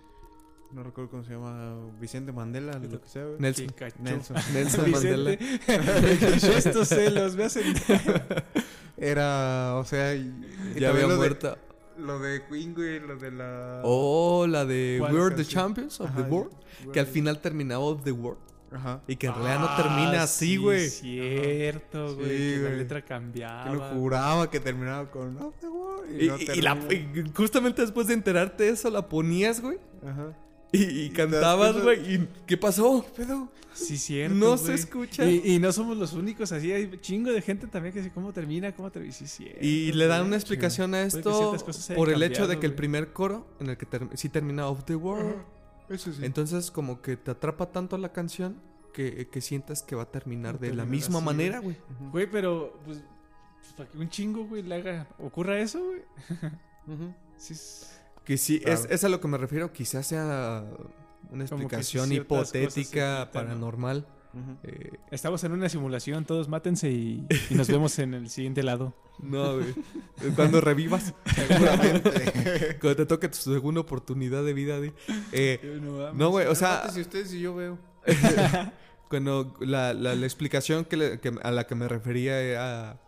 [0.75, 3.37] no recuerdo cómo se llama, Vicente Mandela, lo que sea, güey.
[3.39, 3.67] Nelson.
[3.99, 4.35] Nelson.
[4.53, 5.31] Nelson Mandela.
[5.37, 6.57] Vicente.
[6.57, 7.73] Estos celos, me hacen.
[8.97, 10.31] Era, o sea, y,
[10.75, 11.57] y Ya había lo de- muerto.
[11.97, 15.45] lo de Queen, güey, lo de la Oh, la de ¿Cuál We Are the?
[15.45, 16.51] Champions of the World.
[16.93, 18.39] Que al final terminaba of the World.
[18.71, 19.01] Ajá.
[19.07, 20.87] Y que en realidad no termina así, güey.
[20.87, 22.27] Ah, Cierto, güey.
[22.27, 23.73] Sí, que la letra Que cambiaba.
[23.73, 26.21] lo juraba que terminaba con Of the World.
[26.21, 29.77] Y, no y la- y justamente después de enterarte de eso, la ponías, güey.
[30.05, 30.37] Ajá.
[30.71, 32.15] Y, cantabas, güey.
[32.15, 33.05] ¿Y qué pasó?
[33.15, 33.49] Pedo.
[33.73, 34.35] Sí, cierto.
[34.35, 35.25] No se escucha.
[35.29, 38.31] Y, y no somos los únicos, así hay chingo de gente también que dice cómo
[38.33, 39.13] termina, cómo termina.
[39.13, 39.59] Sí, cierto.
[39.61, 41.55] Y le dan una explicación a esto
[41.95, 44.83] por el hecho de que el primer coro, en el que ter- sí termina of
[44.85, 45.43] the World.
[45.89, 46.25] Eso sí.
[46.25, 48.59] Entonces, como que te atrapa tanto la canción
[48.93, 51.77] que, que sientas que va a terminar de la misma así, manera, güey.
[52.11, 53.03] Güey, pero, pues,
[53.61, 55.07] pues, para que un chingo, güey, le haga.
[55.19, 56.01] ¿Ocurra eso, güey?
[56.87, 57.13] Ujú.
[57.37, 57.53] Sí.
[57.53, 57.91] es-
[58.25, 58.95] Que sí, es, Claro.
[58.95, 59.71] es a lo que me refiero.
[59.71, 60.65] Quizás sea
[61.29, 64.07] una explicación hipotética, paranormal.
[64.63, 68.93] Eh, Estamos en una simulación, todos mátense y, y nos vemos en el siguiente lado.
[69.19, 69.73] no, güey.
[70.35, 71.13] Cuando revivas.
[71.35, 72.77] Seguramente.
[72.81, 74.81] Cuando te toque tu segunda oportunidad de vida.
[74.81, 74.91] di.
[75.31, 75.79] Eh,
[76.15, 77.77] no, güey, o sea, si ustedes y yo veo.
[79.09, 82.99] cuando la, la- la explicación que le- que- a la que me refería era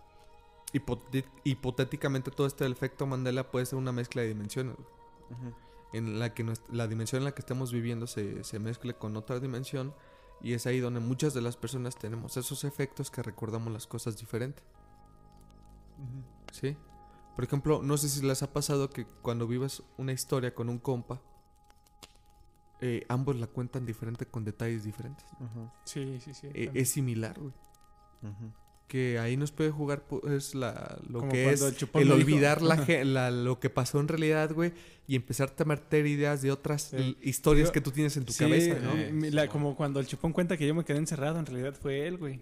[1.44, 4.76] hipotéticamente todo este efecto Mandela puede ser una mezcla de dimensiones.
[4.76, 4.88] güey.
[5.94, 9.16] En la que nuestra- la dimensión en la que estamos viviendo se, se mezcle con
[9.18, 9.94] otra dimensión
[10.42, 14.18] y es ahí donde muchas de las personas tenemos esos efectos que recordamos las cosas
[14.18, 14.64] diferentes.
[16.52, 16.78] ¿Sí?
[17.36, 20.80] Por ejemplo, no sé si les ha pasado que cuando vives una historia con un
[20.80, 21.22] compa,
[22.80, 25.26] eh, ambos la cuentan diferente con detalles diferentes.
[25.86, 26.48] Sí, sí, sí.
[26.54, 27.54] Eh, es similar, güey.
[28.88, 31.62] Que ahí nos puede jugar pues la, lo Como que es
[31.94, 34.72] el olvidar la, lo que pasó en realidad, güey,
[35.08, 36.92] y empezarte a meter ideas de otras
[37.22, 38.94] historias Yo- que tú tienes en tu Sí, cabeza, ¿no?
[38.98, 41.74] eh, mi- la- como cuando el chupón cuenta que yo me quedé encerrado, en realidad
[41.82, 42.40] fue él, güey.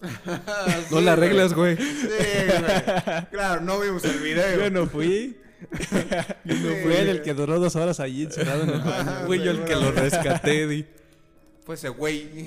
[0.90, 1.76] no la arreglas, güey.
[1.76, 3.26] Sí, güey.
[3.30, 4.58] Claro, no vimos el video.
[4.64, 5.36] Yo no fui.
[6.44, 9.26] Yo no Sí, fui él el que duró dos horas allí encerrado en el baño.
[9.26, 10.86] Güey, yo el que lo rescaté, di.
[11.64, 12.46] Fue ese güey.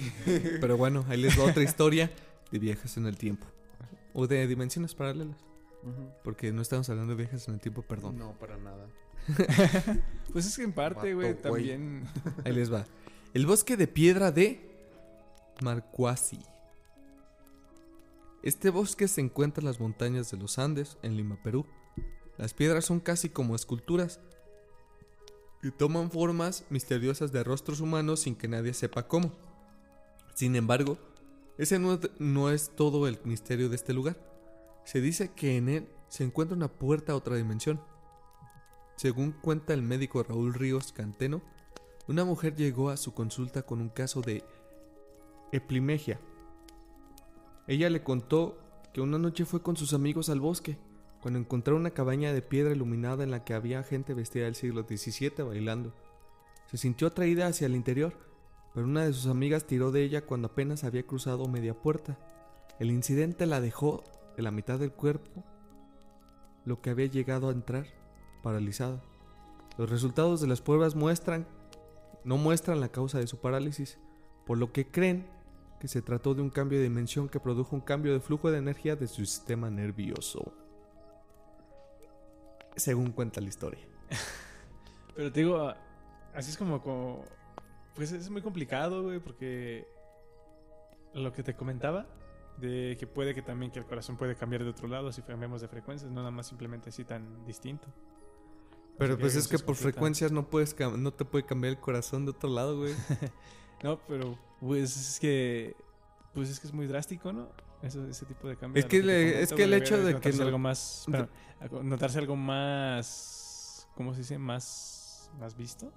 [0.61, 2.10] Pero bueno, ahí les va otra historia
[2.52, 3.48] de viajes en el tiempo.
[4.14, 5.38] O de dimensiones paralelas.
[6.23, 8.18] Porque no estamos hablando de viajes en el tiempo, perdón.
[8.18, 8.88] No, para nada.
[10.32, 11.36] Pues es que en parte, güey.
[11.36, 12.07] también.
[12.45, 12.86] Ahí les va.
[13.34, 14.72] El bosque de piedra de
[15.61, 16.40] Marcuasi.
[18.41, 21.65] Este bosque se encuentra en las montañas de los Andes, en Lima, Perú.
[22.38, 24.19] Las piedras son casi como esculturas
[25.61, 29.32] y toman formas misteriosas de rostros humanos sin que nadie sepa cómo.
[30.34, 30.98] Sin embargo,
[31.62, 34.18] ese no, es- todo el misterio de este lugar.
[34.84, 37.80] Se dice que en él se encuentra una puerta a otra dimensión.
[38.96, 41.42] Según cuenta el médico Raúl Ríos Canteno,
[42.08, 44.44] una mujer llegó a su consulta con un caso de
[45.52, 46.20] epimegia.
[47.68, 48.58] Ella le contó
[48.92, 50.80] que una noche fue con sus amigos al bosque,
[51.22, 54.82] cuando encontró una cabaña de piedra iluminada en la que había gente vestida del siglo
[54.84, 55.94] XVII bailando.
[56.72, 58.14] Se sintió atraída hacia el interior,
[58.73, 62.18] pero una de sus amigas tiró de ella cuando apenas había cruzado media puerta.
[62.80, 64.03] El incidente la dejó
[64.35, 65.43] de la mitad del cuerpo,
[66.65, 67.85] lo que había llegado a entrar,
[68.43, 69.02] paralizada.
[69.77, 71.48] Los resultados de las pruebas muestran
[72.23, 73.98] no muestran la causa de su parálisis,
[74.45, 75.27] por lo que creen
[75.80, 78.60] que se trató de un cambio de dimensión que produjo un cambio de flujo de
[78.60, 80.53] energía de su sistema nervioso.
[82.76, 83.81] Según cuenta la historia.
[85.15, 85.73] Pero te digo,
[86.34, 87.26] así es como, como.
[87.96, 89.88] Pues es muy complicado, güey, porque.
[91.14, 92.08] Lo que te comentaba,
[92.58, 95.60] de que puede que también que el corazón puede cambiar de otro lado si cambiamos
[95.60, 97.88] de frecuencias, no nada más simplemente así tan distinto.
[98.98, 101.80] Pero Así que pues es que por frecuencias no puedes no te puede cambiar el
[101.80, 102.94] corazón de otro lado, güey.
[103.84, 105.76] No, pero pues es que.
[106.36, 107.50] Pues es que es muy drástico, ¿no?
[107.82, 108.80] Eso, ese tipo de cambio.
[108.80, 111.06] Es que te le- comento, es que el hecho de que notarse no- algo más.
[111.84, 113.88] notarse algo más.
[113.96, 114.38] ¿Cómo se dice?
[114.38, 115.32] Más.
[115.40, 115.92] Más visto.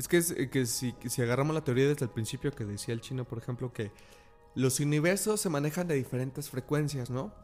[0.00, 2.94] Es que, es, eh, que si, si agarramos la teoría desde el principio que decía
[2.94, 3.92] el chino, por ejemplo, que
[4.54, 7.34] los universos se manejan de diferentes frecuencias, ¿no?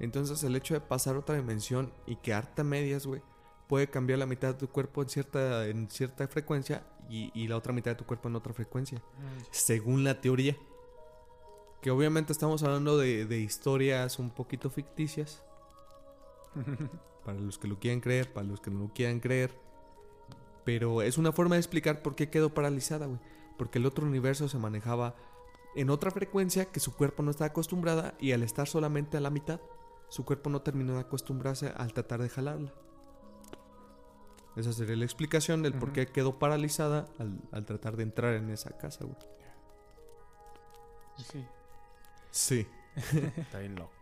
[0.00, 3.22] Entonces el hecho de pasar a otra dimensión y quedarte a medias, güey,
[3.68, 7.58] puede cambiar la mitad de tu cuerpo en cierta, en cierta frecuencia y, y la
[7.58, 9.00] otra mitad de tu cuerpo en otra frecuencia.
[9.52, 10.56] Según la teoría.
[11.80, 15.44] Que obviamente estamos hablando de, de historias un poquito ficticias.
[17.24, 19.61] para los que lo quieran creer, para los que no lo quieran creer.
[20.64, 23.18] Pero es una forma de explicar por qué quedó paralizada, güey.
[23.58, 25.14] Porque el otro universo se manejaba
[25.74, 29.30] en otra frecuencia que su cuerpo no estaba acostumbrada y al estar solamente a la
[29.30, 29.60] mitad,
[30.08, 32.72] su cuerpo no terminó de acostumbrarse al tratar de jalarla.
[34.56, 38.50] Esa sería la explicación del por qué quedó paralizada al, al tratar de entrar en
[38.50, 39.16] esa casa, güey.
[41.16, 41.46] Sí.
[42.30, 42.66] Sí.
[43.36, 43.92] Está bien loco.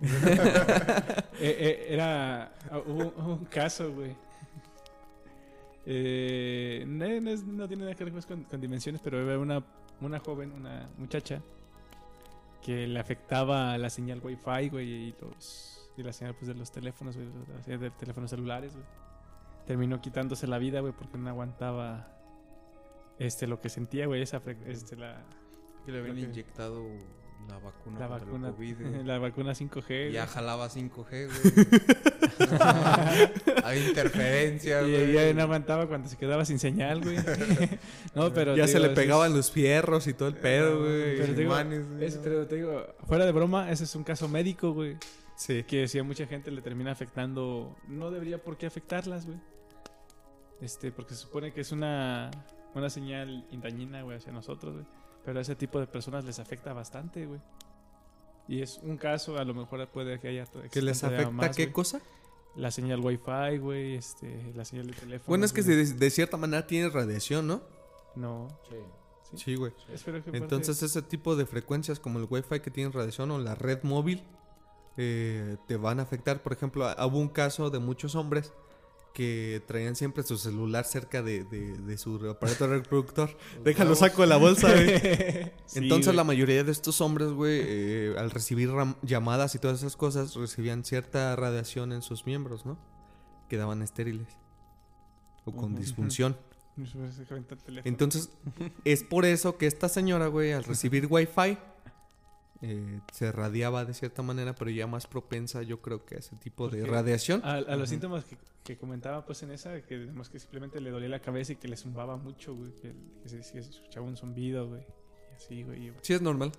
[1.38, 2.44] Eh, eh, era.
[2.70, 4.16] ah, Hubo, hubo un caso, güey.
[5.86, 9.62] Eh, no, no es- no tiene nada que ver con, con dimensiones, pero era una,
[10.00, 11.40] una joven, una muchacha,
[12.62, 16.72] que le afectaba la señal Wi-Fi, güey, y, los, y la señal pues, de los
[16.72, 18.84] teléfonos, güey, la señal de teléfonos celulares, güey.
[19.66, 22.08] Terminó quitándose la vida, güey, porque no aguantaba
[23.18, 25.22] este, lo que sentía, güey, esa este, la,
[25.84, 26.84] Que le habían que- inyectado
[27.48, 29.04] la vacuna la contra vacuna, el COVID, güey.
[29.04, 30.10] la vacuna 5G.
[30.12, 30.34] Ya güey.
[30.34, 31.66] jalaba 5G, güey.
[33.64, 35.12] Hay interferencia, Y güey.
[35.12, 37.16] ya no aguantaba cuando se quedaba sin señal, güey.
[38.14, 38.56] no, pero.
[38.56, 41.16] ya se le eso pegaban es- los fierros y todo el pedo, güey.
[41.16, 42.04] Pero te digo, Imanes, güey.
[42.04, 44.96] es- pero te digo, fuera de broma, ese es un caso médico, güey.
[45.36, 45.64] Sí.
[45.64, 49.38] que si a mucha gente le termina afectando, no debería por qué afectarlas, güey.
[50.62, 52.30] Este, porque se supone que es una,
[52.74, 54.86] una señal dañina, güey, hacia nosotros, güey.
[55.26, 57.40] Pero a ese tipo de personas les afecta bastante, güey.
[58.48, 60.46] Y es un caso, a lo mejor puede que haya...
[60.70, 61.72] ¿Que les afecta más, qué güey.
[61.74, 62.00] cosa?
[62.54, 65.26] La señal Wi-Fi, güey, este, la señal de teléfono.
[65.26, 65.76] Bueno, es que güey.
[65.84, 67.60] de, de cierta manera tiene radiación, ¿no?
[68.14, 68.48] No.
[69.34, 69.72] Sí, güey.
[69.92, 73.56] Espero que Entonces ese tipo de frecuencias como el Wi-Fi que tiene radiación o la
[73.56, 74.22] red móvil
[74.96, 76.40] eh, te van a afectar.
[76.42, 78.52] Por ejemplo, a- hubo un caso de muchos hombres
[79.16, 83.34] que traían siempre su celular cerca de, de- de su aparato reproductor.
[83.64, 84.86] Déjalo saco de la bolsa, güey.
[85.66, 86.16] Sí, Entonces güey.
[86.16, 88.68] la mayoría de estos hombres, güey, eh, al recibir
[89.00, 92.76] llamadas y todas esas cosas, recibían cierta radiación en sus miembros, ¿no?
[93.48, 94.28] Quedaban estériles.
[95.46, 96.36] O con disfunción.
[97.84, 98.28] Entonces,
[98.84, 101.56] es por eso que esta señora, güey, al recibir wifi,
[102.62, 106.36] eh, se radiaba de cierta manera, pero ya más propensa, yo creo que a ese
[106.36, 107.40] tipo de radiación.
[107.44, 110.90] A, a los síntomas que, que comentaba pues en esa, que digamos que simplemente le
[110.90, 112.72] dolía la cabeza y que le zumbaba mucho, güey.
[112.76, 112.92] Que,
[113.22, 114.82] que se, se escuchaba un zumbido, güey.
[114.82, 115.88] Y así, güey.
[115.88, 116.52] y, Sí, es normal,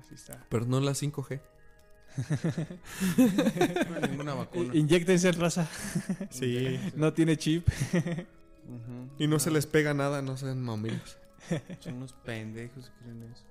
[0.00, 0.44] así está.
[0.48, 1.40] pero no la 5G.
[3.88, 4.74] No hay ninguna vacuna.
[4.74, 5.68] Inyectense raza.
[6.30, 6.78] Sí.
[6.96, 7.66] No tiene chip.
[9.18, 11.18] Y no se les pega nada, no sean mamilos.
[11.80, 13.44] Son unos pendejos que creen eso.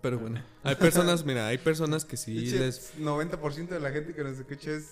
[0.00, 2.94] Pero bueno, hay personas, mira, hay personas que sí Pinche les...
[2.98, 4.86] 90% de la gente que nos escucha es...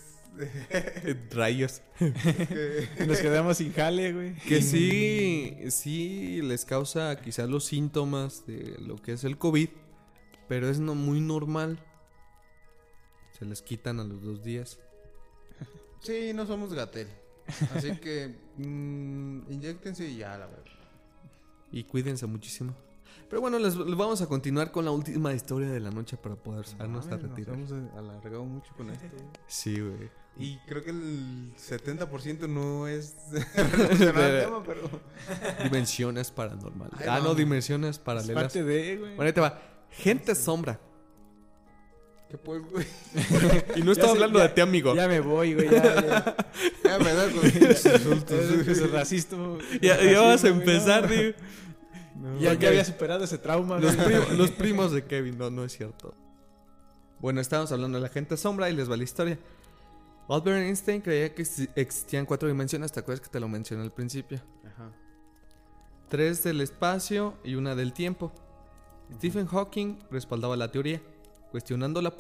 [1.31, 1.81] Rayos.
[1.99, 4.35] que- Nos quedamos sin jale, güey.
[4.35, 9.69] Que sí, sí les causa quizás los síntomas de lo que es el COVID,
[10.49, 11.79] pero es no muy normal.
[13.39, 14.79] Se les quitan a los dos días.
[16.01, 17.09] Sí, no somos Gatel.
[17.75, 18.35] Así que...
[18.57, 20.65] mm, inyéctense y ya, la verdad.
[21.73, 22.75] Y cuídense muchísimo.
[23.29, 26.35] Pero bueno, les, les vamos a continuar con la última historia de la noche para
[26.37, 27.57] poder salirnos a retirar.
[27.59, 29.07] Nos hemos alargado mucho con esto.
[29.47, 30.11] Sí, güey.
[30.39, 33.17] Y creo que el 70% no es
[33.57, 34.89] relacionado al tema, pero...
[35.65, 36.95] Dimensiones paranormales.
[37.01, 38.45] Ay, ah, no, dimensiones Es paralelas.
[38.45, 39.17] parte de, güey.
[39.17, 39.61] Bueno, ahí te va.
[39.91, 40.79] Gente sombra.
[42.31, 42.87] ¿Qué pues, güey?
[43.77, 44.95] Y no estaba hablando ya- de ti, amigo.
[44.95, 45.71] Ya me voy, güey.
[45.71, 46.37] Ya, ya.
[46.85, 48.31] Ya me da con insultos.
[48.31, 49.37] Es, es racista.
[49.81, 51.09] Ya, vas a racismo, güey, empezar,
[52.19, 52.39] no.
[52.41, 53.79] Ya, ya había superado ese trauma.
[53.79, 56.15] Los, primos, los primos de Kevin, no, no es cierto.
[57.21, 59.39] Bueno, estábamos hablando de la gente sombra y les va la historia.
[60.29, 63.93] Albert Einstein creía que exi- existían cuatro dimensiones, ¿te acuerdas que te lo mencioné al
[63.93, 64.41] principio?
[64.65, 64.91] Ajá.
[66.09, 68.33] Tres del espacio y una del tiempo.
[69.15, 71.01] Stephen Hawking respaldaba la teoría,
[71.51, 72.15] cuestionando la,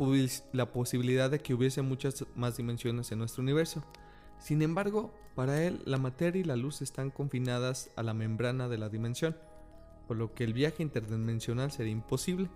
[0.52, 3.84] la posibilidad de que hubiese muchas más dimensiones en nuestro universo.
[4.38, 8.78] Sin embargo, para él, la materia y la luz están confinadas a la membrana de
[8.78, 9.36] la dimensión,
[10.08, 12.50] por lo que el viaje interdimensional sería imposible.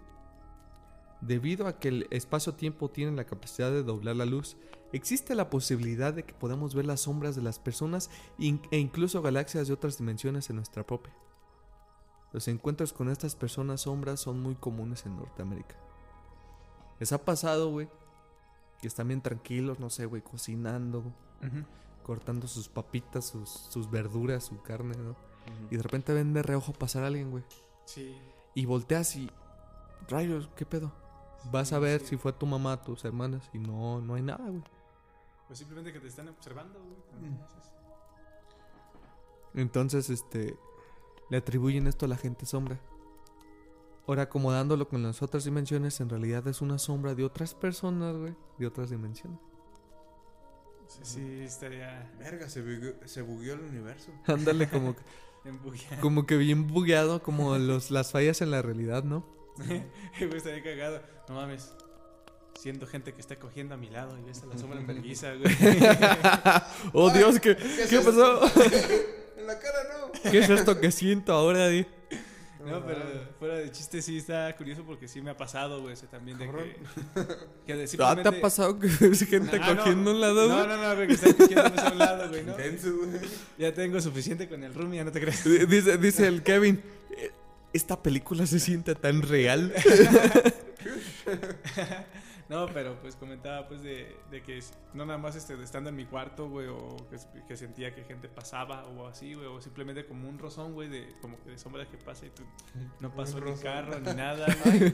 [1.21, 4.57] Debido a que el espacio-tiempo tiene la capacidad de doblar la luz,
[4.93, 8.11] existe la posibilidad de que podamos ver las sombras de las personas
[8.41, 11.15] e incluso galaxias de otras dimensiones en nuestra propia.
[12.33, 15.77] Los encuentros con estas personas sombras son muy comunes en Norteamérica.
[16.99, 17.89] ¿Les ha pasado, güey?
[18.81, 21.05] Que están bien tranquilos, no sé, güey, cocinando,
[22.03, 25.32] cortando sus papitas, sus, sus verduras, su carne, ¿no?
[25.71, 27.45] Y de repente ven de reojo pasar a alguien, güey.
[27.85, 28.17] Sí.
[28.55, 29.31] Y volteas y...
[30.09, 30.93] Rayos, ¿qué pedo?
[31.51, 32.09] Vas a ver sí.
[32.09, 34.65] si fue tu mamá, tus hermanas, y no, no hay nada, güey.
[35.47, 37.01] Pues simplemente que te están observando, güey.
[37.11, 37.73] también haces.
[39.55, 40.57] Entonces, este,
[41.31, 42.81] le atribuyen esto a la gente sombra.
[44.07, 48.35] Ahora, acomodándolo con las otras dimensiones, en realidad es una sombra de otras personas, güey,
[48.59, 49.39] de otras dimensiones.
[50.89, 54.13] Sí, sí, estaría Verga, se bugueó, se bugueó el universo.
[54.27, 55.03] Ándale, como, que-.
[56.01, 59.27] como que bien bugueado, como los, las fallas en la realidad, ¿no?
[60.19, 61.03] Güey, estaría cagado.
[61.29, 61.73] No mames.
[62.55, 65.33] Siento gente que está cogiendo a mi lado y ves a la sombra en vergüenza,
[65.35, 65.53] güey.
[66.93, 67.41] ¡Oh, Dios!
[67.41, 68.05] ¿Qué, ¿qué esto?
[68.05, 68.41] pasó?
[69.37, 70.31] En la cara no.
[70.31, 71.85] ¿Qué es esto que siento ahora, di?
[72.65, 73.01] No, pero
[73.39, 76.47] fuera de chiste sí está curioso porque sí me ha pasado, güey, ese también de
[76.51, 76.77] que...
[77.67, 80.55] que de ¿Ah, ¿Te simplemente- ha pasado que ves gente Ah, cogiendo un lado, No,
[80.57, 80.69] güey?
[80.69, 82.53] no, no, güey, que están cogiendo a un lado, güey, ¿no?
[82.53, 83.11] Intenso, güey.
[83.59, 85.45] Ya tengo suficiente con el room, ya no te crees.
[85.69, 86.81] Dice, dice el Kevin,
[87.17, 87.31] "Eh,
[87.73, 89.73] esta película se siente tan real.
[92.53, 94.63] No, pero pues comentaba pues de, de que
[94.93, 97.17] no nada más este, de estando en mi cuarto, güey, o que,
[97.49, 101.15] que sentía que gente pasaba o así, güey, o simplemente como un rozón, güey, de
[101.23, 102.43] como que de sombra que pasa y tú
[103.01, 104.93] no pasó ni carro ni nada, güey.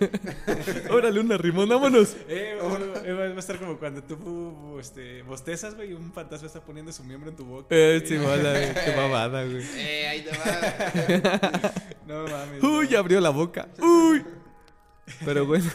[0.89, 2.16] Órale, una rimón, vámonos.
[2.28, 6.93] Eh, va a estar como cuando tú este, bostezas, güey, y un fantasma está poniendo
[6.93, 7.66] su miembro en tu boca.
[7.70, 8.06] Eh, güey.
[8.06, 8.52] sí, mala,
[8.85, 9.64] qué babada, güey.
[9.78, 11.72] Eh, ahí te va.
[12.06, 12.62] No mames.
[12.62, 12.98] Uy, no.
[12.98, 13.68] abrió la boca.
[13.80, 14.24] Uy.
[15.24, 15.70] Pero bueno.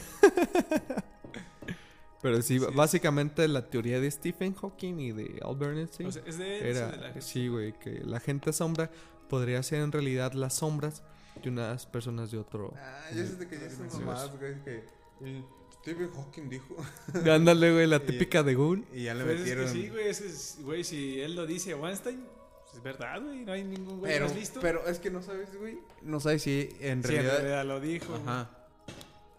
[2.23, 2.65] Pero sí, Sí.
[2.73, 6.65] básicamente la teoría de Stephen Hawking y de Albert Einstein O sea, es de él,
[6.77, 8.89] eso de era, la- sí, güey, que la gente sombra
[9.29, 11.03] podría ser en realidad las sombras
[11.43, 12.73] de unas personas de otro.
[12.77, 14.83] Ah, yo sé que ya son mamadas, güey, que
[15.21, 15.43] y
[15.81, 16.75] Stephen Hawking dijo.
[17.29, 18.83] Ándale, güey, la Y- típica de Google.
[18.93, 19.73] y ya le Pues es que metieron.
[19.73, 22.23] sí, güey, ese es- güey, si él lo dice Weinstein,
[22.63, 24.59] pues es verdad, güey, no hay ningún güey pero, más listo.
[24.61, 25.77] pero es que no sabes, güey.
[26.01, 27.37] No sabes si en Sí, en realidad.
[27.39, 28.07] realidad lo dijo.
[28.13, 28.21] güey.
[28.21, 28.49] Ajá.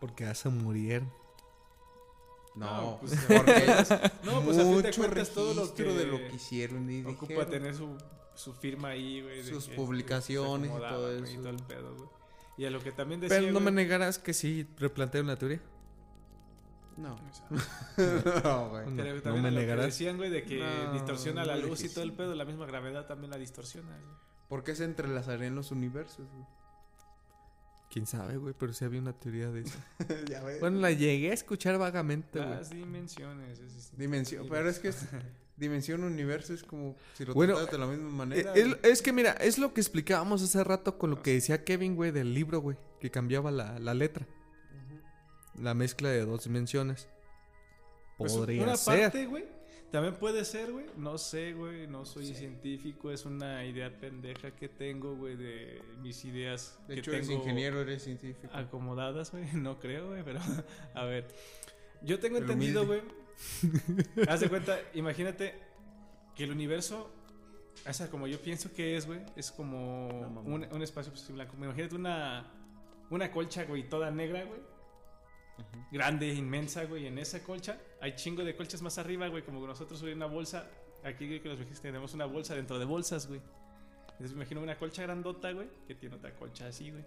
[0.01, 1.11] Porque ya se murieron.
[2.55, 3.66] No, No, pues, porque
[4.22, 7.02] No, pues a fin de mucho cuentas todo lo que, de lo que hicieron y
[7.05, 7.51] ocupa dijeron.
[7.51, 7.97] tener su,
[8.35, 9.43] su firma ahí, güey.
[9.44, 11.35] Sus que- publicaciones y todo eso.
[11.36, 12.09] todo el pedo, güey.
[12.56, 15.60] Y a lo que también decía, Pero no me negarás que sí replantearon la teoría.
[16.97, 17.16] No.
[18.44, 18.86] no, güey.
[18.86, 19.86] No, me que negarás.
[19.86, 22.44] decían, güey, de que No, distorsiona la no luz y dije todo el pedo, la
[22.44, 24.16] misma gravedad también la distorsiona, güey.
[24.48, 26.47] ¿Por qué se entrelazarían los universos, güey?
[27.94, 29.78] Quién sabe, güey, pero sí había una teoría de eso.
[30.28, 30.58] ya ves.
[30.58, 32.50] bueno, la llegué a escuchar vagamente, güey.
[32.50, 33.60] Las dimensiones.
[33.60, 34.02] es distinto.
[34.02, 35.06] Dimensión, pero es que es
[35.56, 38.52] dimensión universo es como si lo Bueno, tratas de la misma Eh, manera.
[38.54, 41.94] es, es que mira, es lo que explicábamos hace rato con lo que decía Kevin,
[41.94, 44.26] güey, del libro, güey, que cambiaba la, la letra.
[45.56, 47.06] La mezcla de dos dimensiones.
[48.18, 49.02] Pues Podría una ser.
[49.02, 49.44] parte, güey.
[49.94, 50.86] También puede ser, güey.
[50.96, 51.86] No sé, güey.
[51.86, 53.12] No soy científico.
[53.12, 56.80] Es una idea pendeja que tengo, güey, de mis ideas.
[56.88, 58.52] de que hecho, eres tengo ingeniero, eres científico.
[58.52, 59.44] Acomodadas, güey.
[59.54, 60.24] No creo, güey.
[60.24, 60.40] Pero,
[60.94, 61.28] a ver.
[62.02, 63.02] Yo tengo entendido, güey.
[64.28, 65.54] Haz de cuenta, imagínate
[66.34, 67.08] que el universo.
[67.88, 69.20] O sea, como yo pienso que es, güey.
[69.36, 71.54] Es como No, un, un espacio pues, blanco.
[71.56, 72.52] Imagínate una,
[73.10, 74.73] una colcha, güey, toda negra, güey
[75.90, 77.06] grande, inmensa, güey.
[77.06, 79.43] En esa colcha hay chingo de colchas más arriba, güey.
[79.44, 80.68] Como nosotros hoy una bolsa.
[81.05, 83.40] Aquí güey, que los viejos tenemos una bolsa dentro de bolsas, güey.
[84.12, 87.05] Entonces me imagino una colcha grandota, güey, que tiene otra colcha así, güey.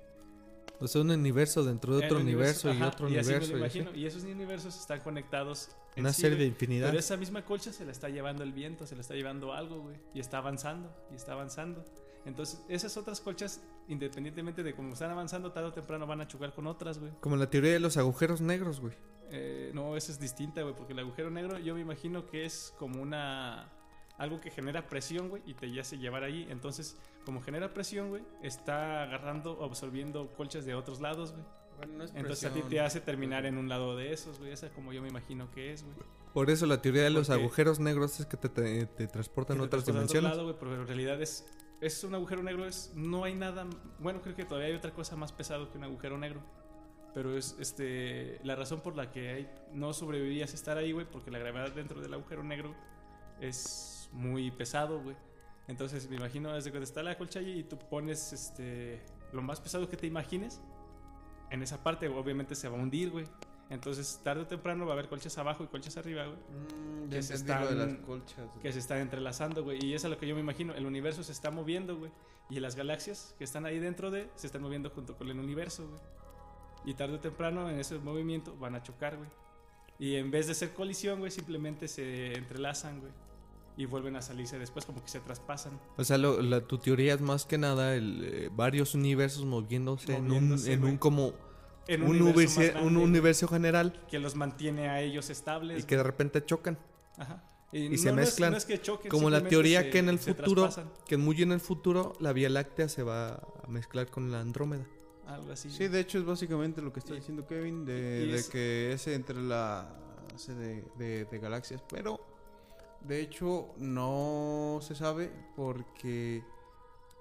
[0.79, 3.57] O sea, un universo dentro de otro universo, y otro así me lo universo.
[3.57, 3.95] imagino.
[3.95, 5.69] Y esos universos están conectados.
[5.95, 6.87] en Una sí, serie de infinidad.
[6.89, 9.81] Pero esa misma colcha se la está llevando el viento, se la está llevando algo,
[9.81, 9.95] güey.
[10.13, 11.83] Y está avanzando, y está avanzando.
[12.25, 16.53] Entonces, esas otras colchas, independientemente de cómo están avanzando, tarde o temprano van a chocar
[16.53, 17.11] con otras, güey.
[17.21, 18.93] Como la teoría de los agujeros negros, güey.
[19.29, 22.73] Eh, no, esa es distinta, güey, porque el agujero negro yo me imagino que es
[22.77, 23.69] como una...
[24.17, 26.47] Algo que genera presión, güey, y te hace llevar ahí.
[26.49, 31.43] Entonces, como genera presión, güey, está agarrando o absorbiendo colchas de otros lados, güey.
[31.77, 34.51] Bueno, no es Entonces a ti te hace terminar en un lado de esos, güey.
[34.51, 35.95] Esa como yo me imagino que es, güey.
[36.33, 39.59] Por eso la teoría de los Porque- agujeros negros es que te, te- te transportan
[39.59, 40.31] a otras dimensiones.
[40.31, 41.45] lado, güey, pero en realidad es...
[41.79, 42.91] Es un agujero negro, es...
[42.95, 43.65] No hay nada...
[43.99, 46.41] Bueno, creo que todavía hay otra cosa más pesado que un agujero negro.
[47.13, 51.05] Pero es este la razón por la que hay, no sobrevivirías a estar ahí, güey,
[51.09, 52.75] porque la gravedad dentro del agujero negro
[53.39, 55.15] es muy pesado, güey.
[55.67, 59.01] Entonces me imagino desde que está la colcha y tú pones este
[59.33, 60.61] lo más pesado que te imagines
[61.49, 63.25] en esa parte, obviamente se va a hundir, güey.
[63.69, 67.21] Entonces tarde o temprano va a haber colchas abajo y colchas arriba, güey Mm, que
[67.21, 68.37] se entendí lo de están- las colchas.
[68.47, 68.59] güey.
[68.61, 69.83] que se están entrelazando, güey.
[69.83, 70.73] Y eso es lo que yo me imagino.
[70.73, 72.11] El universo se está moviendo, güey.
[72.49, 75.85] Y las galaxias que están ahí dentro de se están moviendo junto con el universo,
[75.87, 75.99] güey.
[76.85, 79.29] Y tarde o temprano en ese movimiento van a chocar, güey.
[79.99, 83.11] Y en vez de ser colisión, güey, simplemente se entrelazan, güey.
[83.75, 85.77] Y vuelven a salirse después, como que se traspasan.
[85.97, 90.13] O sea, lo- la, tu teoría es más que nada el, eh, varios universos moviéndose,
[90.15, 90.97] en un, Moviéndose, en un güey.
[90.99, 91.33] como
[91.87, 95.83] En un, universo universo, más un universo general que los mantiene a ellos estables.
[95.83, 96.77] y que de repente chocan.
[97.17, 97.43] Ajá.
[97.71, 98.51] y se no es- mezclan.
[98.51, 100.91] no es que choquen, Como la teoría se- que en el se futuro, traspasan.
[101.05, 104.85] que muy en el futuro la Vía Láctea se va a mezclar con la Andrómeda.
[105.27, 105.69] Algo así.
[105.69, 108.47] Sí, de hecho es básicamente lo que está Y- diciendo Kevin, de, y de es-
[108.49, 109.89] que ese entre la
[110.47, 112.19] de, de, de galaxias, pero
[113.01, 116.43] de hecho no se sabe porque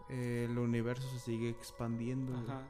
[0.08, 2.36] eh, el universo se sigue expandiendo.
[2.36, 2.62] Ajá.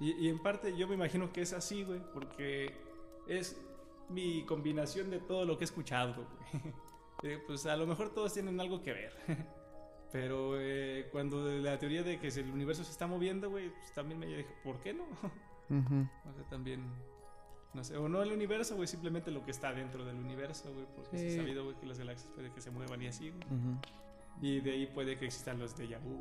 [0.00, 2.72] Y, y en parte yo me imagino que es así, güey, porque
[3.28, 3.60] es
[4.08, 6.62] mi combinación de todo lo que he escuchado, güey.
[7.22, 9.12] Eh, pues a lo mejor todos tienen algo que ver.
[10.10, 14.18] Pero eh, cuando la teoría de que el universo se está moviendo, güey, pues también
[14.18, 15.04] me dije, ¿por qué no?
[15.68, 16.08] Ujú.
[16.30, 16.82] O sea, también,
[17.74, 20.86] no sé, o no el universo, güey, simplemente lo que está dentro del universo, güey,
[20.96, 21.38] porque se Sí.
[21.38, 23.42] ha sabido, güey, que las galaxias puede que se muevan y así, güey.
[23.44, 23.78] Ujú.
[24.42, 26.14] Y de ahí puede que existan los déjà vu,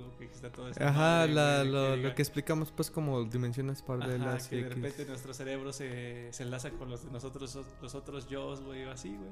[0.00, 0.80] o que exista todo eso.
[0.82, 4.46] Ajá, la- lo, lo que explicamos pues como dimensiones paralelas.
[4.48, 4.76] Que y de X.
[4.76, 8.92] repente nuestro cerebro se, se enlaza con los de nosotros, los otros yo, güey, o
[8.92, 9.30] así, güey.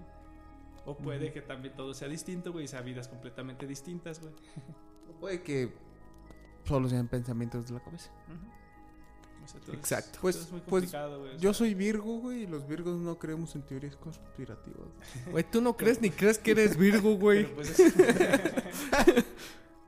[0.87, 4.35] O puede que también todo sea distinto, güey, y sea vidas completamente distintas, güey.
[5.09, 5.73] O Puede que
[6.65, 8.11] solo sean pensamientos de la cabeza.
[8.11, 8.37] Sea,
[9.73, 10.19] Exacto.
[10.21, 13.63] Pues- es muy pues, complicado, Yo soy Virgo, güey, y los Virgos no creemos en
[13.63, 14.89] teorías conspirativas.
[15.31, 17.47] Güey, tú no crees ni crees que eres Virgo, güey.
[17.55, 17.95] pues es-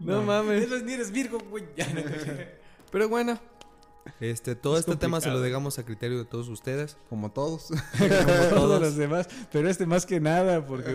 [0.00, 0.22] No, No.
[0.22, 0.64] mames.
[0.64, 1.64] Eres- ni eres Virgo, güey.
[2.90, 3.38] Pero bueno,
[4.20, 6.96] Este, todo Es este tema se lo dejamos a criterio de todos ustedes.
[7.08, 7.68] Como todos.
[7.98, 8.08] Como
[8.50, 8.80] todos.
[8.82, 9.28] los demás.
[9.50, 10.94] Pero este más que nada, porque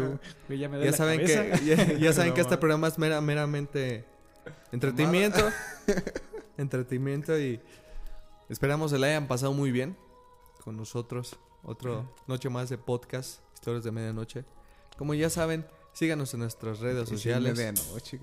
[0.49, 1.57] ya me da Ya la saben cabeza.
[1.59, 2.59] que ya, ya saben No, que este ma.
[2.59, 4.05] programa es mera- meramente
[4.71, 5.41] entretenimiento,
[6.57, 7.59] entretenimiento y
[8.49, 9.97] esperamos se la hayan pasado muy bien
[10.63, 11.37] con nosotros.
[11.63, 14.45] Otra noche más de podcast, historias de medianoche.
[14.97, 17.55] Como ya saben, síganos en nuestras redes sociales.
[17.57, 18.19] Medianoche.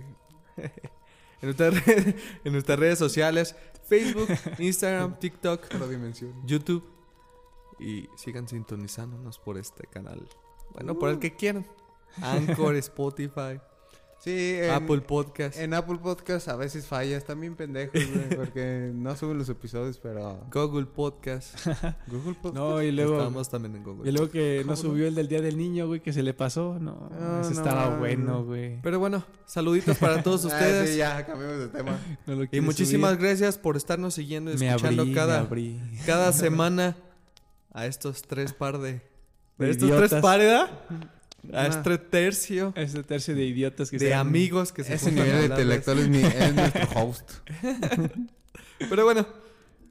[1.42, 3.54] En nuestras, red- en nuestras redes sociales,
[3.84, 4.26] Facebook,
[4.58, 5.68] Instagram, TikTok.
[6.46, 6.82] YouTube.
[7.78, 10.26] Y sigan sintonizándonos por este canal.
[10.72, 11.66] Bueno, por el que quieran.
[12.22, 13.60] Anchor, Spotify,
[14.18, 17.24] Sí, en, Apple Podcast, en Apple Podcast a veces fallas.
[17.24, 18.28] También pendejos, güey.
[18.36, 20.40] Porque no suben los episodios, pero.
[20.52, 21.54] Google Podcast.
[22.08, 22.54] Google Podcast.
[22.54, 23.18] No, y luego.
[23.18, 24.08] Estamos también en Google.
[24.08, 26.78] Y luego que no subió el del Día del Niño, güey, que se le pasó.
[26.80, 28.80] No, No, ese no estaba bueno, güey.
[28.82, 30.90] Pero bueno, saluditos para todos Ah, ustedes.
[30.90, 31.96] sí, ya, cambiemos de tema.
[32.26, 33.26] No lo y muchísimas subir.
[33.26, 35.80] gracias por estarnos siguiendo y Me escuchando abrí, cada, me abrí.
[36.04, 36.96] cada semana
[37.72, 39.02] a estos tres par de...
[39.58, 40.10] De ¿De estos idiotas.
[40.10, 40.70] tres pares, ¿verdad?
[41.52, 41.66] A Ah.
[41.66, 45.50] este tercio Este tercio de idiotas que de amigos que se Ese juntan a nivel
[45.50, 47.30] intelectual es, mi, es nuestro host.
[48.90, 49.26] Pero bueno,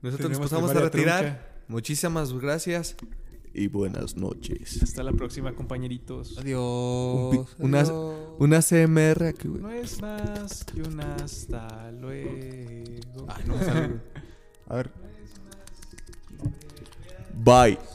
[0.02, 1.23] nosotros nos pasamos a retirar.
[1.23, 1.45] trunca.
[1.68, 2.95] Muchísimas gracias
[3.53, 4.84] y buenas noches.
[4.84, 6.38] Hasta la próxima, compañeritos.
[6.38, 7.48] Adiós.
[7.57, 8.36] Una, adiós.
[8.38, 9.61] una CMR aquí, güey.
[9.61, 12.30] No es más que un hasta luego.
[13.27, 13.99] Ay, no sale, güey.
[14.68, 14.91] A ver.
[17.34, 17.94] Bye.